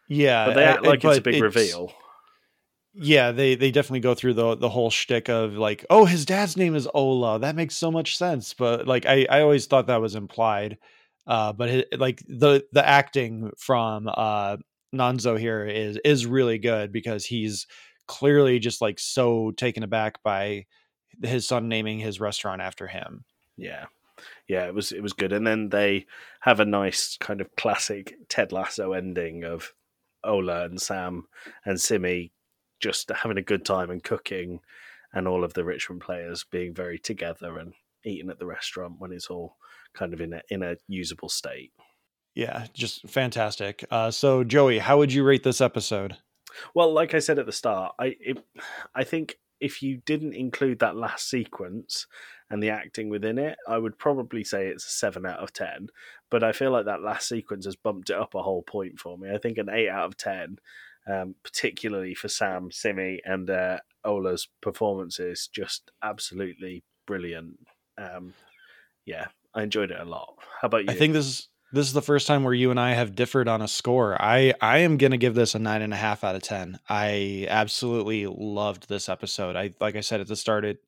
Yeah, 0.08 0.48
but 0.48 0.56
they 0.56 0.64
act 0.64 0.84
like 0.84 1.04
it's 1.04 1.18
a 1.18 1.22
big 1.22 1.36
it's, 1.36 1.42
reveal. 1.42 1.94
Yeah, 2.94 3.32
they 3.32 3.56
they 3.56 3.72
definitely 3.72 4.02
go 4.02 4.14
through 4.14 4.34
the 4.34 4.56
the 4.56 4.70
whole 4.70 4.90
shtick 4.90 5.30
of 5.30 5.54
like, 5.54 5.86
oh, 5.90 6.06
his 6.06 6.26
dad's 6.26 6.58
name 6.58 6.76
is 6.76 6.88
Ola. 6.94 7.40
That 7.40 7.56
makes 7.56 7.76
so 7.76 7.92
much 7.92 8.18
sense. 8.18 8.54
But 8.54 8.88
like, 8.88 9.06
I 9.06 9.26
I 9.30 9.42
always 9.42 9.66
thought 9.66 9.88
that 9.88 10.02
was 10.02 10.16
implied. 10.16 10.78
Uh, 11.26 11.54
but 11.54 11.70
it, 11.70 12.00
like 12.00 12.22
the 12.28 12.66
the 12.74 12.86
acting 12.86 13.52
from 13.58 14.10
uh 14.14 14.58
Nonso 14.94 15.40
here 15.40 15.66
is 15.66 15.98
is 16.04 16.26
really 16.26 16.58
good 16.58 16.92
because 16.92 17.26
he's 17.26 17.68
clearly 18.12 18.60
just 18.60 18.82
like 18.82 19.00
so 19.00 19.52
taken 19.52 19.84
aback 19.84 20.22
by 20.22 20.66
his 21.24 21.48
son 21.48 21.70
naming 21.70 21.98
his 21.98 22.20
restaurant 22.20 22.62
after 22.62 22.88
him. 22.88 23.24
Yeah. 23.56 23.86
Yeah, 24.50 24.68
it 24.68 24.76
was 24.76 24.92
it 24.92 25.02
was 25.02 25.14
good. 25.14 25.32
And 25.32 25.48
then 25.48 25.70
they 25.70 26.06
have 26.42 26.60
a 26.60 26.66
nice 26.66 27.18
kind 27.18 27.40
of 27.40 27.56
classic 27.56 28.16
Ted 28.28 28.52
Lasso 28.52 28.92
ending 28.92 29.46
of 29.46 29.74
Ola 30.26 30.66
and 30.66 30.80
Sam 30.80 31.28
and 31.66 31.80
Simi 31.80 32.34
just 32.82 33.10
having 33.10 33.38
a 33.38 33.44
good 33.44 33.64
time 33.64 33.90
and 33.90 34.04
cooking 34.04 34.60
and 35.14 35.28
all 35.28 35.46
of 35.46 35.54
the 35.54 35.64
Richmond 35.64 36.02
players 36.02 36.44
being 36.52 36.74
very 36.74 37.00
together 37.00 37.58
and 37.58 37.74
eating 38.04 38.30
at 38.30 38.40
the 38.40 38.46
restaurant 38.46 38.96
when 39.00 39.14
it's 39.14 39.30
all 39.30 39.56
kind 39.94 40.14
of 40.14 40.20
in 40.20 40.34
a 40.34 40.42
in 40.50 40.64
a 40.64 40.76
usable 40.88 41.30
state. 41.30 41.72
Yeah, 42.36 42.68
just 42.74 43.08
fantastic. 43.10 43.86
Uh, 43.90 44.12
so 44.12 44.44
Joey, 44.44 44.80
how 44.80 44.98
would 44.98 45.14
you 45.14 45.24
rate 45.24 45.44
this 45.44 45.62
episode? 45.62 46.18
Well, 46.74 46.94
like 46.94 47.14
I 47.14 47.20
said 47.20 47.40
at 47.40 47.46
the 47.46 47.52
start, 47.52 47.94
I 48.00 48.16
it, 48.20 48.44
I 48.96 49.04
think 49.04 49.38
if 49.60 49.82
you 49.84 49.98
didn't 50.06 50.34
include 50.34 50.80
that 50.80 50.96
last 50.96 51.30
sequence 51.30 52.08
and 52.50 52.62
the 52.62 52.70
acting 52.70 53.10
within 53.10 53.38
it, 53.38 53.58
I 53.68 53.78
would 53.78 53.98
probably 53.98 54.44
say 54.44 54.68
it's 54.68 54.86
a 54.86 54.90
seven 54.90 55.26
out 55.26 55.40
of 55.40 55.54
ten. 55.54 55.88
But 56.30 56.44
I 56.44 56.52
feel 56.52 56.72
like 56.72 56.86
that 56.86 57.04
last 57.04 57.28
sequence 57.28 57.66
has 57.66 57.76
bumped 57.76 58.10
it 58.10 58.18
up 58.18 58.34
a 58.34 58.42
whole 58.42 58.64
point 58.64 59.00
for 59.00 59.18
me. 59.18 59.30
I 59.32 59.38
think 59.38 59.58
an 59.58 59.70
eight 59.70 59.90
out 59.90 60.06
of 60.06 60.18
ten, 60.18 60.58
um, 61.08 61.36
particularly 61.44 62.16
for 62.16 62.28
Sam, 62.28 62.72
Simi, 62.72 63.22
and 63.24 63.50
uh, 63.50 63.78
Ola's 64.04 64.48
performances, 64.62 65.48
just 65.54 65.92
absolutely 66.04 66.84
brilliant. 67.06 67.60
Um, 67.98 68.34
yeah, 69.06 69.28
I 69.54 69.64
enjoyed 69.64 69.92
it 69.92 70.00
a 70.00 70.06
lot. 70.06 70.36
How 70.60 70.68
about 70.68 70.86
you? 70.86 70.92
I 70.92 70.96
think 70.96 71.14
this 71.14 71.28
is 71.28 71.48
this 71.74 71.88
is 71.88 71.94
the 71.94 72.02
first 72.02 72.28
time 72.28 72.44
where 72.44 72.54
you 72.54 72.72
and 72.72 72.80
I 72.80 72.94
have 72.94 73.16
differed 73.16 73.48
on 73.48 73.62
a 73.62 73.68
score. 73.68 74.22
I 74.22 74.54
I 74.62 74.80
am 74.80 74.98
gonna 74.98 75.18
give 75.18 75.36
this 75.36 75.56
a 75.56 75.60
nine 75.60 75.82
and 75.82 75.94
a 75.94 75.98
half 75.98 76.24
out 76.24 76.36
of 76.36 76.42
ten. 76.42 76.80
I 76.90 77.48
absolutely 77.50 78.28
loved 78.28 78.90
this 78.90 79.10
episode. 79.10 79.56
I 79.56 79.74
like 79.80 79.96
I 79.96 80.02
said 80.02 80.22
at 80.22 80.28
the 80.28 80.36
start, 80.36 80.66
it 80.66 80.80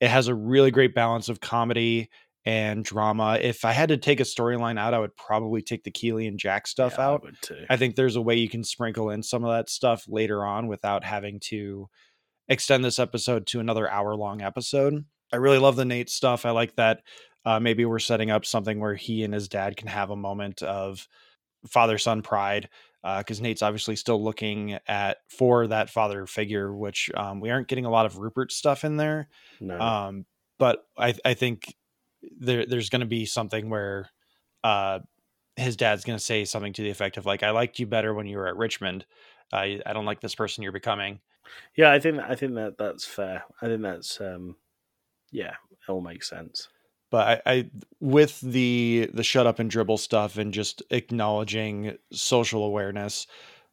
it 0.00 0.08
has 0.08 0.28
a 0.28 0.34
really 0.34 0.70
great 0.70 0.94
balance 0.94 1.28
of 1.28 1.40
comedy 1.40 2.10
and 2.44 2.84
drama. 2.84 3.38
If 3.40 3.64
I 3.64 3.72
had 3.72 3.90
to 3.90 3.98
take 3.98 4.20
a 4.20 4.24
storyline 4.24 4.78
out, 4.78 4.94
I 4.94 4.98
would 4.98 5.16
probably 5.16 5.62
take 5.62 5.84
the 5.84 5.90
Keeley 5.90 6.26
and 6.26 6.38
Jack 6.38 6.66
stuff 6.66 6.94
yeah, 6.96 7.06
out. 7.06 7.26
I, 7.50 7.74
I 7.74 7.76
think 7.76 7.94
there's 7.94 8.16
a 8.16 8.22
way 8.22 8.36
you 8.36 8.48
can 8.48 8.64
sprinkle 8.64 9.10
in 9.10 9.22
some 9.22 9.44
of 9.44 9.52
that 9.52 9.68
stuff 9.68 10.04
later 10.08 10.44
on 10.46 10.66
without 10.66 11.04
having 11.04 11.38
to 11.44 11.88
extend 12.48 12.84
this 12.84 12.98
episode 12.98 13.46
to 13.48 13.60
another 13.60 13.90
hour 13.90 14.16
long 14.16 14.40
episode. 14.40 15.04
I 15.32 15.36
really 15.36 15.58
love 15.58 15.76
the 15.76 15.84
Nate 15.84 16.10
stuff. 16.10 16.44
I 16.44 16.50
like 16.50 16.76
that 16.76 17.02
uh, 17.44 17.60
maybe 17.60 17.84
we're 17.84 17.98
setting 17.98 18.30
up 18.30 18.44
something 18.44 18.80
where 18.80 18.94
he 18.94 19.24
and 19.24 19.32
his 19.32 19.48
dad 19.48 19.76
can 19.76 19.88
have 19.88 20.10
a 20.10 20.16
moment 20.16 20.62
of 20.62 21.08
father 21.66 21.98
son 21.98 22.22
pride 22.22 22.68
because 23.18 23.40
uh, 23.40 23.42
Nate's 23.42 23.62
obviously 23.62 23.96
still 23.96 24.22
looking 24.22 24.78
at 24.86 25.18
for 25.28 25.66
that 25.68 25.88
father 25.88 26.26
figure, 26.26 26.74
which 26.74 27.10
um, 27.16 27.40
we 27.40 27.50
aren't 27.50 27.68
getting 27.68 27.86
a 27.86 27.90
lot 27.90 28.06
of 28.06 28.18
Rupert 28.18 28.52
stuff 28.52 28.84
in 28.84 28.96
there. 28.96 29.28
No. 29.58 29.80
Um, 29.80 30.26
but 30.58 30.84
I, 30.98 31.14
I 31.24 31.34
think 31.34 31.74
there, 32.38 32.66
there's 32.66 32.90
going 32.90 33.00
to 33.00 33.06
be 33.06 33.24
something 33.24 33.70
where 33.70 34.10
uh, 34.62 34.98
his 35.56 35.76
dad's 35.76 36.04
going 36.04 36.18
to 36.18 36.24
say 36.24 36.44
something 36.44 36.74
to 36.74 36.82
the 36.82 36.90
effect 36.90 37.16
of 37.16 37.24
like, 37.24 37.42
"I 37.42 37.50
liked 37.50 37.78
you 37.78 37.86
better 37.86 38.12
when 38.12 38.26
you 38.26 38.36
were 38.36 38.46
at 38.46 38.56
Richmond. 38.56 39.06
Uh, 39.52 39.80
I 39.86 39.92
don't 39.92 40.04
like 40.04 40.20
this 40.20 40.34
person 40.34 40.62
you're 40.62 40.72
becoming." 40.72 41.20
Yeah, 41.76 41.90
I 41.90 41.98
think 41.98 42.18
I 42.18 42.34
think 42.34 42.54
that 42.54 42.76
that's 42.76 43.06
fair. 43.06 43.44
I 43.62 43.66
think 43.66 43.82
that's 43.82 44.20
um, 44.20 44.56
Yeah, 45.32 45.54
it 45.70 45.78
all 45.88 46.02
makes 46.02 46.28
sense. 46.28 46.68
But 47.10 47.42
I, 47.46 47.52
I 47.52 47.70
with 48.00 48.40
the 48.40 49.10
the 49.12 49.24
shut 49.24 49.46
up 49.46 49.58
and 49.58 49.70
dribble 49.70 49.98
stuff 49.98 50.38
and 50.38 50.52
just 50.52 50.82
acknowledging 50.90 51.96
social 52.12 52.64
awareness 52.64 53.26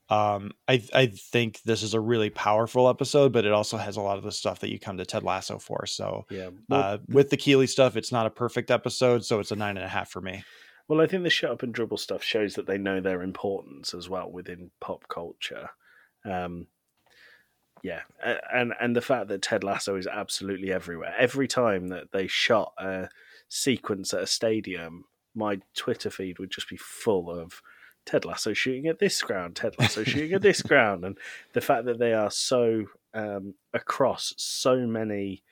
um 0.09 0.51
i 0.69 0.81
i 0.93 1.07
think 1.07 1.61
this 1.63 1.83
is 1.83 1.93
a 1.93 1.99
really 1.99 2.29
powerful 2.29 2.88
episode 2.88 3.33
but 3.33 3.45
it 3.45 3.51
also 3.51 3.75
has 3.75 3.97
a 3.97 4.01
lot 4.01 4.17
of 4.17 4.23
the 4.23 4.31
stuff 4.31 4.59
that 4.59 4.71
you 4.71 4.79
come 4.79 4.97
to 4.97 5.05
ted 5.05 5.23
lasso 5.23 5.59
for 5.59 5.85
so 5.85 6.25
Yeah. 6.29 6.49
Well, 6.69 6.81
uh 6.81 6.97
with 7.09 7.29
the 7.29 7.38
keeley 7.38 7.67
stuff 7.67 7.97
it's 7.97 8.11
not 8.11 8.25
a 8.25 8.29
perfect 8.29 8.71
episode 8.71 9.25
so 9.25 9.39
it's 9.39 9.51
a 9.51 9.55
nine 9.55 9.75
and 9.75 9.85
a 9.85 9.89
half 9.89 10.09
for 10.09 10.21
me 10.21 10.43
well, 10.88 11.01
I 11.01 11.07
think 11.07 11.23
the 11.23 11.29
shut 11.29 11.51
up 11.51 11.63
and 11.63 11.73
dribble 11.73 11.97
stuff 11.97 12.23
shows 12.23 12.55
that 12.55 12.65
they 12.65 12.77
know 12.77 13.01
their 13.01 13.21
importance 13.21 13.93
as 13.93 14.07
well 14.07 14.31
within 14.31 14.71
pop 14.79 15.07
culture. 15.09 15.69
Um, 16.23 16.67
yeah, 17.83 18.01
and 18.51 18.73
and 18.79 18.95
the 18.95 19.01
fact 19.01 19.27
that 19.27 19.41
Ted 19.41 19.63
Lasso 19.63 19.97
is 19.97 20.07
absolutely 20.07 20.71
everywhere. 20.71 21.13
Every 21.17 21.47
time 21.47 21.89
that 21.89 22.11
they 22.11 22.27
shot 22.27 22.73
a 22.77 23.09
sequence 23.50 24.14
at 24.14 24.24
a 24.24 24.28
stadium, 24.28 25.06
my 25.36 25.60
Twitter 25.76 26.10
feed 26.10 26.39
would 26.39 26.52
just 26.52 26.70
be 26.70 26.78
full 26.78 27.30
of 27.30 27.62
Ted 28.06 28.26
Lasso 28.26 28.54
shooting 28.54 28.88
at 28.88 29.00
this 29.00 29.22
ground, 29.22 29.56
Ted 29.56 29.76
Lasso 29.78 30.04
shooting 30.04 30.34
at 30.34 30.41
this 30.41 30.62
ground, 30.64 31.04
and 31.04 31.18
the 31.54 31.62
fact 31.62 31.86
that 31.86 32.00
they 32.00 32.14
are 32.14 32.32
so 32.32 32.86
um, 33.14 33.54
across 33.74 34.34
so 34.38 34.88
many 34.88 35.43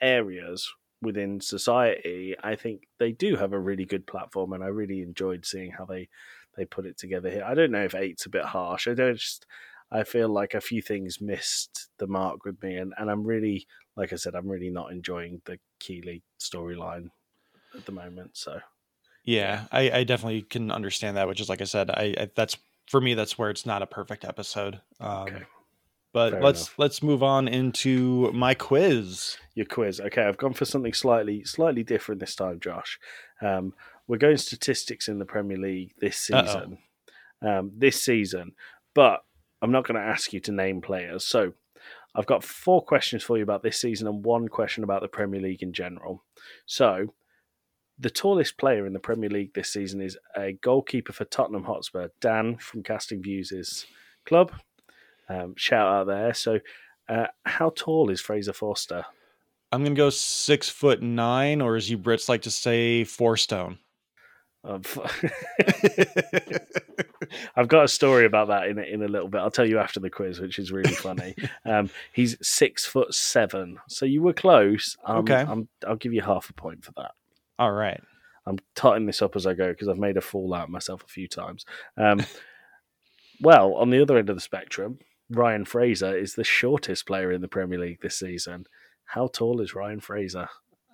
areas 0.00 0.72
within 1.02 1.40
society, 1.40 2.34
I 2.42 2.54
think 2.54 2.86
they 2.98 3.12
do 3.12 3.36
have 3.36 3.52
a 3.52 3.58
really 3.58 3.84
good 3.84 4.06
platform, 4.06 4.52
and 4.52 4.62
I 4.62 4.68
really 4.68 5.02
enjoyed 5.02 5.44
seeing 5.44 5.72
how 5.72 5.84
they 5.84 6.08
they 6.56 6.64
put 6.64 6.86
it 6.86 6.96
together 6.96 7.30
here. 7.30 7.44
I 7.44 7.54
don't 7.54 7.72
know 7.72 7.84
if 7.84 7.96
eight's 7.96 8.26
a 8.26 8.30
bit 8.30 8.44
harsh. 8.44 8.88
I 8.88 8.94
don't 8.94 9.18
just. 9.18 9.46
I 9.90 10.02
feel 10.02 10.28
like 10.28 10.54
a 10.54 10.60
few 10.60 10.82
things 10.82 11.20
missed 11.20 11.88
the 11.98 12.06
mark 12.06 12.44
with 12.44 12.60
me, 12.62 12.76
and, 12.76 12.94
and 12.96 13.10
I'm 13.10 13.22
really, 13.22 13.66
like 13.96 14.12
I 14.12 14.16
said, 14.16 14.34
I'm 14.34 14.48
really 14.48 14.70
not 14.70 14.90
enjoying 14.90 15.42
the 15.44 15.58
Keeley 15.78 16.22
storyline 16.40 17.10
at 17.76 17.86
the 17.86 17.92
moment. 17.92 18.36
So 18.36 18.60
yeah 19.26 19.64
i 19.72 19.90
i 19.90 20.04
definitely 20.04 20.42
can 20.42 20.70
understand 20.70 21.16
that 21.16 21.26
which 21.26 21.40
is 21.40 21.48
like 21.48 21.62
i 21.62 21.64
said 21.64 21.88
i, 21.90 22.14
I 22.18 22.30
that's 22.34 22.58
for 22.86 23.00
me 23.00 23.14
that's 23.14 23.38
where 23.38 23.48
it's 23.48 23.64
not 23.64 23.80
a 23.80 23.86
perfect 23.86 24.22
episode 24.22 24.82
um 25.00 25.22
Okay. 25.28 25.42
but 26.12 26.32
Fair 26.32 26.42
let's 26.42 26.60
enough. 26.60 26.74
let's 26.78 27.02
move 27.02 27.22
on 27.22 27.48
into 27.48 28.30
my 28.32 28.52
quiz 28.52 29.38
your 29.54 29.64
quiz. 29.66 30.00
Okay, 30.00 30.22
I've 30.22 30.36
gone 30.36 30.52
for 30.52 30.64
something 30.66 30.92
slightly 30.92 31.42
slightly 31.44 31.82
different 31.84 32.20
this 32.20 32.34
time, 32.34 32.58
Josh. 32.60 32.98
Um, 33.40 33.72
we're 34.08 34.18
going 34.18 34.36
statistics 34.36 35.06
in 35.08 35.18
the 35.20 35.24
Premier 35.24 35.56
League 35.56 35.94
this 36.00 36.16
season. 36.18 36.78
Um, 37.40 37.70
this 37.76 38.02
season, 38.02 38.52
but 38.94 39.24
I'm 39.62 39.70
not 39.72 39.86
going 39.86 39.94
to 40.00 40.06
ask 40.06 40.32
you 40.32 40.40
to 40.40 40.52
name 40.52 40.80
players. 40.80 41.24
So 41.24 41.52
I've 42.16 42.26
got 42.26 42.42
four 42.44 42.82
questions 42.82 43.22
for 43.22 43.36
you 43.36 43.42
about 43.44 43.62
this 43.62 43.80
season 43.80 44.06
and 44.08 44.24
one 44.24 44.48
question 44.48 44.82
about 44.84 45.02
the 45.02 45.08
Premier 45.08 45.40
League 45.40 45.62
in 45.62 45.72
general. 45.72 46.24
So 46.66 47.14
the 47.98 48.10
tallest 48.10 48.58
player 48.58 48.86
in 48.86 48.92
the 48.92 48.98
Premier 48.98 49.30
League 49.30 49.54
this 49.54 49.72
season 49.72 50.00
is 50.00 50.18
a 50.36 50.52
goalkeeper 50.52 51.12
for 51.12 51.24
Tottenham 51.24 51.64
Hotspur, 51.64 52.08
Dan 52.20 52.56
from 52.56 52.82
Casting 52.82 53.22
Views' 53.22 53.86
club. 54.26 54.52
Um, 55.28 55.54
shout 55.56 55.86
out 55.86 56.06
there. 56.06 56.34
So, 56.34 56.60
uh, 57.08 57.26
how 57.44 57.70
tall 57.74 58.10
is 58.10 58.20
Fraser 58.20 58.52
Forster? 58.52 59.04
I'm 59.72 59.82
gonna 59.82 59.94
go 59.94 60.10
six 60.10 60.68
foot 60.68 61.02
nine, 61.02 61.60
or 61.60 61.76
as 61.76 61.88
you 61.90 61.98
Brits 61.98 62.28
like 62.28 62.42
to 62.42 62.50
say, 62.50 63.04
four 63.04 63.36
stone. 63.36 63.78
Um, 64.62 64.82
I've 67.56 67.68
got 67.68 67.84
a 67.84 67.88
story 67.88 68.24
about 68.24 68.48
that 68.48 68.68
in 68.68 68.78
a, 68.78 68.82
in 68.82 69.02
a 69.02 69.08
little 69.08 69.28
bit. 69.28 69.40
I'll 69.40 69.50
tell 69.50 69.68
you 69.68 69.78
after 69.78 70.00
the 70.00 70.10
quiz, 70.10 70.40
which 70.40 70.58
is 70.58 70.72
really 70.72 70.94
funny. 70.94 71.34
um, 71.64 71.90
he's 72.12 72.36
six 72.40 72.86
foot 72.86 73.14
seven, 73.14 73.78
so 73.88 74.06
you 74.06 74.22
were 74.22 74.32
close. 74.32 74.96
Um, 75.04 75.18
Okay. 75.18 75.44
I'm, 75.46 75.68
I'll 75.86 75.96
give 75.96 76.12
you 76.12 76.22
half 76.22 76.50
a 76.50 76.54
point 76.54 76.84
for 76.84 76.92
that. 76.92 77.12
All 77.58 77.72
right. 77.72 78.00
I'm 78.46 78.58
totting 78.74 79.06
this 79.06 79.22
up 79.22 79.36
as 79.36 79.46
I 79.46 79.54
go 79.54 79.68
because 79.70 79.88
I've 79.88 79.98
made 79.98 80.16
a 80.16 80.20
fool 80.20 80.52
out 80.54 80.64
of 80.64 80.70
myself 80.70 81.02
a 81.02 81.08
few 81.08 81.26
times. 81.28 81.64
Um, 81.96 82.20
well, 83.40 83.74
on 83.74 83.90
the 83.90 84.02
other 84.02 84.18
end 84.18 84.28
of 84.30 84.36
the 84.36 84.40
spectrum, 84.42 84.98
Ryan 85.30 85.64
Fraser 85.64 86.16
is 86.16 86.34
the 86.34 86.44
shortest 86.44 87.06
player 87.06 87.32
in 87.32 87.40
the 87.40 87.48
Premier 87.48 87.78
League 87.78 88.00
this 88.02 88.18
season. 88.18 88.66
How 89.06 89.28
tall 89.28 89.60
is 89.60 89.74
Ryan 89.74 90.00
Fraser? 90.00 90.48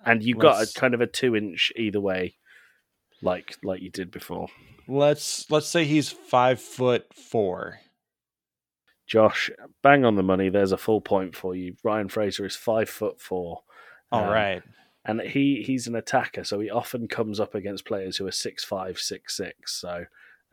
And 0.05 0.23
you 0.23 0.35
got 0.35 0.57
Let's- 0.59 0.75
a 0.75 0.79
kind 0.79 0.93
of 0.93 1.01
a 1.01 1.07
two 1.07 1.35
inch 1.35 1.71
either 1.75 1.99
way, 1.99 2.35
like 3.21 3.57
like 3.63 3.81
you 3.81 3.89
did 3.91 4.11
before. 4.11 4.47
Let's 4.87 5.49
let's 5.51 5.67
say 5.67 5.85
he's 5.85 6.09
five 6.09 6.59
foot 6.61 7.05
four. 7.13 7.79
Josh, 9.07 9.49
bang 9.83 10.05
on 10.05 10.15
the 10.15 10.23
money. 10.23 10.49
There's 10.49 10.71
a 10.71 10.77
full 10.77 11.01
point 11.01 11.35
for 11.35 11.53
you. 11.53 11.75
Ryan 11.83 12.07
Fraser 12.07 12.45
is 12.45 12.55
five 12.55 12.89
foot 12.89 13.19
four. 13.21 13.61
All 14.11 14.23
Um, 14.23 14.29
right. 14.29 14.63
And 15.05 15.21
he 15.21 15.63
he's 15.65 15.87
an 15.87 15.95
attacker, 15.95 16.43
so 16.43 16.59
he 16.59 16.69
often 16.69 17.07
comes 17.07 17.39
up 17.39 17.55
against 17.55 17.85
players 17.85 18.17
who 18.17 18.27
are 18.27 18.31
six 18.31 18.63
five, 18.63 18.99
six 18.99 19.35
six. 19.35 19.73
So 19.73 20.05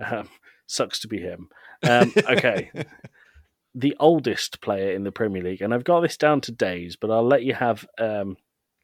um, 0.05 0.29
sucks 0.67 0.99
to 1.01 1.09
be 1.09 1.19
him. 1.19 1.49
Um, 1.83 2.13
okay, 2.29 2.71
the 3.75 3.97
oldest 4.01 4.61
player 4.61 4.93
in 4.93 5.05
the 5.05 5.13
Premier 5.13 5.43
League, 5.43 5.63
and 5.63 5.75
I've 5.75 5.85
got 5.85 6.01
this 6.01 6.17
down 6.17 6.41
to 6.43 6.53
days, 6.53 6.97
but 6.97 7.11
I'll 7.11 7.27
let 7.27 7.43
you 7.45 7.55
have. 7.55 7.87
Um, 7.99 8.37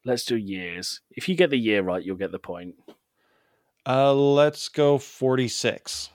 let's 0.04 0.24
do 0.24 0.36
years. 0.36 1.00
If 1.10 1.28
you 1.28 1.34
get 1.34 1.50
the 1.50 1.58
year 1.58 1.82
right, 1.82 2.04
you'll 2.04 2.16
get 2.16 2.32
the 2.32 2.38
point. 2.38 2.74
Uh, 3.86 4.14
let's 4.14 4.68
go 4.68 4.98
forty 4.98 5.48
six. 5.48 6.10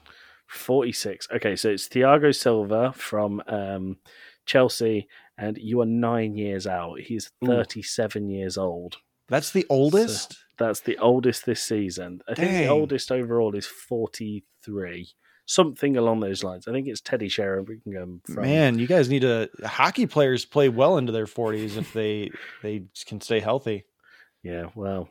46. 0.49 1.27
Okay, 1.31 1.55
so 1.55 1.69
it's 1.69 1.87
Thiago 1.87 2.35
Silva 2.35 2.91
from 2.95 3.41
um, 3.45 3.97
Chelsea, 4.47 5.07
and 5.37 5.57
you 5.59 5.79
are 5.81 5.85
nine 5.85 6.35
years 6.35 6.65
out. 6.65 6.99
He's 6.99 7.31
Ooh. 7.43 7.47
37 7.47 8.29
years 8.29 8.57
old. 8.57 8.97
That's 9.29 9.51
the 9.51 9.65
oldest. 9.69 10.37
That's 10.57 10.81
the 10.81 10.97
oldest 10.97 11.45
this 11.45 11.63
season. 11.63 12.21
I 12.27 12.35
think 12.35 12.51
the 12.51 12.67
oldest 12.67 13.11
overall 13.11 13.55
is 13.55 13.65
43. 13.65 15.09
Something 15.45 15.97
along 15.97 16.19
those 16.19 16.43
lines. 16.43 16.67
I 16.67 16.71
think 16.71 16.87
it's 16.87 17.01
Teddy 17.01 17.29
Sheringham 17.29 18.21
from. 18.25 18.43
Man, 18.43 18.77
you 18.77 18.85
guys 18.85 19.09
need 19.09 19.21
to. 19.21 19.49
Hockey 19.63 20.05
players 20.05 20.45
play 20.45 20.69
well 20.69 20.97
into 20.97 21.11
their 21.11 21.25
forties 21.25 21.75
if 21.77 21.91
they 21.93 22.29
they 22.61 22.83
can 23.07 23.19
stay 23.21 23.39
healthy. 23.39 23.85
Yeah, 24.43 24.65
well, 24.75 25.09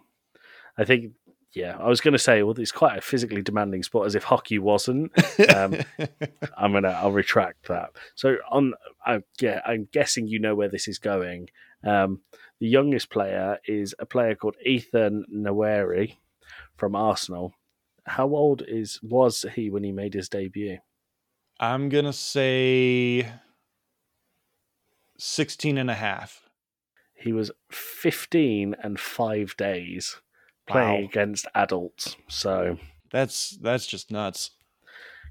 I 0.77 0.85
think. 0.85 1.12
Yeah, 1.55 1.77
I 1.81 1.89
was 1.89 2.03
going 2.03 2.12
to 2.12 2.19
say, 2.19 2.43
well, 2.43 2.55
it's 2.59 2.71
quite 2.71 2.99
a 2.99 3.01
physically 3.01 3.41
demanding 3.41 3.83
sport, 3.83 4.07
as 4.07 4.14
if 4.14 4.23
hockey 4.23 4.59
wasn't. 4.59 5.11
Um, 5.49 5.79
I'm 6.57 6.73
gonna 6.73 6.91
I'll 6.91 7.11
retract 7.11 7.66
that. 7.69 7.91
So 8.14 8.37
on 8.51 8.75
I 9.05 9.23
yeah, 9.41 9.61
I'm 9.66 9.89
guessing 9.91 10.29
you 10.29 10.39
know 10.39 10.55
where 10.55 10.69
this 10.69 10.87
is 10.87 10.99
going. 10.99 11.49
Um, 11.83 12.21
the 12.61 12.69
youngest 12.69 13.11
player 13.11 13.59
is 13.67 13.95
a 13.99 14.07
player 14.07 14.35
called 14.35 14.57
Ethan 14.65 15.25
Nwaneri 15.33 16.17
from 16.77 16.95
Arsenal. 16.97 17.55
How 18.05 18.27
old 18.29 18.63
is 18.67 19.01
was 19.03 19.45
he 19.55 19.71
when 19.71 19.85
he 19.85 19.93
made 19.93 20.15
his 20.15 20.29
debut? 20.29 20.79
I'm 21.61 21.89
gonna 21.89 22.13
say 22.13 23.29
16 25.19 25.79
and 25.79 25.91
a 25.91 25.95
half. 25.95 26.43
He 27.15 27.33
was 27.33 27.51
15 27.71 28.77
and 28.83 28.99
5 28.99 29.57
days 29.57 30.21
playing 30.67 31.03
Wow. 31.03 31.09
against 31.09 31.47
adults. 31.55 32.17
So 32.29 32.79
That's 33.11 33.51
that's 33.61 33.87
just 33.87 34.11
nuts. 34.11 34.51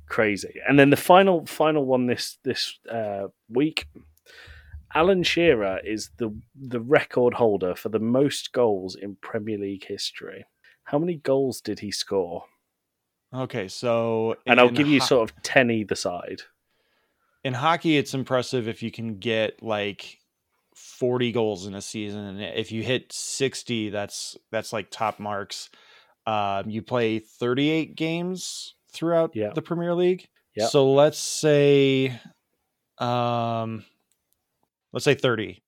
crazy. 0.09 0.59
And 0.67 0.77
then 0.79 0.89
the 0.89 0.97
final 0.97 1.45
final 1.45 1.85
one 1.85 2.07
this 2.07 2.37
this 2.43 2.77
uh, 2.91 3.27
week, 3.49 3.85
Alan 4.95 5.23
Shearer 5.23 5.79
is 5.85 6.09
the 6.17 6.33
the 6.55 6.79
record 6.79 7.33
holder 7.33 7.75
for 7.75 7.89
the 7.89 7.99
most 7.99 8.51
goals 8.53 8.95
in 8.95 9.15
Premier 9.21 9.57
League 9.57 9.85
history. 9.85 10.45
How 10.83 10.97
many 10.97 11.15
goals 11.15 11.59
did 11.61 11.79
he 11.79 11.91
score? 11.91 12.45
Okay, 13.33 13.67
so 13.67 14.37
And 14.45 14.59
I'll 14.59 14.69
give 14.69 14.87
you 14.87 15.01
sort 15.01 15.29
of 15.29 15.41
ten 15.43 15.69
either 15.69 15.95
side. 15.95 16.41
in 17.43 17.53
hockey, 17.53 17.97
it's 17.97 18.13
impressive 18.13 18.67
if 18.67 18.81
you 18.81 18.89
can 18.91 19.17
get 19.19 19.61
like 19.61 20.19
40 20.75 21.31
goals 21.33 21.65
in 21.67 21.75
a 21.75 21.81
season, 21.81 22.21
and 22.25 22.41
if 22.41 22.71
you 22.71 22.83
hit 22.83 23.11
60, 23.11 23.89
that's 23.89 24.37
that's 24.51 24.71
like 24.71 24.89
top 24.91 25.19
marks. 25.19 25.69
Um, 26.25 26.69
you 26.69 26.81
play 26.81 27.19
38 27.19 27.95
games 27.95 28.75
throughout 28.91 29.35
Yeah. 29.35 29.51
the 29.53 29.61
Premier 29.61 29.93
League. 29.93 30.27
Yeah. 30.55 30.67
So 30.67 30.91
let's 30.91 31.19
say, 31.19 32.19
um, 32.97 33.85
let's 34.93 35.03
say 35.05 35.13
30. 35.13 35.61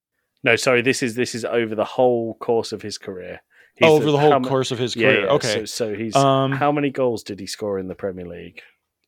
No, 0.44 0.56
sorry, 0.56 0.82
this 0.82 1.04
is 1.04 1.16
this 1.16 1.36
is 1.36 1.44
over 1.46 1.76
the 1.76 1.86
whole 1.86 2.36
course 2.36 2.72
of 2.72 2.82
his 2.82 2.98
career. 2.98 3.42
Oh, 3.82 3.88
He's 3.96 4.02
over 4.02 4.12
the 4.12 4.18
whole 4.18 4.32
how 4.32 4.40
ma- 4.40 4.48
course 4.48 4.72
of 4.72 4.80
his 4.80 4.94
career. 4.94 5.26
yeah, 5.26 5.32
okay. 5.32 5.48
So, 5.48 5.66
so 5.66 5.94
he's 5.96 6.16
um, 6.16 6.52
how 6.54 6.72
many 6.72 6.90
goals 6.90 7.24
did 7.24 7.40
he 7.40 7.46
score 7.48 7.78
in 7.80 7.88
the 7.88 7.96
Premier 7.96 8.26
League? 8.26 8.62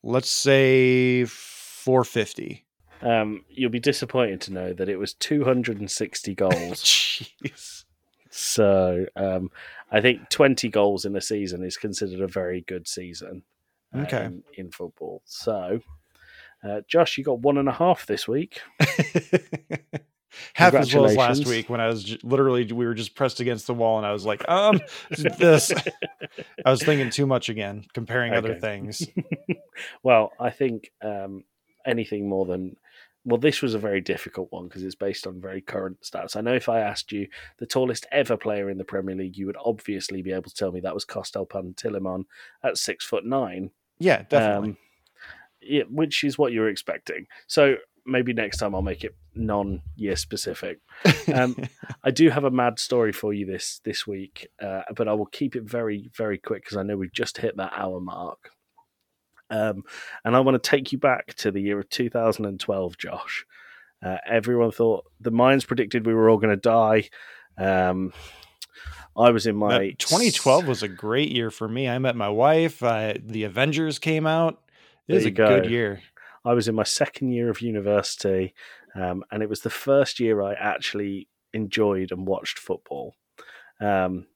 let's 0.04 0.30
say 0.32 1.26
450. 1.26 2.66
Um, 3.02 3.44
you'll 3.50 3.70
be 3.72 3.80
disappointed 3.80 4.42
to 4.42 4.54
know 4.54 4.74
that 4.74 4.90
it 4.90 4.98
was 4.98 5.14
260 5.16 6.36
goals. 6.36 6.54
Jeez. 6.84 7.84
So 8.30 9.06
um, 9.16 9.52
I 9.92 10.02
think 10.02 10.30
20 10.30 10.70
goals 10.70 11.06
in 11.06 11.16
a 11.16 11.22
season 11.22 11.64
is 11.64 11.78
considered 11.78 12.22
a 12.22 12.28
very 12.28 12.62
good 12.62 12.88
season 12.88 13.44
Okay. 13.96 14.26
in, 14.26 14.44
in 14.56 14.72
football. 14.72 15.22
So, 15.26 15.82
uh, 16.64 16.82
Josh, 16.88 17.18
you 17.18 17.24
got 17.24 17.40
one 17.40 17.58
and 17.58 17.70
a 17.70 17.74
half 17.74 18.06
this 18.06 18.28
week. 18.28 18.62
half 20.54 20.74
as 20.74 20.94
well 20.94 21.06
as 21.06 21.16
last 21.16 21.46
week 21.46 21.70
when 21.70 21.82
I 21.82 21.88
was 21.88 22.04
j- 22.04 22.20
literally 22.24 22.66
we 22.72 22.86
were 22.86 22.94
just 22.94 23.16
pressed 23.16 23.40
against 23.40 23.68
the 23.68 23.74
wall 23.74 23.98
and 23.98 24.06
I 24.06 24.14
was 24.14 24.26
like, 24.26 24.48
um, 24.48 24.80
this. 25.10 25.72
I 26.66 26.72
was 26.72 26.84
thinking 26.84 27.10
too 27.10 27.26
much 27.26 27.50
again, 27.50 27.86
comparing 27.94 28.34
other 28.34 28.56
things. 28.56 29.06
Well, 30.04 30.32
I 30.40 30.52
think 30.52 30.92
um, 31.02 31.44
anything 31.86 32.30
more 32.30 32.46
than 32.46 32.76
well, 33.26 33.40
this 33.40 33.62
was 33.62 33.74
a 33.74 33.80
very 33.80 34.02
difficult 34.02 34.52
one 34.52 34.68
because 34.68 34.84
it's 34.84 34.96
based 34.96 35.26
on 35.26 35.42
very 35.42 35.62
current 35.62 36.02
stats. 36.02 36.36
I 36.36 36.42
know 36.42 36.54
if 36.54 36.70
I 36.70 36.80
asked 36.82 37.12
you 37.12 37.28
the 37.58 37.66
tallest 37.66 38.06
ever 38.12 38.38
player 38.38 38.70
in 38.70 38.78
the 38.78 38.84
Premier 38.84 39.16
League, 39.16 39.38
you 39.38 39.46
would 39.48 39.58
obviously 39.64 40.22
be 40.22 40.32
able 40.32 40.50
to 40.50 40.56
tell 40.56 40.72
me 40.72 40.80
that 40.82 40.94
was 40.94 41.06
Costel 41.06 41.46
Pantilimon 41.46 42.26
at 42.64 42.78
six 42.78 43.06
foot 43.06 43.26
nine. 43.26 43.72
Yeah, 44.00 44.24
definitely. 44.24 44.70
Um, 44.70 44.78
yeah, 45.62 45.84
which 45.90 46.24
is 46.24 46.38
what 46.38 46.52
you 46.52 46.62
were 46.62 46.70
expecting. 46.70 47.28
So 47.48 47.76
maybe 48.06 48.34
next 48.34 48.58
time 48.58 48.76
I'll 48.76 48.82
make 48.82 49.04
it 49.04 49.16
non-year 49.36 50.16
specific. 50.16 50.80
Um, 51.34 51.56
I 52.04 52.12
do 52.12 52.30
have 52.30 52.44
a 52.44 52.52
mad 52.52 52.80
story 52.80 53.12
for 53.12 53.34
you 53.34 53.46
this 53.46 53.80
this 53.84 54.06
week, 54.08 54.48
uh, 54.62 54.84
but 54.96 55.08
I 55.08 55.14
will 55.14 55.28
keep 55.28 55.56
it 55.56 55.64
very 55.64 56.10
very 56.16 56.38
quick 56.38 56.64
because 56.64 56.78
I 56.78 56.84
know 56.84 56.98
we've 56.98 57.14
just 57.14 57.38
hit 57.38 57.58
that 57.58 57.74
hour 57.76 58.00
mark. 58.00 58.50
Um, 59.50 59.84
and 60.24 60.36
I 60.36 60.40
want 60.40 60.62
to 60.62 60.70
take 60.70 60.92
you 60.92 60.98
back 60.98 61.34
to 61.36 61.52
the 61.52 61.62
year 61.62 61.80
of 61.82 61.90
2012, 61.90 62.98
Josh. 62.98 63.46
Uh, 64.04 64.18
everyone 64.26 64.72
thought 64.72 65.06
the 65.20 65.32
Mayans 65.32 65.68
predicted 65.68 66.06
we 66.06 66.14
were 66.14 66.30
all 66.30 66.38
going 66.38 66.56
to 66.56 66.56
die. 66.56 67.10
Um, 67.58 68.14
I 69.16 69.30
was 69.32 69.46
in 69.46 69.58
my 69.58 69.78
That 69.78 70.00
2012 70.00 70.68
was 70.68 70.84
a 70.84 70.88
great 70.88 71.32
year 71.32 71.52
for 71.52 71.68
me. 71.68 71.88
I 71.90 72.00
met 72.00 72.16
my 72.16 72.30
wife. 72.30 72.82
I, 72.82 73.18
the 73.22 73.44
Avengers 73.44 74.00
came 74.00 74.26
out. 74.26 74.62
It 75.08 75.16
was 75.16 75.26
a 75.26 75.32
good 75.32 75.70
year. 75.70 76.02
I 76.44 76.54
was 76.54 76.68
in 76.68 76.76
my 76.76 76.84
second 76.84 77.32
year 77.32 77.50
of 77.50 77.62
university, 77.62 78.54
um, 78.96 79.24
and 79.32 79.44
it 79.44 79.50
was 79.50 79.62
the 79.62 79.70
first 79.70 80.20
year 80.20 80.42
I 80.42 80.54
actually 80.54 81.28
enjoyed 81.54 82.12
and 82.12 82.26
watched 82.26 82.58
football. 82.58 83.16
Um, 83.80 84.28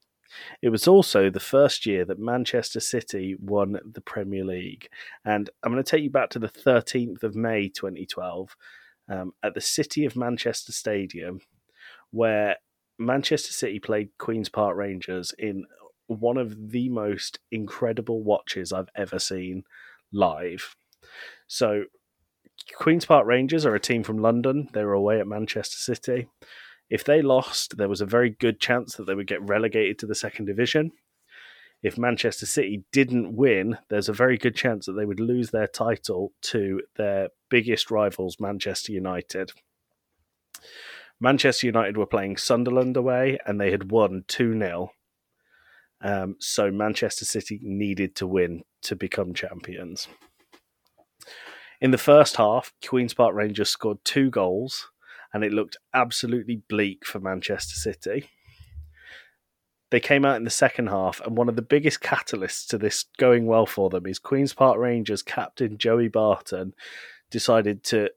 it 0.62 0.70
was 0.70 0.88
also 0.88 1.30
the 1.30 1.40
first 1.40 1.86
year 1.86 2.06
that 2.06 2.20
Manchester 2.20 2.80
City 2.80 3.36
won 3.40 3.80
the 3.86 4.02
Premier 4.02 4.44
League. 4.44 4.90
And 5.24 5.50
I'm 5.64 5.72
going 5.72 5.84
to 5.84 5.90
take 5.90 6.04
you 6.04 6.10
back 6.10 6.30
to 6.32 6.40
the 6.40 6.50
13th 6.50 7.24
of 7.24 7.36
May 7.36 7.70
2012 7.70 8.56
um, 9.08 9.34
at 9.44 9.54
the 9.54 9.62
City 9.62 10.06
of 10.06 10.16
Manchester 10.16 10.72
Stadium, 10.72 11.40
where 12.12 12.58
Manchester 12.98 13.54
City 13.54 13.80
played 13.80 14.10
Queen's 14.18 14.50
Park 14.50 14.76
Rangers 14.76 15.34
in 15.38 15.66
one 16.08 16.38
of 16.38 16.72
the 16.72 16.90
most 16.90 17.40
incredible 17.52 18.22
watches 18.22 18.72
I've 18.72 18.90
ever 18.96 19.20
seen 19.20 19.64
live. 20.12 20.76
So, 21.48 21.86
Queen's 22.76 23.06
Park 23.06 23.28
Rangers 23.28 23.66
are 23.66 23.76
a 23.76 23.80
team 23.80 24.04
from 24.04 24.18
London. 24.18 24.70
They 24.74 24.84
were 24.84 24.94
away 24.94 25.20
at 25.20 25.28
Manchester 25.28 25.78
City. 25.78 26.28
If 26.90 27.04
they 27.04 27.22
lost, 27.22 27.78
there 27.78 27.90
was 27.90 28.02
a 28.02 28.06
very 28.06 28.30
good 28.32 28.60
chance 28.60 28.96
that 28.96 29.06
they 29.06 29.16
would 29.16 29.28
get 29.28 29.48
relegated 29.48 30.00
to 30.00 30.08
the 30.08 30.16
second 30.16 30.46
division. 30.46 30.92
If 31.84 31.98
Manchester 31.98 32.46
City 32.46 32.84
didn't 32.92 33.36
win, 33.36 33.78
there's 33.90 34.10
a 34.10 34.14
very 34.14 34.38
good 34.38 34.56
chance 34.56 34.86
that 34.86 34.94
they 34.94 35.06
would 35.06 35.20
lose 35.20 35.52
their 35.52 35.68
title 35.68 36.32
to 36.44 36.82
their 36.96 37.30
biggest 37.50 37.92
rivals, 37.92 38.40
Manchester 38.40 38.92
United. 38.92 39.52
Manchester 41.20 41.68
United 41.68 41.98
were 41.98 42.06
playing 42.06 42.38
Sunderland 42.38 42.98
away 42.98 43.38
and 43.46 43.60
they 43.60 43.72
had 43.72 43.92
won 43.92 44.24
2 44.28 44.58
0. 44.58 44.92
Um, 46.02 46.36
so 46.40 46.72
Manchester 46.72 47.26
City 47.26 47.60
needed 47.64 48.16
to 48.16 48.28
win 48.28 48.64
to 48.84 48.96
become 48.96 49.34
champions. 49.34 50.08
In 51.82 51.92
the 51.92 51.98
first 51.98 52.38
half, 52.38 52.74
Queen's 52.88 53.14
Park 53.14 53.36
Rangers 53.36 53.70
scored 53.70 54.04
two 54.04 54.30
goals, 54.30 54.90
and 55.34 55.44
it 55.44 55.52
looked 55.52 55.78
absolutely 55.94 56.62
bleak 56.70 57.06
for 57.06 57.20
Manchester 57.20 57.76
City. 57.76 58.30
They 59.92 60.00
came 60.00 60.26
out 60.26 60.38
in 60.38 60.46
the 60.46 60.50
second 60.50 60.88
half, 60.88 61.22
and 61.22 61.38
one 61.38 61.50
of 61.50 61.56
the 61.56 61.62
biggest 61.62 62.02
catalysts 62.02 62.68
to 62.68 62.78
this 62.78 63.06
going 63.18 63.46
well 63.46 63.66
for 63.66 63.90
them 63.90 64.06
is 64.06 64.20
Queen's 64.20 64.54
Park 64.54 64.78
Rangers 64.78 65.22
captain 65.22 65.78
Joey 65.78 66.08
Barton 66.08 66.74
decided 67.30 67.84
to, 67.86 68.10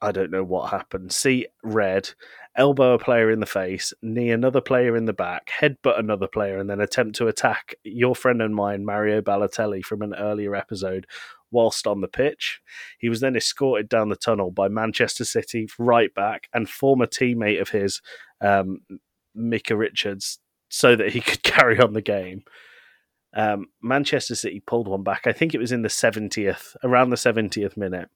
I 0.00 0.12
don't 0.12 0.30
know 0.30 0.44
what 0.44 0.70
happened, 0.70 1.12
see 1.12 1.46
red, 1.62 2.10
elbow 2.56 2.94
a 2.94 2.98
player 2.98 3.30
in 3.30 3.40
the 3.40 3.46
face, 3.46 3.92
knee 4.02 4.30
another 4.30 4.60
player 4.60 4.96
in 4.96 5.06
the 5.06 5.12
back, 5.12 5.50
headbutt 5.60 5.98
another 5.98 6.26
player, 6.26 6.58
and 6.58 6.68
then 6.68 6.80
attempt 6.80 7.16
to 7.16 7.28
attack 7.28 7.74
your 7.84 8.14
friend 8.14 8.42
and 8.42 8.54
mine, 8.54 8.84
Mario 8.84 9.20
Balotelli, 9.20 9.82
from 9.82 10.02
an 10.02 10.14
earlier 10.14 10.54
episode 10.54 11.06
whilst 11.50 11.86
on 11.86 12.00
the 12.00 12.08
pitch. 12.08 12.60
He 12.98 13.08
was 13.08 13.20
then 13.20 13.36
escorted 13.36 13.88
down 13.88 14.08
the 14.08 14.16
tunnel 14.16 14.50
by 14.50 14.68
Manchester 14.68 15.24
City 15.24 15.68
right 15.78 16.12
back 16.14 16.48
and 16.52 16.68
former 16.68 17.06
teammate 17.06 17.60
of 17.60 17.70
his, 17.70 18.00
um, 18.40 18.80
Micah 19.34 19.76
Richards, 19.76 20.38
so 20.68 20.96
that 20.96 21.12
he 21.12 21.20
could 21.22 21.42
carry 21.42 21.78
on 21.78 21.92
the 21.92 22.02
game. 22.02 22.44
Um, 23.34 23.66
Manchester 23.82 24.34
City 24.34 24.60
pulled 24.60 24.88
one 24.88 25.02
back. 25.02 25.26
I 25.26 25.32
think 25.32 25.54
it 25.54 25.60
was 25.60 25.72
in 25.72 25.82
the 25.82 25.88
70th, 25.88 26.76
around 26.84 27.10
the 27.10 27.16
70th 27.16 27.76
minute, 27.76 28.10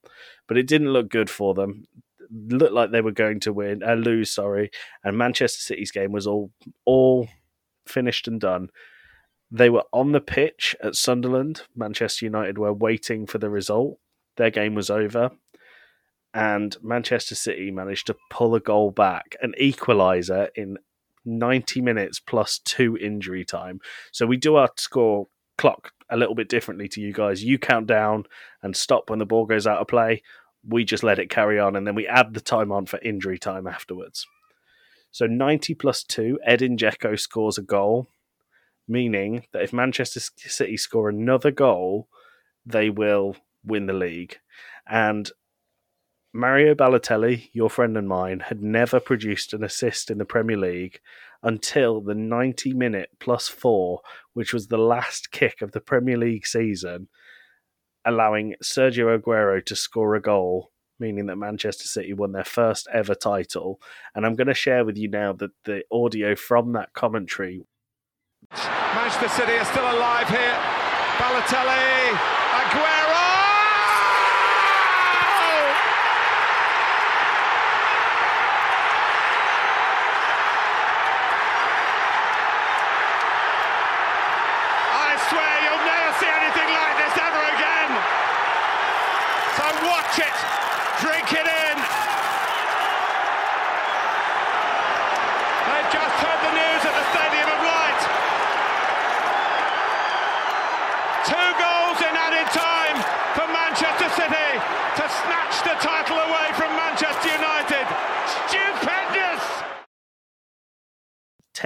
but 0.47 0.57
it 0.57 0.67
didn't 0.67 0.93
look 0.93 1.09
good 1.09 1.29
for 1.29 1.53
them. 1.53 1.85
Looked 2.31 2.73
like 2.73 2.91
they 2.91 3.01
were 3.01 3.11
going 3.11 3.39
to 3.41 3.53
win, 3.53 3.83
uh, 3.83 3.93
lose, 3.93 4.31
sorry. 4.31 4.71
And 5.03 5.17
Manchester 5.17 5.61
City's 5.61 5.91
game 5.91 6.11
was 6.11 6.27
all 6.27 6.51
all 6.85 7.27
finished 7.85 8.27
and 8.27 8.39
done. 8.39 8.69
They 9.49 9.69
were 9.69 9.85
on 9.93 10.11
the 10.11 10.19
pitch 10.19 10.75
at 10.83 10.95
Sunderland. 10.95 11.61
Manchester 11.75 12.25
United 12.25 12.57
were 12.57 12.73
waiting 12.73 13.25
for 13.25 13.37
the 13.37 13.49
result. 13.49 13.97
Their 14.35 14.51
game 14.51 14.75
was 14.75 14.89
over. 14.89 15.31
And 16.33 16.75
Manchester 16.83 17.35
City 17.35 17.71
managed 17.71 18.07
to 18.07 18.17
pull 18.29 18.53
a 18.55 18.59
goal 18.59 18.91
back, 18.91 19.35
an 19.41 19.53
equaliser 19.59 20.49
in 20.55 20.77
90 21.25 21.81
minutes 21.81 22.19
plus 22.19 22.59
two 22.59 22.97
injury 22.97 23.45
time. 23.45 23.79
So 24.11 24.25
we 24.25 24.37
do 24.37 24.55
our 24.55 24.69
score 24.75 25.27
clock 25.57 25.91
a 26.09 26.17
little 26.17 26.35
bit 26.35 26.49
differently 26.49 26.87
to 26.89 27.01
you 27.01 27.13
guys. 27.13 27.43
You 27.43 27.57
count 27.57 27.87
down 27.87 28.25
and 28.61 28.75
stop 28.75 29.09
when 29.09 29.19
the 29.19 29.25
ball 29.25 29.45
goes 29.45 29.67
out 29.67 29.79
of 29.79 29.87
play. 29.87 30.21
We 30.65 30.83
just 30.83 31.03
let 31.03 31.19
it 31.19 31.29
carry 31.29 31.59
on 31.59 31.75
and 31.75 31.85
then 31.85 31.95
we 31.95 32.07
add 32.07 32.33
the 32.33 32.41
time 32.41 32.71
on 32.71 32.85
for 32.85 32.99
injury 32.99 33.37
time 33.37 33.67
afterwards. 33.67 34.25
So 35.11 35.25
90 35.25 35.73
plus 35.75 36.03
two, 36.03 36.39
Edin 36.45 36.77
Dzeko 36.77 37.19
scores 37.19 37.57
a 37.57 37.61
goal 37.61 38.09
meaning 38.87 39.45
that 39.51 39.63
if 39.63 39.73
Manchester 39.73 40.19
City 40.19 40.77
score 40.77 41.09
another 41.09 41.51
goal, 41.51 42.07
they 42.65 42.89
will 42.89 43.35
win 43.63 43.85
the 43.85 43.93
league. 43.93 44.37
And 44.89 45.29
Mario 46.33 46.73
Balotelli, 46.73 47.49
your 47.53 47.69
friend 47.69 47.97
and 47.97 48.07
mine, 48.07 48.41
had 48.41 48.61
never 48.61 48.99
produced 48.99 49.53
an 49.53 49.63
assist 49.63 50.09
in 50.09 50.17
the 50.17 50.25
Premier 50.25 50.57
League 50.57 50.99
until 51.43 52.01
the 52.01 52.15
90 52.15 52.73
minute 52.73 53.09
plus 53.19 53.47
four, 53.47 54.01
which 54.33 54.53
was 54.53 54.67
the 54.67 54.77
last 54.77 55.31
kick 55.31 55.61
of 55.61 55.71
the 55.71 55.81
Premier 55.81 56.17
League 56.17 56.47
season, 56.47 57.07
allowing 58.07 58.55
Sergio 58.63 59.17
Aguero 59.17 59.63
to 59.65 59.75
score 59.75 60.15
a 60.15 60.21
goal. 60.21 60.71
Meaning 60.99 61.27
that 61.27 61.35
Manchester 61.35 61.83
City 61.83 62.13
won 62.13 62.31
their 62.31 62.43
first 62.43 62.87
ever 62.91 63.13
title. 63.13 63.79
And 64.15 64.25
I'm 64.25 64.33
going 64.33 64.47
to 64.47 64.55
share 64.55 64.83
with 64.83 64.97
you 64.97 65.07
now 65.07 65.31
that 65.33 65.51
the 65.65 65.83
audio 65.91 66.35
from 66.35 66.73
that 66.73 66.93
commentary 66.93 67.67
Manchester 68.51 69.29
City 69.29 69.53
are 69.53 69.65
still 69.65 69.83
alive 69.91 70.27
here. 70.29 70.57
Balotelli, 71.17 72.17
Aguero! 72.53 73.27
I 84.93 85.11
swear 85.29 85.53
you'll 85.65 85.85
never 85.85 86.11
see 86.21 86.31
anything 86.31 86.69
like 86.71 86.95
this 87.01 87.15
ever 87.19 87.43
again. 87.57 87.91
So 89.57 89.65
watch 89.89 90.15
it, 90.21 90.37
drink 91.01 91.27
it 91.33 91.47
in. 91.47 91.75
They've 95.67 95.91
just 95.91 96.15
heard 96.23 96.39
the 96.47 96.53
news 96.55 96.81
at 96.87 96.95
the 96.95 97.05
Stadium 97.11 97.49
of 97.51 97.59
Light. 97.65 98.01
Two 101.27 101.49
goals 101.59 101.99
in 102.07 102.13
added 102.15 102.47
time 102.55 102.97
for 103.35 103.45
Manchester 103.51 104.07
City 104.15 104.49
to 104.95 105.05
snatch 105.11 105.59
the 105.67 105.75
title 105.83 106.17
away 106.23 106.47
from 106.55 106.71
Manchester 106.79 107.27
United. 107.35 107.83
Stupendous! 108.47 109.43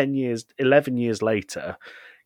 10 0.01 0.15
years 0.15 0.45
11 0.57 0.97
years 0.97 1.21
later 1.21 1.77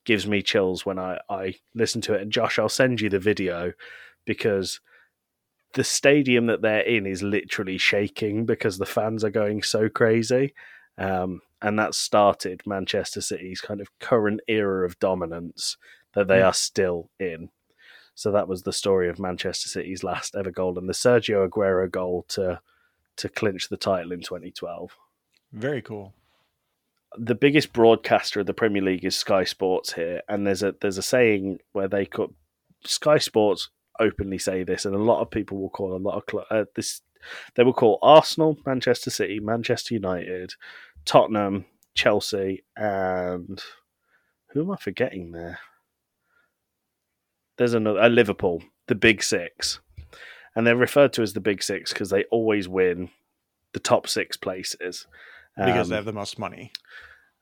gives 0.06 0.28
me 0.28 0.42
chills 0.42 0.86
when 0.86 1.00
I, 1.00 1.20
I 1.30 1.56
listen 1.74 2.00
to 2.02 2.14
it. 2.14 2.22
And 2.22 2.32
josh 2.32 2.58
i'll 2.58 2.70
send 2.70 3.02
you 3.02 3.10
the 3.10 3.20
video 3.20 3.74
because 4.26 4.80
the 5.74 5.84
stadium 5.84 6.46
that 6.46 6.62
they're 6.62 6.80
in 6.80 7.06
is 7.06 7.22
literally 7.22 7.78
shaking 7.78 8.46
because 8.46 8.78
the 8.78 8.86
fans 8.86 9.26
are 9.26 9.30
going 9.30 9.62
so 9.62 9.90
crazy. 9.90 10.54
Um, 10.98 11.42
and 11.62 11.78
that 11.78 11.94
started 11.94 12.62
manchester 12.66 13.20
city's 13.20 13.60
kind 13.60 13.82
of 13.82 13.90
current 14.00 14.40
era 14.48 14.86
of 14.86 14.98
dominance 15.00 15.76
that 16.14 16.30
they 16.30 16.42
are 16.42 16.54
still 16.54 17.10
in. 17.20 17.50
So 18.14 18.32
that 18.32 18.48
was 18.48 18.64
the 18.64 18.72
story 18.72 19.10
of 19.10 19.20
manchester 19.20 19.68
city's 19.68 20.04
last 20.04 20.34
ever 20.36 20.52
goal 20.52 20.80
and 20.80 20.88
the 20.88 20.94
sergio 20.94 21.48
aguero 21.50 21.92
goal 21.92 22.26
to 22.30 22.62
to 23.18 23.30
clinch 23.30 23.68
the 23.68 23.78
title 23.78 24.14
in 24.14 24.22
2012 24.22 24.96
Very 25.52 25.82
cool. 25.82 26.14
The 27.18 27.36
biggest 27.36 27.74
broadcaster 27.74 28.40
of 28.40 28.46
the 28.46 28.54
Premier 28.54 28.82
League 28.82 29.06
is 29.06 29.16
Sky 29.16 29.44
Sports 29.44 29.94
here, 29.94 30.22
and 30.28 30.46
there's 30.46 30.64
a 30.64 30.76
there's 30.82 30.98
a 30.98 31.04
saying 31.04 31.60
where 31.74 31.88
they 31.88 32.06
could 32.06 32.34
Sky 32.84 33.18
Sports 33.18 33.70
openly 34.00 34.38
say 34.38 34.64
this, 34.64 34.86
and 34.86 34.96
a 34.96 35.00
lot 35.00 35.22
of 35.22 35.32
people 35.32 35.58
will 35.58 35.70
call 35.70 35.96
a 35.96 35.98
lot 35.98 36.18
of 36.18 36.24
cl- 36.30 36.46
uh, 36.50 36.66
this. 36.76 37.02
They 37.56 37.64
will 37.64 37.74
call 37.74 38.00
Arsenal, 38.02 38.58
Manchester 38.66 39.10
City, 39.10 39.40
Manchester 39.40 39.94
United, 39.94 40.54
Tottenham, 41.06 41.66
Chelsea, 41.96 42.64
and 42.76 43.62
who 44.52 44.62
am 44.62 44.72
I 44.72 44.78
forgetting 44.78 45.32
there? 45.32 45.60
There's 47.58 47.74
another 47.74 48.02
uh, 48.02 48.10
Liverpool, 48.10 48.64
the 48.88 48.96
Big 48.96 49.24
Six, 49.24 49.80
and 50.56 50.68
they're 50.68 50.76
referred 50.76 51.14
to 51.14 51.22
as 51.22 51.34
the 51.34 51.40
Big 51.40 51.64
Six 51.64 51.94
because 51.94 52.10
they 52.10 52.26
always 52.26 52.68
win 52.68 53.10
the 53.74 53.80
top 53.80 54.08
six 54.08 54.38
places 54.38 55.08
Because 55.58 55.88
Um, 55.88 55.90
they 55.90 55.96
have 55.96 56.06
the 56.06 56.14
most 56.14 56.38
money. 56.40 56.72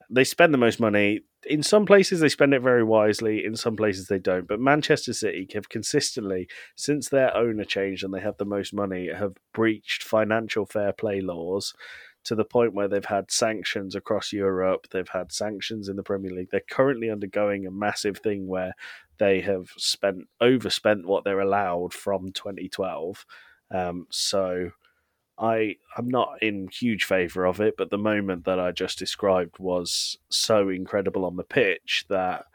they 0.10 0.24
spend 0.24 0.54
the 0.54 0.58
most 0.60 0.80
money. 0.80 1.22
In 1.46 1.64
some 1.64 1.86
places, 1.86 2.20
they 2.20 2.30
spend 2.30 2.54
it 2.54 2.62
very 2.62 2.84
wisely. 2.84 3.44
In 3.44 3.56
some 3.56 3.76
places, 3.76 4.08
they 4.08 4.20
don't. 4.20 4.48
But 4.48 4.60
Manchester 4.60 5.14
City 5.14 5.48
have 5.56 5.70
consistently, 5.70 6.48
since 6.76 7.10
their 7.10 7.36
owner 7.36 7.64
changed 7.64 8.04
and 8.04 8.14
they 8.14 8.20
have 8.22 8.38
the 8.38 8.46
most 8.46 8.74
money, 8.74 9.08
have 9.10 9.34
breached 9.54 10.04
financial 10.04 10.66
fair 10.66 10.94
play 10.94 11.20
laws 11.22 11.74
to 12.26 12.36
the 12.36 12.46
point 12.46 12.74
where 12.74 12.88
they've 12.88 13.04
had 13.04 13.32
sanctions 13.32 13.96
across 13.96 14.32
Europe. 14.32 14.88
They've 14.92 15.10
had 15.10 15.32
sanctions 15.32 15.90
in 15.90 15.96
the 15.96 16.04
Premier 16.04 16.32
League. 16.32 16.50
They're 16.52 16.62
currently 16.70 17.10
undergoing 17.10 17.66
a 17.66 17.72
massive 17.72 18.18
thing 18.20 18.48
where 18.48 18.74
they 19.18 19.42
have 19.42 19.72
spent 19.78 20.28
overspent 20.40 21.06
what 21.06 21.24
they're 21.24 21.40
allowed 21.40 21.94
from 21.94 22.32
2012. 22.32 23.26
Um, 23.72 24.08
so 24.12 24.72
I 25.44 25.76
I'm 25.98 26.08
not 26.08 26.42
in 26.42 26.70
huge 26.70 27.04
favour 27.04 27.46
of 27.46 27.60
it, 27.60 27.76
but 27.78 27.90
the 27.90 27.98
moment 27.98 28.46
that 28.46 28.60
I 28.60 28.72
just 28.72 28.98
described 28.98 29.60
was 29.60 30.18
so 30.30 30.70
incredible 30.70 31.26
on 31.26 31.36
the 31.36 31.44
pitch 31.44 32.06
that 32.10 32.46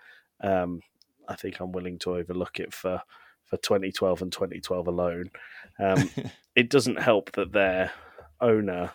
um, 0.42 0.80
I 1.28 1.36
think 1.36 1.60
I'm 1.60 1.70
willing 1.70 1.98
to 2.00 2.14
overlook 2.14 2.58
it 2.58 2.72
for 2.72 3.02
for 3.44 3.58
2012 3.58 4.22
and 4.22 4.32
2012 4.32 4.88
alone. 4.88 5.30
Um, 5.78 6.10
it 6.56 6.70
doesn't 6.70 7.00
help 7.00 7.32
that 7.32 7.52
their 7.52 7.92
owner 8.40 8.92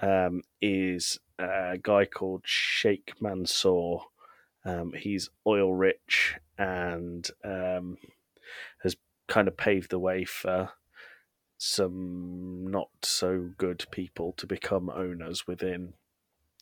um, 0.00 0.42
is 0.60 1.20
a 1.38 1.78
guy 1.80 2.04
called 2.06 2.42
Sheikh 2.44 3.14
Mansour. 3.20 3.98
Um, 4.64 4.92
he's 4.96 5.30
oil 5.46 5.72
rich 5.72 6.36
and 6.58 7.28
um, 7.44 7.98
has 8.82 8.96
kind 9.28 9.46
of 9.46 9.56
paved 9.56 9.90
the 9.90 9.98
way 9.98 10.24
for 10.24 10.70
some 11.64 12.66
not 12.66 12.88
so 13.02 13.50
good 13.56 13.86
people 13.92 14.32
to 14.36 14.48
become 14.48 14.90
owners 14.90 15.46
within 15.46 15.94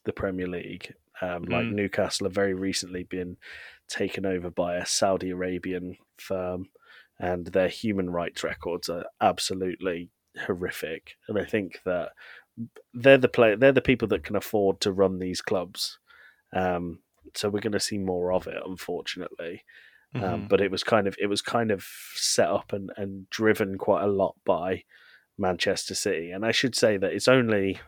the 0.05 0.13
Premier 0.13 0.47
League. 0.47 0.95
Um, 1.23 1.45
Like 1.45 1.65
Mm. 1.65 1.73
Newcastle 1.73 2.27
have 2.27 2.35
very 2.35 2.53
recently 2.53 3.05
been 3.05 3.39
taken 3.89 4.27
over 4.27 4.51
by 4.51 4.77
a 4.77 4.85
Saudi 4.85 5.31
Arabian 5.31 5.97
firm, 6.19 6.69
and 7.19 7.47
their 7.47 7.69
human 7.69 8.11
rights 8.11 8.45
records 8.45 8.91
are 8.91 9.07
absolutely 9.23 10.11
horrific. 10.47 11.17
And 11.29 11.39
I 11.39 11.47
think 11.47 11.81
that 11.87 12.13
they're 12.93 13.17
the 13.17 13.29
play 13.29 13.55
they're 13.55 13.73
the 13.73 13.81
people 13.81 14.09
that 14.09 14.25
can 14.25 14.37
afford 14.37 14.81
to 14.81 14.93
run 14.93 15.19
these 15.19 15.41
clubs. 15.41 15.99
Um, 16.53 16.99
so 17.35 17.49
we're 17.49 17.61
going 17.61 17.73
to 17.73 17.81
see 17.81 17.99
more 17.99 18.35
of 18.35 18.47
it, 18.47 18.63
unfortunately. 18.67 19.65
Um, 20.15 20.23
Mhm. 20.23 20.49
but 20.49 20.61
it 20.61 20.71
was 20.73 20.83
kind 20.83 21.07
of 21.07 21.17
it 21.21 21.27
was 21.27 21.41
kind 21.43 21.71
of 21.71 21.85
set 22.15 22.49
up 22.49 22.73
and, 22.73 22.91
and 22.97 23.31
driven 23.31 23.79
quite 23.79 24.03
a 24.03 24.09
lot 24.09 24.35
by 24.45 24.83
Manchester 25.39 25.95
City. 25.95 26.33
And 26.33 26.45
I 26.45 26.51
should 26.51 26.75
say 26.75 26.97
that 26.97 27.13
it's 27.13 27.29
only 27.29 27.79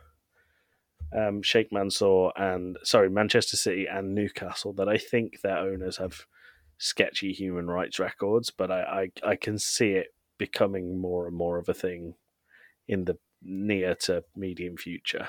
um, 1.12 1.42
Sheikh 1.42 1.72
Mansour 1.72 2.30
and 2.36 2.78
sorry 2.84 3.10
Manchester 3.10 3.56
City 3.56 3.86
and 3.86 4.14
Newcastle 4.14 4.72
that 4.74 4.88
I 4.88 4.96
think 4.98 5.40
their 5.40 5.58
owners 5.58 5.96
have 5.98 6.26
sketchy 6.78 7.32
human 7.32 7.66
rights 7.68 7.98
records. 7.98 8.50
But 8.50 8.70
I, 8.70 9.10
I, 9.24 9.30
I 9.30 9.36
can 9.36 9.58
see 9.58 9.90
it 9.92 10.14
becoming 10.38 10.98
more 10.98 11.26
and 11.26 11.36
more 11.36 11.58
of 11.58 11.68
a 11.68 11.74
thing 11.74 12.14
in 12.88 13.04
the 13.04 13.18
near 13.42 13.94
to 13.96 14.24
medium 14.36 14.76
future. 14.76 15.28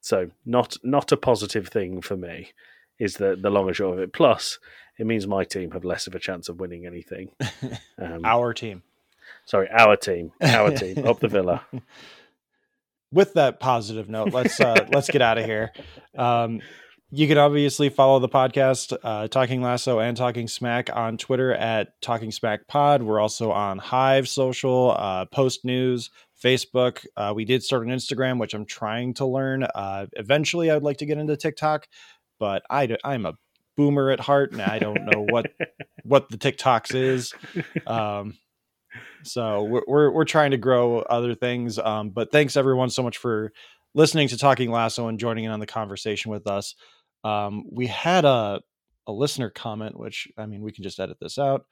So 0.00 0.30
not 0.46 0.76
not 0.82 1.10
a 1.12 1.16
positive 1.16 1.68
thing 1.68 2.00
for 2.00 2.16
me 2.16 2.52
is 2.98 3.16
the 3.16 3.36
the 3.40 3.50
long 3.50 3.66
and 3.68 3.76
short 3.76 3.98
of 3.98 4.02
it. 4.02 4.12
Plus, 4.12 4.58
it 4.98 5.06
means 5.06 5.26
my 5.26 5.44
team 5.44 5.70
have 5.72 5.84
less 5.84 6.06
of 6.06 6.14
a 6.14 6.18
chance 6.18 6.48
of 6.48 6.60
winning 6.60 6.86
anything. 6.86 7.30
Um, 8.00 8.24
Our 8.24 8.54
team. 8.54 8.82
sorry, 9.44 9.68
our 9.70 9.96
team, 9.96 10.30
our 10.40 10.70
team, 10.70 11.04
up 11.06 11.18
the 11.18 11.26
Villa. 11.28 11.64
With 13.12 13.34
that 13.34 13.58
positive 13.58 14.08
note, 14.08 14.32
let's 14.32 14.60
uh, 14.60 14.86
let's 14.92 15.08
get 15.10 15.20
out 15.22 15.38
of 15.38 15.44
here. 15.44 15.72
Um, 16.16 16.60
you 17.10 17.26
can 17.26 17.38
obviously 17.38 17.88
follow 17.88 18.18
the 18.18 18.28
podcast, 18.28 18.96
uh, 19.02 19.28
Talking 19.28 19.62
Lasso 19.62 19.98
and 19.98 20.14
Talking 20.16 20.46
SMAC 20.46 20.94
on 20.94 21.16
Twitter 21.16 21.52
at 21.54 22.00
Talking 22.02 22.30
SMAC 22.30 22.68
Pod. 22.68 23.02
We're 23.02 23.18
also 23.18 23.50
on 23.50 23.78
Hive 23.78 24.28
Social, 24.28 24.94
uh, 24.96 25.24
Post 25.24 25.64
News, 25.64 26.10
Facebook. 26.40 27.04
Uh, 27.16 27.32
we 27.34 27.46
did 27.46 27.62
start 27.62 27.86
an 27.86 27.92
Instagram, 27.92 28.38
which 28.38 28.52
I'm 28.52 28.66
trying 28.66 29.14
to 29.14 29.24
learn. 29.26 29.62
Uh, 29.62 30.06
eventually, 30.12 30.70
I'd 30.70 30.82
like 30.82 30.98
to 30.98 31.06
get 31.06 31.16
into 31.16 31.34
TikTok, 31.36 31.88
but 32.38 32.62
I, 32.70 32.96
I'm 33.04 33.26
a 33.26 33.34
boomer 33.76 34.10
at 34.10 34.20
heart, 34.20 34.52
and 34.52 34.62
I 34.62 34.78
don't 34.78 35.04
know 35.04 35.22
what 35.22 35.50
what 36.04 36.28
the 36.30 36.36
TikToks 36.38 36.94
is. 36.94 37.32
Um, 37.86 38.34
so 39.22 39.64
we're, 39.64 39.82
we're 39.86 40.10
we're 40.10 40.24
trying 40.24 40.52
to 40.52 40.56
grow 40.56 40.98
other 41.00 41.34
things. 41.34 41.78
Um, 41.78 42.10
but 42.10 42.30
thanks 42.32 42.56
everyone 42.56 42.90
so 42.90 43.02
much 43.02 43.18
for 43.18 43.52
listening 43.94 44.28
to 44.28 44.38
Talking 44.38 44.70
Lasso 44.70 45.08
and 45.08 45.18
joining 45.18 45.44
in 45.44 45.50
on 45.50 45.60
the 45.60 45.66
conversation 45.66 46.30
with 46.30 46.46
us. 46.46 46.74
Um, 47.24 47.64
we 47.70 47.86
had 47.86 48.24
a 48.24 48.60
a 49.06 49.12
listener 49.12 49.50
comment, 49.50 49.98
which 49.98 50.28
I 50.36 50.46
mean 50.46 50.62
we 50.62 50.72
can 50.72 50.84
just 50.84 51.00
edit 51.00 51.18
this 51.20 51.38
out. 51.38 51.66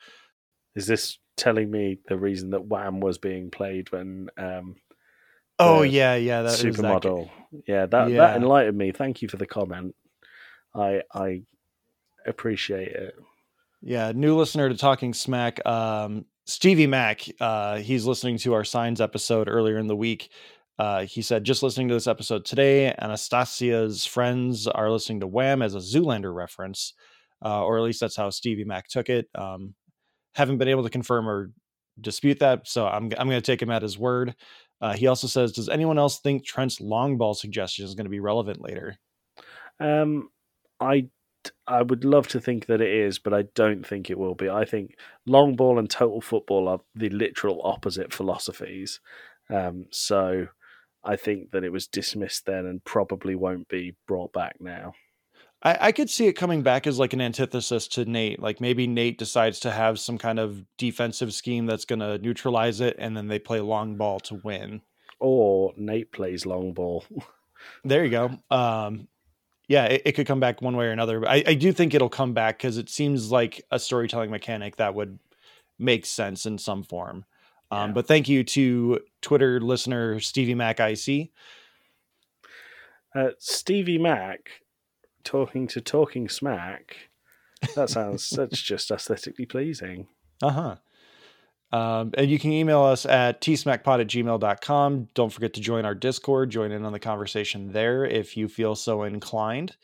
Is 0.74 0.86
this 0.86 1.18
telling 1.36 1.70
me 1.70 1.98
the 2.08 2.18
reason 2.18 2.50
that 2.50 2.66
Wham 2.66 3.00
was 3.00 3.18
being 3.18 3.50
played 3.50 3.90
when 3.92 4.28
um, 4.38 4.76
Oh 5.58 5.82
yeah, 5.82 6.14
yeah, 6.16 6.42
that 6.42 6.52
is 6.52 6.62
that 6.62 6.74
supermodel? 6.74 7.30
Yeah, 7.66 7.86
that 7.86 8.10
Yeah. 8.10 8.18
that 8.18 8.36
enlightened 8.36 8.76
me. 8.76 8.92
Thank 8.92 9.22
you 9.22 9.28
for 9.28 9.36
the 9.38 9.46
comment. 9.46 9.94
I 10.76 11.02
I 11.14 11.42
appreciate 12.26 12.92
it. 12.92 13.14
Yeah, 13.82 14.12
new 14.14 14.36
listener 14.36 14.68
to 14.68 14.76
Talking 14.76 15.12
SMAC, 15.12 15.64
um, 15.66 16.24
Stevie 16.44 16.86
Mack. 16.86 17.22
Uh, 17.40 17.76
he's 17.78 18.04
listening 18.04 18.38
to 18.38 18.54
our 18.54 18.64
signs 18.64 19.00
episode 19.00 19.48
earlier 19.48 19.78
in 19.78 19.86
the 19.86 19.96
week. 19.96 20.30
Uh, 20.78 21.04
he 21.04 21.22
said, 21.22 21.44
just 21.44 21.62
listening 21.62 21.88
to 21.88 21.94
this 21.94 22.06
episode 22.06 22.44
today, 22.44 22.94
Anastasia's 23.00 24.04
friends 24.04 24.66
are 24.66 24.90
listening 24.90 25.20
to 25.20 25.26
Wham 25.26 25.62
as 25.62 25.74
a 25.74 25.78
Zoolander 25.78 26.34
reference, 26.34 26.92
uh, 27.44 27.64
or 27.64 27.78
at 27.78 27.84
least 27.84 28.00
that's 28.00 28.16
how 28.16 28.28
Stevie 28.28 28.64
Mack 28.64 28.88
took 28.88 29.08
it. 29.08 29.28
Um, 29.34 29.74
haven't 30.34 30.58
been 30.58 30.68
able 30.68 30.82
to 30.82 30.90
confirm 30.90 31.28
or 31.28 31.50
dispute 32.00 32.40
that, 32.40 32.68
so 32.68 32.86
I'm 32.86 33.04
I'm 33.18 33.28
going 33.28 33.40
to 33.40 33.40
take 33.40 33.62
him 33.62 33.70
at 33.70 33.82
his 33.82 33.98
word. 33.98 34.34
Uh, 34.80 34.92
he 34.92 35.06
also 35.06 35.26
says, 35.26 35.52
does 35.52 35.70
anyone 35.70 35.98
else 35.98 36.20
think 36.20 36.44
Trent's 36.44 36.80
long 36.80 37.16
ball 37.16 37.32
suggestion 37.32 37.86
is 37.86 37.94
going 37.94 38.04
to 38.04 38.10
be 38.10 38.20
relevant 38.20 38.60
later? 38.60 38.98
Um, 39.80 40.28
I 40.80 41.08
I 41.66 41.82
would 41.82 42.04
love 42.04 42.26
to 42.28 42.40
think 42.40 42.66
that 42.66 42.80
it 42.80 42.92
is, 42.92 43.18
but 43.18 43.32
I 43.32 43.42
don't 43.54 43.86
think 43.86 44.10
it 44.10 44.18
will 44.18 44.34
be. 44.34 44.48
I 44.48 44.64
think 44.64 44.96
long 45.26 45.54
ball 45.54 45.78
and 45.78 45.88
total 45.88 46.20
football 46.20 46.68
are 46.68 46.80
the 46.94 47.08
literal 47.10 47.60
opposite 47.62 48.12
philosophies. 48.12 49.00
Um, 49.48 49.86
so 49.90 50.48
I 51.04 51.16
think 51.16 51.52
that 51.52 51.62
it 51.62 51.70
was 51.70 51.86
dismissed 51.86 52.46
then 52.46 52.66
and 52.66 52.84
probably 52.84 53.36
won't 53.36 53.68
be 53.68 53.94
brought 54.08 54.32
back 54.32 54.56
now. 54.60 54.94
I, 55.62 55.78
I 55.80 55.92
could 55.92 56.10
see 56.10 56.26
it 56.26 56.34
coming 56.34 56.62
back 56.62 56.86
as 56.86 56.98
like 56.98 57.12
an 57.12 57.20
antithesis 57.20 57.86
to 57.88 58.04
Nate. 58.04 58.40
Like 58.40 58.60
maybe 58.60 58.86
Nate 58.86 59.18
decides 59.18 59.60
to 59.60 59.70
have 59.70 60.00
some 60.00 60.18
kind 60.18 60.38
of 60.38 60.64
defensive 60.76 61.32
scheme 61.32 61.66
that's 61.66 61.84
going 61.84 62.00
to 62.00 62.18
neutralize 62.18 62.80
it, 62.80 62.96
and 62.98 63.16
then 63.16 63.28
they 63.28 63.38
play 63.38 63.60
long 63.60 63.96
ball 63.96 64.20
to 64.20 64.40
win. 64.42 64.82
Or 65.20 65.72
Nate 65.76 66.12
plays 66.12 66.44
long 66.44 66.72
ball. 66.72 67.04
There 67.84 68.04
you 68.04 68.10
go. 68.10 68.38
Um, 68.50 69.08
yeah, 69.68 69.84
it, 69.84 70.02
it 70.06 70.12
could 70.12 70.26
come 70.26 70.40
back 70.40 70.62
one 70.62 70.76
way 70.76 70.86
or 70.86 70.90
another. 70.90 71.20
But 71.20 71.30
I, 71.30 71.44
I 71.48 71.54
do 71.54 71.72
think 71.72 71.94
it'll 71.94 72.08
come 72.08 72.32
back 72.32 72.58
because 72.58 72.78
it 72.78 72.88
seems 72.88 73.30
like 73.30 73.64
a 73.70 73.78
storytelling 73.78 74.30
mechanic 74.30 74.76
that 74.76 74.94
would 74.94 75.18
make 75.78 76.06
sense 76.06 76.46
in 76.46 76.58
some 76.58 76.82
form. 76.82 77.24
Um, 77.70 77.90
Yeah. 77.90 77.94
But 77.94 78.06
thank 78.06 78.28
you 78.28 78.44
to 78.44 79.00
Twitter 79.22 79.60
listener 79.60 80.20
Stevie 80.20 80.54
Mac 80.54 80.78
IC. 80.80 81.30
Uh, 83.14 83.30
Stevie 83.38 83.98
Mac 83.98 84.50
talking 85.24 85.66
to 85.68 85.80
Talking 85.80 86.28
SMAC. 86.28 86.80
That 87.74 87.90
sounds 87.90 88.30
that's 88.30 88.60
just 88.62 88.90
aesthetically 88.90 89.46
pleasing. 89.46 90.06
Uh 90.42 90.50
huh. 90.50 90.76
Um, 91.72 92.12
and 92.16 92.30
you 92.30 92.38
can 92.38 92.52
email 92.52 92.82
us 92.82 93.06
at 93.06 93.40
tsmackpod 93.40 94.00
at 94.00 94.06
gmail.com. 94.06 95.08
Don't 95.14 95.32
forget 95.32 95.54
to 95.54 95.60
join 95.60 95.84
our 95.84 95.94
Discord, 95.94 96.50
join 96.50 96.70
in 96.70 96.84
on 96.84 96.92
the 96.92 97.00
conversation 97.00 97.72
there 97.72 98.04
if 98.04 98.36
you 98.36 98.48
feel 98.48 98.76
so 98.76 99.02
inclined. 99.02 99.76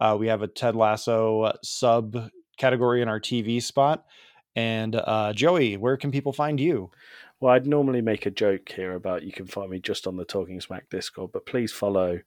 Uh, 0.00 0.16
we 0.18 0.28
have 0.28 0.42
a 0.42 0.48
Ted 0.48 0.74
Lasso 0.74 1.52
sub 1.62 2.30
category 2.56 3.02
in 3.02 3.08
our 3.08 3.20
TV 3.20 3.62
spot. 3.62 4.04
And 4.56 4.96
uh, 4.96 5.32
Joey, 5.32 5.76
where 5.76 5.96
can 5.96 6.10
people 6.10 6.32
find 6.32 6.58
you? 6.58 6.90
Well, 7.40 7.54
I'd 7.54 7.66
normally 7.66 8.00
make 8.00 8.26
a 8.26 8.30
joke 8.30 8.68
here 8.68 8.94
about 8.94 9.22
you 9.22 9.32
can 9.32 9.46
find 9.46 9.70
me 9.70 9.78
just 9.78 10.08
on 10.08 10.16
the 10.16 10.24
Talking 10.24 10.58
SMAC 10.58 10.90
Discord, 10.90 11.30
but 11.32 11.46
please 11.46 11.70
follow 11.72 12.20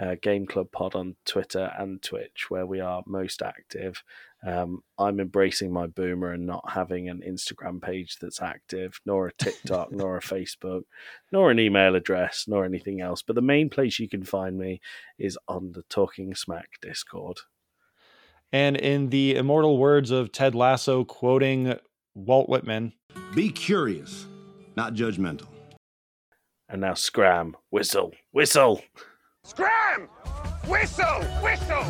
uh, 0.00 0.16
Game 0.20 0.46
Club 0.46 0.70
Pod 0.72 0.94
on 0.94 1.16
Twitter 1.24 1.72
and 1.78 2.02
Twitch, 2.02 2.50
where 2.50 2.66
we 2.66 2.80
are 2.80 3.02
most 3.06 3.40
active. 3.40 4.02
Um, 4.44 4.82
I'm 4.98 5.20
embracing 5.20 5.72
my 5.72 5.86
boomer 5.86 6.32
and 6.32 6.46
not 6.46 6.64
having 6.68 7.08
an 7.08 7.22
Instagram 7.26 7.80
page 7.80 8.16
that's 8.20 8.42
active, 8.42 9.00
nor 9.06 9.28
a 9.28 9.32
TikTok, 9.34 9.92
nor 9.92 10.16
a 10.16 10.20
Facebook, 10.20 10.82
nor 11.30 11.50
an 11.50 11.60
email 11.60 11.94
address, 11.94 12.46
nor 12.48 12.64
anything 12.64 13.00
else. 13.00 13.22
But 13.22 13.36
the 13.36 13.42
main 13.42 13.70
place 13.70 13.98
you 13.98 14.08
can 14.08 14.24
find 14.24 14.58
me 14.58 14.80
is 15.18 15.38
on 15.46 15.72
the 15.72 15.82
Talking 15.88 16.32
SMAC 16.32 16.64
Discord. 16.80 17.38
And 18.52 18.76
in 18.76 19.10
the 19.10 19.36
immortal 19.36 19.78
words 19.78 20.10
of 20.10 20.32
Ted 20.32 20.54
Lasso, 20.54 21.04
quoting 21.04 21.78
Walt 22.14 22.48
Whitman, 22.48 22.92
Be 23.34 23.50
curious, 23.50 24.26
not 24.76 24.94
judgmental. 24.94 25.46
And 26.68 26.80
now 26.80 26.94
scram, 26.94 27.56
whistle, 27.70 28.12
whistle. 28.32 28.82
Scram! 29.44 30.08
Whistle! 30.66 31.22
Whistle! 31.42 31.84